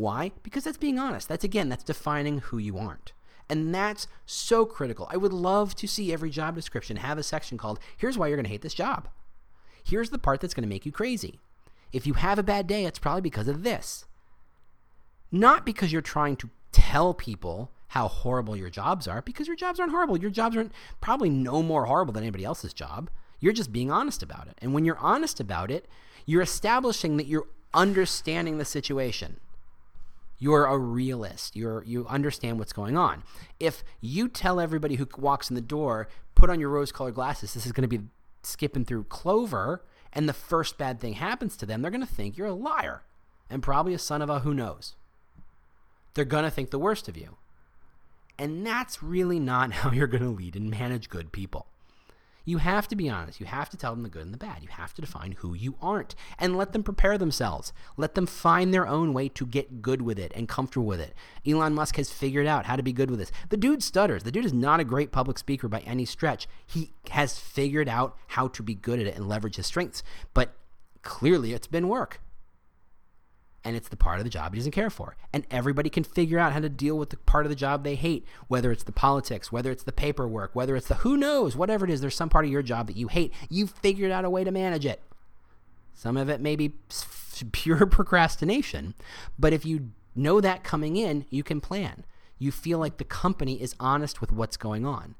Why? 0.00 0.32
Because 0.42 0.64
that's 0.64 0.78
being 0.78 0.98
honest. 0.98 1.28
That's 1.28 1.44
again, 1.44 1.68
that's 1.68 1.84
defining 1.84 2.38
who 2.38 2.56
you 2.56 2.78
aren't. 2.78 3.12
And 3.50 3.74
that's 3.74 4.06
so 4.24 4.64
critical. 4.64 5.06
I 5.10 5.18
would 5.18 5.32
love 5.32 5.74
to 5.76 5.86
see 5.86 6.10
every 6.10 6.30
job 6.30 6.54
description 6.54 6.96
have 6.96 7.18
a 7.18 7.22
section 7.22 7.58
called, 7.58 7.78
Here's 7.98 8.16
why 8.16 8.28
you're 8.28 8.38
going 8.38 8.46
to 8.46 8.50
hate 8.50 8.62
this 8.62 8.72
job. 8.72 9.08
Here's 9.84 10.08
the 10.08 10.18
part 10.18 10.40
that's 10.40 10.54
going 10.54 10.62
to 10.62 10.68
make 10.70 10.86
you 10.86 10.92
crazy. 10.92 11.38
If 11.92 12.06
you 12.06 12.14
have 12.14 12.38
a 12.38 12.42
bad 12.42 12.66
day, 12.66 12.86
it's 12.86 12.98
probably 12.98 13.20
because 13.20 13.46
of 13.46 13.62
this. 13.62 14.06
Not 15.30 15.66
because 15.66 15.92
you're 15.92 16.00
trying 16.00 16.36
to 16.36 16.48
tell 16.72 17.12
people 17.12 17.70
how 17.88 18.08
horrible 18.08 18.56
your 18.56 18.70
jobs 18.70 19.06
are, 19.06 19.20
because 19.20 19.48
your 19.48 19.56
jobs 19.56 19.78
aren't 19.78 19.92
horrible. 19.92 20.16
Your 20.16 20.30
jobs 20.30 20.56
aren't 20.56 20.72
probably 21.02 21.28
no 21.28 21.62
more 21.62 21.84
horrible 21.84 22.14
than 22.14 22.22
anybody 22.22 22.44
else's 22.44 22.72
job. 22.72 23.10
You're 23.38 23.52
just 23.52 23.70
being 23.70 23.90
honest 23.90 24.22
about 24.22 24.48
it. 24.48 24.56
And 24.62 24.72
when 24.72 24.86
you're 24.86 24.96
honest 24.96 25.40
about 25.40 25.70
it, 25.70 25.86
you're 26.24 26.40
establishing 26.40 27.18
that 27.18 27.26
you're 27.26 27.48
understanding 27.74 28.56
the 28.56 28.64
situation. 28.64 29.40
You're 30.40 30.64
a 30.64 30.76
realist. 30.76 31.54
You're 31.54 31.84
you 31.84 32.06
understand 32.08 32.58
what's 32.58 32.72
going 32.72 32.96
on. 32.96 33.22
If 33.60 33.84
you 34.00 34.26
tell 34.26 34.58
everybody 34.58 34.96
who 34.96 35.06
walks 35.16 35.50
in 35.50 35.54
the 35.54 35.60
door, 35.60 36.08
put 36.34 36.50
on 36.50 36.58
your 36.58 36.70
rose-colored 36.70 37.14
glasses, 37.14 37.54
this 37.54 37.66
is 37.66 37.72
going 37.72 37.88
to 37.88 37.98
be 37.98 38.06
skipping 38.42 38.84
through 38.84 39.04
clover, 39.04 39.84
and 40.12 40.28
the 40.28 40.32
first 40.32 40.78
bad 40.78 40.98
thing 40.98 41.12
happens 41.12 41.56
to 41.58 41.66
them, 41.66 41.82
they're 41.82 41.90
going 41.90 42.00
to 42.00 42.06
think 42.06 42.36
you're 42.36 42.46
a 42.48 42.54
liar 42.54 43.02
and 43.50 43.62
probably 43.62 43.94
a 43.94 43.98
son 43.98 44.22
of 44.22 44.30
a 44.30 44.40
who 44.40 44.54
knows. 44.54 44.94
They're 46.14 46.24
going 46.24 46.44
to 46.44 46.50
think 46.50 46.70
the 46.70 46.78
worst 46.78 47.06
of 47.08 47.16
you. 47.16 47.36
And 48.38 48.66
that's 48.66 49.02
really 49.02 49.38
not 49.38 49.72
how 49.72 49.92
you're 49.92 50.06
going 50.06 50.22
to 50.22 50.30
lead 50.30 50.56
and 50.56 50.70
manage 50.70 51.10
good 51.10 51.32
people. 51.32 51.66
You 52.44 52.58
have 52.58 52.88
to 52.88 52.96
be 52.96 53.08
honest. 53.08 53.40
You 53.40 53.46
have 53.46 53.68
to 53.70 53.76
tell 53.76 53.94
them 53.94 54.02
the 54.02 54.08
good 54.08 54.24
and 54.24 54.34
the 54.34 54.38
bad. 54.38 54.62
You 54.62 54.68
have 54.68 54.94
to 54.94 55.00
define 55.00 55.32
who 55.32 55.54
you 55.54 55.76
aren't 55.80 56.14
and 56.38 56.56
let 56.56 56.72
them 56.72 56.82
prepare 56.82 57.18
themselves. 57.18 57.72
Let 57.96 58.14
them 58.14 58.26
find 58.26 58.72
their 58.72 58.86
own 58.86 59.12
way 59.12 59.28
to 59.30 59.46
get 59.46 59.82
good 59.82 60.02
with 60.02 60.18
it 60.18 60.32
and 60.34 60.48
comfortable 60.48 60.86
with 60.86 61.00
it. 61.00 61.14
Elon 61.46 61.74
Musk 61.74 61.96
has 61.96 62.10
figured 62.10 62.46
out 62.46 62.66
how 62.66 62.76
to 62.76 62.82
be 62.82 62.92
good 62.92 63.10
with 63.10 63.18
this. 63.18 63.32
The 63.48 63.56
dude 63.56 63.82
stutters. 63.82 64.22
The 64.22 64.32
dude 64.32 64.46
is 64.46 64.52
not 64.52 64.80
a 64.80 64.84
great 64.84 65.12
public 65.12 65.38
speaker 65.38 65.68
by 65.68 65.80
any 65.80 66.04
stretch. 66.04 66.48
He 66.66 66.92
has 67.10 67.38
figured 67.38 67.88
out 67.88 68.16
how 68.28 68.48
to 68.48 68.62
be 68.62 68.74
good 68.74 69.00
at 69.00 69.06
it 69.06 69.16
and 69.16 69.28
leverage 69.28 69.56
his 69.56 69.66
strengths. 69.66 70.02
But 70.34 70.54
clearly, 71.02 71.52
it's 71.52 71.66
been 71.66 71.88
work 71.88 72.20
and 73.64 73.76
it's 73.76 73.88
the 73.88 73.96
part 73.96 74.18
of 74.18 74.24
the 74.24 74.30
job 74.30 74.52
he 74.52 74.58
doesn't 74.58 74.72
care 74.72 74.90
for. 74.90 75.16
And 75.32 75.46
everybody 75.50 75.90
can 75.90 76.04
figure 76.04 76.38
out 76.38 76.52
how 76.52 76.60
to 76.60 76.68
deal 76.68 76.98
with 76.98 77.10
the 77.10 77.16
part 77.18 77.46
of 77.46 77.50
the 77.50 77.56
job 77.56 77.84
they 77.84 77.94
hate, 77.94 78.26
whether 78.48 78.72
it's 78.72 78.84
the 78.84 78.92
politics, 78.92 79.52
whether 79.52 79.70
it's 79.70 79.82
the 79.82 79.92
paperwork, 79.92 80.54
whether 80.54 80.76
it's 80.76 80.88
the 80.88 80.96
who 80.96 81.16
knows, 81.16 81.56
whatever 81.56 81.84
it 81.84 81.90
is, 81.90 82.00
there's 82.00 82.14
some 82.14 82.30
part 82.30 82.44
of 82.44 82.50
your 82.50 82.62
job 82.62 82.86
that 82.86 82.96
you 82.96 83.08
hate. 83.08 83.32
You've 83.48 83.70
figured 83.70 84.10
out 84.10 84.24
a 84.24 84.30
way 84.30 84.44
to 84.44 84.50
manage 84.50 84.86
it. 84.86 85.02
Some 85.94 86.16
of 86.16 86.28
it 86.28 86.40
may 86.40 86.56
be 86.56 86.74
pure 87.52 87.86
procrastination, 87.86 88.94
but 89.38 89.52
if 89.52 89.66
you 89.66 89.90
know 90.14 90.40
that 90.40 90.64
coming 90.64 90.96
in, 90.96 91.26
you 91.30 91.42
can 91.42 91.60
plan. 91.60 92.04
You 92.38 92.50
feel 92.50 92.78
like 92.78 92.96
the 92.96 93.04
company 93.04 93.60
is 93.60 93.74
honest 93.78 94.20
with 94.20 94.32
what's 94.32 94.56
going 94.56 94.86
on. 94.86 95.14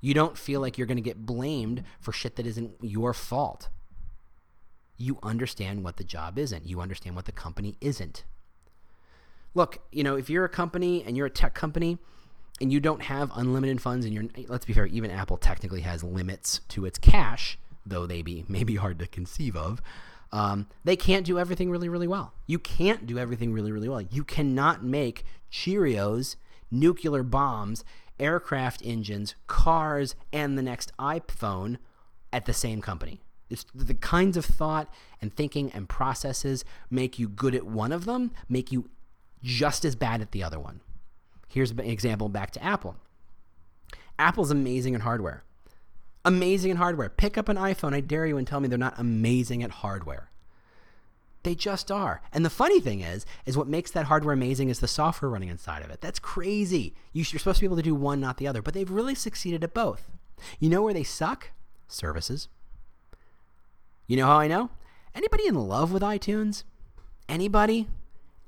You 0.00 0.12
don't 0.12 0.36
feel 0.36 0.60
like 0.60 0.76
you're 0.76 0.86
going 0.86 0.96
to 0.96 1.02
get 1.02 1.24
blamed 1.24 1.84
for 2.00 2.12
shit 2.12 2.36
that 2.36 2.46
isn't 2.46 2.72
your 2.82 3.14
fault 3.14 3.68
you 4.96 5.18
understand 5.22 5.84
what 5.84 5.96
the 5.96 6.04
job 6.04 6.38
isn't. 6.38 6.66
You 6.66 6.80
understand 6.80 7.16
what 7.16 7.24
the 7.24 7.32
company 7.32 7.76
isn't. 7.80 8.24
Look, 9.54 9.78
you 9.92 10.02
know, 10.02 10.16
if 10.16 10.28
you're 10.28 10.44
a 10.44 10.48
company 10.48 11.04
and 11.04 11.16
you're 11.16 11.26
a 11.26 11.30
tech 11.30 11.54
company 11.54 11.98
and 12.60 12.72
you 12.72 12.80
don't 12.80 13.02
have 13.02 13.30
unlimited 13.34 13.80
funds 13.80 14.04
and 14.04 14.14
you're 14.14 14.24
let's 14.48 14.64
be 14.64 14.72
fair, 14.72 14.86
even 14.86 15.10
Apple 15.10 15.36
technically 15.36 15.82
has 15.82 16.02
limits 16.02 16.60
to 16.68 16.84
its 16.84 16.98
cash, 16.98 17.58
though 17.86 18.06
they 18.06 18.22
be 18.22 18.44
may 18.48 18.64
be 18.64 18.74
hard 18.76 18.98
to 18.98 19.06
conceive 19.06 19.56
of. 19.56 19.80
Um, 20.32 20.66
they 20.82 20.96
can't 20.96 21.24
do 21.24 21.38
everything 21.38 21.70
really, 21.70 21.88
really 21.88 22.08
well. 22.08 22.32
You 22.46 22.58
can't 22.58 23.06
do 23.06 23.18
everything 23.18 23.52
really, 23.52 23.70
really 23.70 23.88
well. 23.88 24.00
You 24.00 24.24
cannot 24.24 24.82
make 24.82 25.24
Cheerios, 25.52 26.34
nuclear 26.72 27.22
bombs, 27.22 27.84
aircraft 28.18 28.82
engines, 28.84 29.36
cars, 29.46 30.16
and 30.32 30.58
the 30.58 30.62
next 30.62 30.92
iPhone 30.98 31.78
at 32.32 32.46
the 32.46 32.52
same 32.52 32.80
company. 32.80 33.20
It's 33.50 33.66
the 33.74 33.94
kinds 33.94 34.36
of 34.36 34.44
thought 34.44 34.92
and 35.20 35.34
thinking 35.34 35.70
and 35.72 35.88
processes 35.88 36.64
make 36.90 37.18
you 37.18 37.28
good 37.28 37.54
at 37.54 37.66
one 37.66 37.92
of 37.92 38.04
them, 38.04 38.32
make 38.48 38.72
you 38.72 38.90
just 39.42 39.84
as 39.84 39.94
bad 39.94 40.20
at 40.20 40.32
the 40.32 40.42
other 40.42 40.58
one. 40.58 40.80
Here's 41.48 41.70
an 41.70 41.80
example 41.80 42.28
back 42.28 42.50
to 42.52 42.64
Apple. 42.64 42.96
Apple's 44.18 44.50
amazing 44.50 44.94
in 44.94 45.02
hardware. 45.02 45.44
Amazing 46.24 46.70
in 46.70 46.78
hardware. 46.78 47.10
Pick 47.10 47.36
up 47.36 47.48
an 47.48 47.56
iPhone, 47.56 47.94
I 47.94 48.00
dare 48.00 48.26
you, 48.26 48.38
and 48.38 48.46
tell 48.46 48.60
me 48.60 48.68
they're 48.68 48.78
not 48.78 48.98
amazing 48.98 49.62
at 49.62 49.70
hardware. 49.70 50.30
They 51.42 51.54
just 51.54 51.92
are. 51.92 52.22
And 52.32 52.44
the 52.44 52.50
funny 52.50 52.80
thing 52.80 53.02
is, 53.02 53.26
is 53.44 53.56
what 53.56 53.68
makes 53.68 53.90
that 53.90 54.06
hardware 54.06 54.32
amazing 54.32 54.70
is 54.70 54.80
the 54.80 54.88
software 54.88 55.30
running 55.30 55.50
inside 55.50 55.82
of 55.82 55.90
it. 55.90 56.00
That's 56.00 56.18
crazy. 56.18 56.94
You're 57.12 57.26
supposed 57.26 57.58
to 57.58 57.60
be 57.60 57.66
able 57.66 57.76
to 57.76 57.82
do 57.82 57.94
one, 57.94 58.18
not 58.18 58.38
the 58.38 58.48
other, 58.48 58.62
but 58.62 58.72
they've 58.72 58.90
really 58.90 59.14
succeeded 59.14 59.62
at 59.62 59.74
both. 59.74 60.10
You 60.58 60.70
know 60.70 60.82
where 60.82 60.94
they 60.94 61.02
suck? 61.02 61.50
Services. 61.86 62.48
You 64.06 64.16
know 64.16 64.26
how 64.26 64.38
I 64.38 64.48
know? 64.48 64.70
Anybody 65.14 65.46
in 65.46 65.54
love 65.54 65.92
with 65.92 66.02
iTunes? 66.02 66.64
Anybody? 67.28 67.88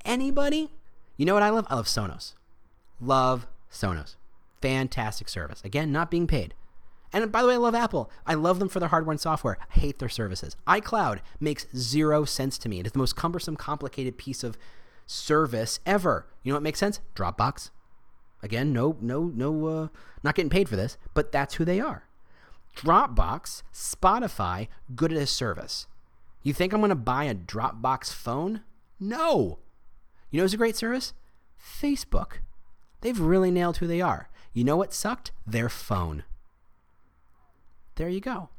Anybody? 0.05 0.71
You 1.17 1.25
know 1.25 1.35
what 1.35 1.43
I 1.43 1.51
love? 1.51 1.67
I 1.71 1.77
love 1.77 1.87
Sonos. 1.87 2.35
Love 3.01 3.47
Sonos. 3.71 4.17
Fantastic 4.61 5.29
service. 5.29 5.63
Again, 5.65 5.93
not 5.93 6.11
being 6.11 6.27
paid. 6.27 6.55
And 7.13 7.31
by 7.33 7.41
the 7.41 7.49
way, 7.49 7.55
I 7.55 7.59
love 7.59 7.75
Apple. 7.75 8.11
I 8.27 8.35
love 8.35 8.59
them 8.59 8.69
for 8.69 8.81
their 8.81 8.91
hardware 8.91 9.13
and 9.13 9.21
software. 9.21 9.57
I 9.61 9.79
hate 9.79 9.99
their 9.99 10.09
services. 10.09 10.57
iCloud 10.67 11.21
makes 11.41 11.67
zero 11.75 12.25
sense 12.25 12.59
to 12.59 12.69
me. 12.69 12.81
It 12.81 12.87
is 12.87 12.93
the 12.93 12.99
most 12.99 13.17
cumbersome, 13.17 13.57
complicated 13.57 14.19
piece 14.19 14.45
of 14.45 14.59
service 15.07 15.81
ever. 15.87 16.27
You 16.43 16.53
know 16.53 16.57
what 16.57 16.63
makes 16.63 16.81
sense? 16.81 17.01
Dropbox. 17.15 17.71
Again, 18.43 18.73
no, 18.73 18.97
no, 19.01 19.33
no, 19.35 19.67
uh, 19.67 19.89
not 20.23 20.35
getting 20.35 20.51
paid 20.51 20.69
for 20.69 20.77
this, 20.77 20.99
but 21.15 21.33
that's 21.33 21.55
who 21.55 21.65
they 21.65 21.81
are. 21.81 22.06
Dropbox, 22.77 23.63
Spotify, 23.73 24.69
good 24.95 25.13
at 25.13 25.19
a 25.19 25.27
service. 25.27 25.87
You 26.43 26.53
think 26.53 26.73
I'm 26.73 26.81
going 26.81 26.91
to 26.91 26.95
buy 26.95 27.25
a 27.25 27.35
Dropbox 27.35 28.13
phone? 28.13 28.63
No. 29.01 29.59
You 30.31 30.39
know 30.39 30.45
who's 30.45 30.55
a 30.55 30.59
great 30.59 30.77
service? 30.77 31.13
Facebook. 31.61 32.39
They've 33.01 33.19
really 33.19 33.51
nailed 33.51 33.79
who 33.79 33.87
they 33.87 34.01
are. 34.01 34.29
You 34.53 34.65
know 34.65 34.77
what 34.77 34.93
sucked? 34.93 35.33
Their 35.47 35.69
phone. 35.69 36.25
There 37.97 38.09
you 38.09 38.21
go 38.21 38.51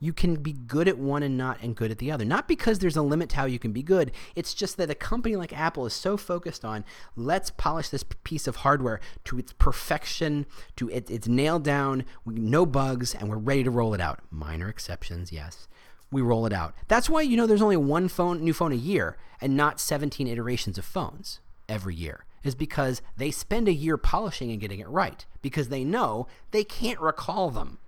you 0.00 0.12
can 0.12 0.36
be 0.36 0.52
good 0.52 0.88
at 0.88 0.98
one 0.98 1.22
and 1.22 1.36
not 1.36 1.58
and 1.62 1.76
good 1.76 1.90
at 1.90 1.98
the 1.98 2.10
other. 2.10 2.24
Not 2.24 2.48
because 2.48 2.78
there's 2.78 2.96
a 2.96 3.02
limit 3.02 3.28
to 3.30 3.36
how 3.36 3.44
you 3.44 3.58
can 3.58 3.72
be 3.72 3.82
good. 3.82 4.10
It's 4.34 4.54
just 4.54 4.78
that 4.78 4.90
a 4.90 4.94
company 4.94 5.36
like 5.36 5.56
Apple 5.56 5.86
is 5.86 5.92
so 5.92 6.16
focused 6.16 6.64
on 6.64 6.84
let's 7.14 7.50
polish 7.50 7.90
this 7.90 8.04
piece 8.24 8.48
of 8.48 8.56
hardware 8.56 8.98
to 9.24 9.38
its 9.38 9.52
perfection, 9.52 10.46
to 10.76 10.88
it, 10.88 11.10
it's 11.10 11.28
nailed 11.28 11.62
down, 11.62 12.04
no 12.24 12.64
bugs, 12.64 13.14
and 13.14 13.28
we're 13.28 13.36
ready 13.36 13.62
to 13.62 13.70
roll 13.70 13.94
it 13.94 14.00
out. 14.00 14.20
Minor 14.30 14.68
exceptions, 14.68 15.30
yes. 15.30 15.68
We 16.10 16.22
roll 16.22 16.46
it 16.46 16.52
out. 16.52 16.74
That's 16.88 17.08
why 17.08 17.22
you 17.22 17.36
know 17.36 17.46
there's 17.46 17.62
only 17.62 17.76
one 17.76 18.08
phone 18.08 18.40
new 18.40 18.54
phone 18.54 18.72
a 18.72 18.76
year 18.76 19.16
and 19.40 19.56
not 19.56 19.78
17 19.78 20.26
iterations 20.26 20.78
of 20.78 20.84
phones 20.84 21.40
every 21.68 21.94
year 21.94 22.24
is 22.42 22.54
because 22.54 23.02
they 23.16 23.30
spend 23.30 23.68
a 23.68 23.72
year 23.72 23.96
polishing 23.96 24.50
and 24.50 24.60
getting 24.60 24.80
it 24.80 24.88
right 24.88 25.26
because 25.42 25.68
they 25.68 25.84
know 25.84 26.26
they 26.50 26.64
can't 26.64 27.00
recall 27.00 27.50
them 27.50 27.78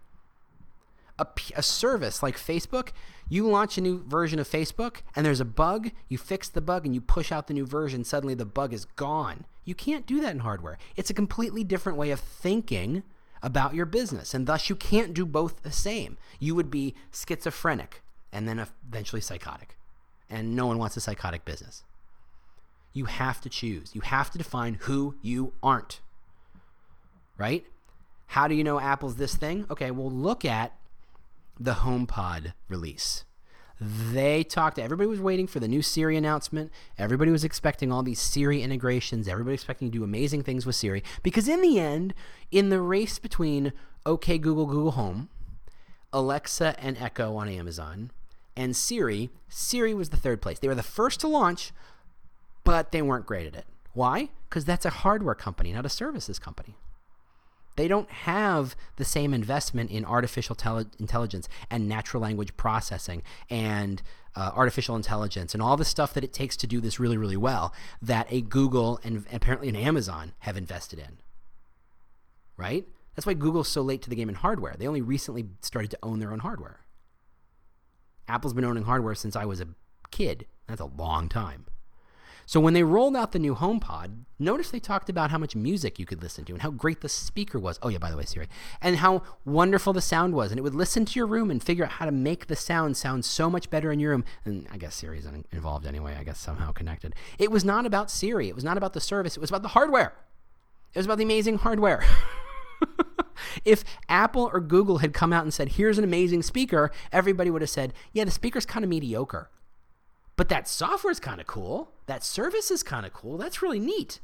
a, 1.22 1.26
a 1.56 1.62
service 1.62 2.22
like 2.22 2.36
Facebook, 2.36 2.88
you 3.28 3.48
launch 3.48 3.78
a 3.78 3.80
new 3.80 4.04
version 4.04 4.38
of 4.38 4.48
Facebook 4.48 4.96
and 5.16 5.24
there's 5.24 5.40
a 5.40 5.44
bug, 5.44 5.90
you 6.08 6.18
fix 6.18 6.48
the 6.48 6.60
bug 6.60 6.84
and 6.84 6.94
you 6.94 7.00
push 7.00 7.32
out 7.32 7.46
the 7.46 7.54
new 7.54 7.66
version, 7.66 8.04
suddenly 8.04 8.34
the 8.34 8.44
bug 8.44 8.72
is 8.72 8.84
gone. 8.84 9.46
You 9.64 9.74
can't 9.74 10.06
do 10.06 10.20
that 10.20 10.32
in 10.32 10.40
hardware. 10.40 10.78
It's 10.96 11.10
a 11.10 11.14
completely 11.14 11.64
different 11.64 11.98
way 11.98 12.10
of 12.10 12.20
thinking 12.20 13.04
about 13.42 13.74
your 13.74 13.86
business, 13.86 14.34
and 14.34 14.46
thus 14.46 14.68
you 14.68 14.76
can't 14.76 15.14
do 15.14 15.26
both 15.26 15.62
the 15.62 15.72
same. 15.72 16.16
You 16.38 16.54
would 16.54 16.70
be 16.70 16.94
schizophrenic 17.12 18.02
and 18.32 18.48
then 18.48 18.64
eventually 18.88 19.20
psychotic. 19.20 19.76
And 20.30 20.56
no 20.56 20.66
one 20.66 20.78
wants 20.78 20.96
a 20.96 21.00
psychotic 21.00 21.44
business. 21.44 21.84
You 22.92 23.06
have 23.06 23.40
to 23.42 23.48
choose. 23.48 23.94
You 23.94 24.00
have 24.02 24.30
to 24.30 24.38
define 24.38 24.78
who 24.80 25.16
you 25.22 25.52
aren't. 25.62 26.00
Right? 27.36 27.66
How 28.26 28.48
do 28.48 28.54
you 28.54 28.64
know 28.64 28.80
Apple's 28.80 29.16
this 29.16 29.34
thing? 29.34 29.66
Okay, 29.70 29.90
well, 29.90 30.10
look 30.10 30.44
at 30.44 30.74
the 31.62 31.74
HomePod 31.74 32.54
release. 32.68 33.24
They 33.80 34.44
talked, 34.44 34.78
everybody 34.78 35.08
was 35.08 35.20
waiting 35.20 35.46
for 35.46 35.60
the 35.60 35.68
new 35.68 35.82
Siri 35.82 36.16
announcement. 36.16 36.70
Everybody 36.98 37.30
was 37.30 37.44
expecting 37.44 37.90
all 37.90 38.02
these 38.02 38.20
Siri 38.20 38.62
integrations. 38.62 39.28
Everybody 39.28 39.54
expecting 39.54 39.90
to 39.90 39.98
do 39.98 40.04
amazing 40.04 40.42
things 40.42 40.66
with 40.66 40.76
Siri. 40.76 41.02
Because 41.22 41.48
in 41.48 41.62
the 41.62 41.78
end, 41.78 42.14
in 42.50 42.68
the 42.68 42.80
race 42.80 43.18
between 43.18 43.72
OK 44.06 44.38
Google, 44.38 44.66
Google 44.66 44.92
Home, 44.92 45.28
Alexa, 46.12 46.74
and 46.78 46.96
Echo 46.98 47.36
on 47.36 47.48
Amazon, 47.48 48.10
and 48.56 48.76
Siri, 48.76 49.30
Siri 49.48 49.94
was 49.94 50.10
the 50.10 50.16
third 50.16 50.42
place. 50.42 50.58
They 50.58 50.68
were 50.68 50.74
the 50.74 50.82
first 50.82 51.20
to 51.20 51.28
launch, 51.28 51.72
but 52.64 52.92
they 52.92 53.02
weren't 53.02 53.26
great 53.26 53.46
at 53.46 53.56
it. 53.56 53.66
Why? 53.94 54.30
Because 54.48 54.64
that's 54.64 54.84
a 54.84 54.90
hardware 54.90 55.34
company, 55.34 55.72
not 55.72 55.86
a 55.86 55.90
services 55.90 56.38
company. 56.38 56.76
They 57.76 57.88
don't 57.88 58.10
have 58.10 58.76
the 58.96 59.04
same 59.04 59.32
investment 59.32 59.90
in 59.90 60.04
artificial 60.04 60.54
tele- 60.54 60.86
intelligence 60.98 61.48
and 61.70 61.88
natural 61.88 62.22
language 62.22 62.56
processing 62.56 63.22
and 63.48 64.02
uh, 64.34 64.50
artificial 64.54 64.96
intelligence 64.96 65.54
and 65.54 65.62
all 65.62 65.76
the 65.76 65.84
stuff 65.84 66.14
that 66.14 66.24
it 66.24 66.32
takes 66.32 66.56
to 66.58 66.66
do 66.66 66.80
this 66.80 67.00
really, 67.00 67.16
really 67.16 67.36
well 67.36 67.72
that 68.00 68.26
a 68.30 68.40
Google 68.40 69.00
and 69.04 69.24
apparently 69.32 69.68
an 69.68 69.76
Amazon 69.76 70.32
have 70.40 70.56
invested 70.56 70.98
in. 70.98 71.18
Right? 72.56 72.86
That's 73.14 73.26
why 73.26 73.34
Google's 73.34 73.68
so 73.68 73.82
late 73.82 74.02
to 74.02 74.10
the 74.10 74.16
game 74.16 74.28
in 74.28 74.36
hardware. 74.36 74.74
They 74.78 74.86
only 74.86 75.02
recently 75.02 75.46
started 75.60 75.90
to 75.92 75.98
own 76.02 76.18
their 76.18 76.32
own 76.32 76.40
hardware. 76.40 76.80
Apple's 78.28 78.54
been 78.54 78.64
owning 78.64 78.84
hardware 78.84 79.14
since 79.14 79.36
I 79.36 79.44
was 79.44 79.60
a 79.60 79.68
kid. 80.10 80.46
That's 80.66 80.80
a 80.80 80.86
long 80.86 81.28
time. 81.28 81.66
So 82.46 82.60
when 82.60 82.74
they 82.74 82.82
rolled 82.82 83.16
out 83.16 83.32
the 83.32 83.38
new 83.38 83.54
HomePod, 83.54 84.24
notice 84.38 84.70
they 84.70 84.80
talked 84.80 85.08
about 85.08 85.30
how 85.30 85.38
much 85.38 85.54
music 85.54 85.98
you 85.98 86.06
could 86.06 86.22
listen 86.22 86.44
to 86.46 86.52
and 86.52 86.62
how 86.62 86.70
great 86.70 87.00
the 87.00 87.08
speaker 87.08 87.58
was. 87.58 87.78
Oh 87.82 87.88
yeah, 87.88 87.98
by 87.98 88.10
the 88.10 88.16
way, 88.16 88.24
Siri. 88.24 88.48
And 88.80 88.96
how 88.96 89.22
wonderful 89.44 89.92
the 89.92 90.00
sound 90.00 90.34
was. 90.34 90.50
And 90.50 90.58
it 90.58 90.62
would 90.62 90.74
listen 90.74 91.04
to 91.04 91.18
your 91.18 91.26
room 91.26 91.50
and 91.50 91.62
figure 91.62 91.84
out 91.84 91.92
how 91.92 92.06
to 92.06 92.12
make 92.12 92.46
the 92.46 92.56
sound 92.56 92.96
sound 92.96 93.24
so 93.24 93.48
much 93.48 93.70
better 93.70 93.92
in 93.92 94.00
your 94.00 94.10
room. 94.10 94.24
And 94.44 94.66
I 94.72 94.76
guess 94.76 94.94
Siri's 94.94 95.26
involved 95.52 95.86
anyway, 95.86 96.16
I 96.18 96.24
guess 96.24 96.38
somehow 96.38 96.72
connected. 96.72 97.14
It 97.38 97.50
was 97.50 97.64
not 97.64 97.86
about 97.86 98.10
Siri. 98.10 98.48
It 98.48 98.54
was 98.54 98.64
not 98.64 98.76
about 98.76 98.92
the 98.92 99.00
service. 99.00 99.36
It 99.36 99.40
was 99.40 99.50
about 99.50 99.62
the 99.62 99.68
hardware. 99.68 100.14
It 100.94 100.98
was 100.98 101.06
about 101.06 101.18
the 101.18 101.24
amazing 101.24 101.58
hardware. 101.58 102.04
if 103.64 103.84
Apple 104.08 104.50
or 104.52 104.60
Google 104.60 104.98
had 104.98 105.12
come 105.14 105.32
out 105.32 105.44
and 105.44 105.54
said, 105.54 105.70
here's 105.70 105.98
an 105.98 106.04
amazing 106.04 106.42
speaker, 106.42 106.90
everybody 107.12 107.50
would 107.50 107.62
have 107.62 107.70
said, 107.70 107.92
yeah, 108.12 108.24
the 108.24 108.30
speaker's 108.30 108.66
kind 108.66 108.84
of 108.84 108.90
mediocre. 108.90 109.48
But 110.36 110.48
that 110.48 110.68
software 110.68 111.10
is 111.12 111.20
kind 111.20 111.40
of 111.40 111.46
cool. 111.46 111.92
That 112.06 112.24
service 112.24 112.70
is 112.70 112.82
kind 112.82 113.06
of 113.06 113.12
cool. 113.12 113.36
That's 113.38 113.62
really 113.62 113.78
neat. 113.80 114.20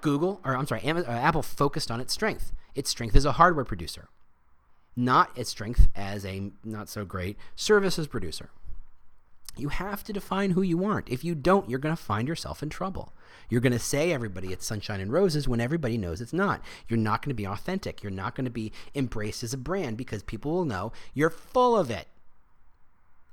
Google, 0.00 0.40
or 0.44 0.56
I'm 0.56 0.66
sorry, 0.66 0.82
Amazon, 0.82 1.14
uh, 1.14 1.18
Apple 1.18 1.42
focused 1.42 1.90
on 1.90 2.00
its 2.00 2.12
strength. 2.12 2.52
Its 2.74 2.90
strength 2.90 3.16
is 3.16 3.24
a 3.24 3.32
hardware 3.32 3.64
producer. 3.64 4.08
not 4.96 5.36
its 5.36 5.50
strength 5.50 5.88
as 5.94 6.24
a 6.24 6.50
not 6.64 6.88
so 6.88 7.04
great 7.04 7.36
services 7.54 8.06
producer. 8.06 8.50
You 9.58 9.68
have 9.70 10.04
to 10.04 10.12
define 10.12 10.50
who 10.50 10.62
you 10.62 10.84
aren't. 10.84 11.08
If 11.08 11.24
you 11.24 11.34
don't, 11.34 11.68
you're 11.68 11.78
going 11.78 11.96
to 11.96 12.02
find 12.02 12.28
yourself 12.28 12.62
in 12.62 12.68
trouble. 12.68 13.14
You're 13.48 13.62
going 13.62 13.72
to 13.72 13.78
say 13.78 14.12
everybody 14.12 14.52
it's 14.52 14.66
sunshine 14.66 15.00
and 15.00 15.12
roses 15.12 15.48
when 15.48 15.60
everybody 15.60 15.96
knows 15.96 16.20
it's 16.20 16.32
not. 16.32 16.62
You're 16.88 16.98
not 16.98 17.22
going 17.22 17.30
to 17.30 17.34
be 17.34 17.46
authentic. 17.46 18.02
You're 18.02 18.10
not 18.12 18.34
going 18.34 18.44
to 18.44 18.50
be 18.50 18.72
embraced 18.94 19.42
as 19.42 19.54
a 19.54 19.58
brand 19.58 19.96
because 19.96 20.22
people 20.22 20.52
will 20.52 20.64
know 20.66 20.92
you're 21.14 21.30
full 21.30 21.76
of 21.76 21.90
it. 21.90 22.06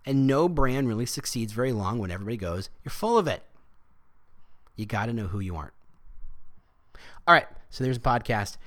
And 0.05 0.27
no 0.27 0.49
brand 0.49 0.87
really 0.87 1.05
succeeds 1.05 1.53
very 1.53 1.71
long 1.71 1.99
when 1.99 2.11
everybody 2.11 2.37
goes, 2.37 2.69
you're 2.83 2.91
full 2.91 3.17
of 3.17 3.27
it. 3.27 3.43
You 4.75 4.85
got 4.85 5.05
to 5.05 5.13
know 5.13 5.27
who 5.27 5.39
you 5.39 5.55
aren't. 5.55 5.73
All 7.27 7.33
right, 7.33 7.47
so 7.69 7.83
there's 7.83 7.97
a 7.97 8.01
podcast. 8.01 8.57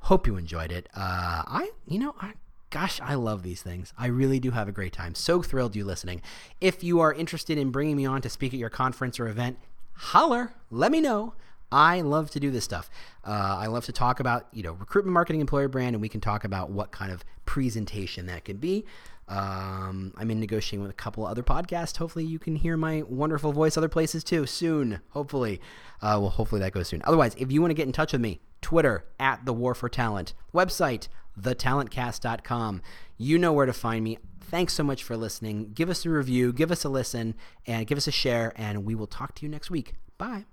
Hope 0.00 0.26
you 0.26 0.36
enjoyed 0.36 0.72
it. 0.72 0.88
Uh, 0.94 1.42
I, 1.46 1.70
you 1.86 1.98
know, 1.98 2.14
I 2.20 2.34
gosh, 2.70 3.00
I 3.00 3.14
love 3.14 3.42
these 3.42 3.62
things. 3.62 3.92
I 3.98 4.06
really 4.06 4.40
do 4.40 4.50
have 4.50 4.68
a 4.68 4.72
great 4.72 4.92
time. 4.92 5.14
So 5.14 5.42
thrilled 5.42 5.76
you 5.76 5.84
listening. 5.84 6.22
If 6.60 6.82
you 6.82 7.00
are 7.00 7.12
interested 7.12 7.58
in 7.58 7.70
bringing 7.70 7.96
me 7.96 8.06
on 8.06 8.22
to 8.22 8.28
speak 8.28 8.52
at 8.52 8.60
your 8.60 8.70
conference 8.70 9.18
or 9.20 9.28
event, 9.28 9.58
holler, 9.94 10.52
let 10.70 10.92
me 10.92 11.00
know. 11.00 11.34
I 11.72 12.00
love 12.00 12.30
to 12.30 12.40
do 12.40 12.50
this 12.50 12.64
stuff. 12.64 12.88
Uh, 13.24 13.56
I 13.58 13.66
love 13.66 13.84
to 13.86 13.92
talk 13.92 14.20
about, 14.20 14.46
you 14.52 14.62
know, 14.62 14.72
recruitment, 14.72 15.14
marketing, 15.14 15.40
employer 15.40 15.68
brand, 15.68 15.96
and 15.96 16.00
we 16.00 16.08
can 16.08 16.20
talk 16.20 16.44
about 16.44 16.70
what 16.70 16.92
kind 16.92 17.10
of 17.10 17.24
presentation 17.44 18.26
that 18.26 18.44
could 18.44 18.60
be. 18.60 18.84
Um, 19.28 20.12
I'm 20.16 20.30
in 20.30 20.38
negotiating 20.38 20.82
with 20.82 20.90
a 20.90 20.94
couple 20.94 21.26
other 21.26 21.42
podcasts. 21.42 21.96
Hopefully, 21.96 22.24
you 22.24 22.38
can 22.38 22.56
hear 22.56 22.76
my 22.76 23.02
wonderful 23.02 23.52
voice 23.52 23.76
other 23.76 23.88
places 23.88 24.22
too 24.22 24.46
soon. 24.46 25.00
Hopefully, 25.10 25.60
uh, 26.00 26.18
well, 26.20 26.30
hopefully 26.30 26.60
that 26.60 26.72
goes 26.72 26.88
soon. 26.88 27.02
Otherwise, 27.04 27.34
if 27.36 27.50
you 27.50 27.60
want 27.60 27.70
to 27.70 27.74
get 27.74 27.86
in 27.86 27.92
touch 27.92 28.12
with 28.12 28.20
me, 28.20 28.40
Twitter 28.60 29.04
at 29.18 29.44
the 29.44 29.52
War 29.52 29.74
for 29.74 29.88
Talent, 29.88 30.32
website 30.54 31.08
thetalentcast.com. 31.40 32.82
You 33.18 33.38
know 33.38 33.52
where 33.52 33.66
to 33.66 33.72
find 33.72 34.04
me. 34.04 34.18
Thanks 34.40 34.74
so 34.74 34.84
much 34.84 35.02
for 35.02 35.16
listening. 35.16 35.72
Give 35.74 35.90
us 35.90 36.06
a 36.06 36.10
review, 36.10 36.52
give 36.52 36.70
us 36.70 36.84
a 36.84 36.88
listen, 36.88 37.34
and 37.66 37.86
give 37.86 37.98
us 37.98 38.06
a 38.06 38.12
share, 38.12 38.52
and 38.56 38.84
we 38.84 38.94
will 38.94 39.08
talk 39.08 39.34
to 39.36 39.42
you 39.44 39.50
next 39.50 39.70
week. 39.70 39.94
Bye. 40.18 40.46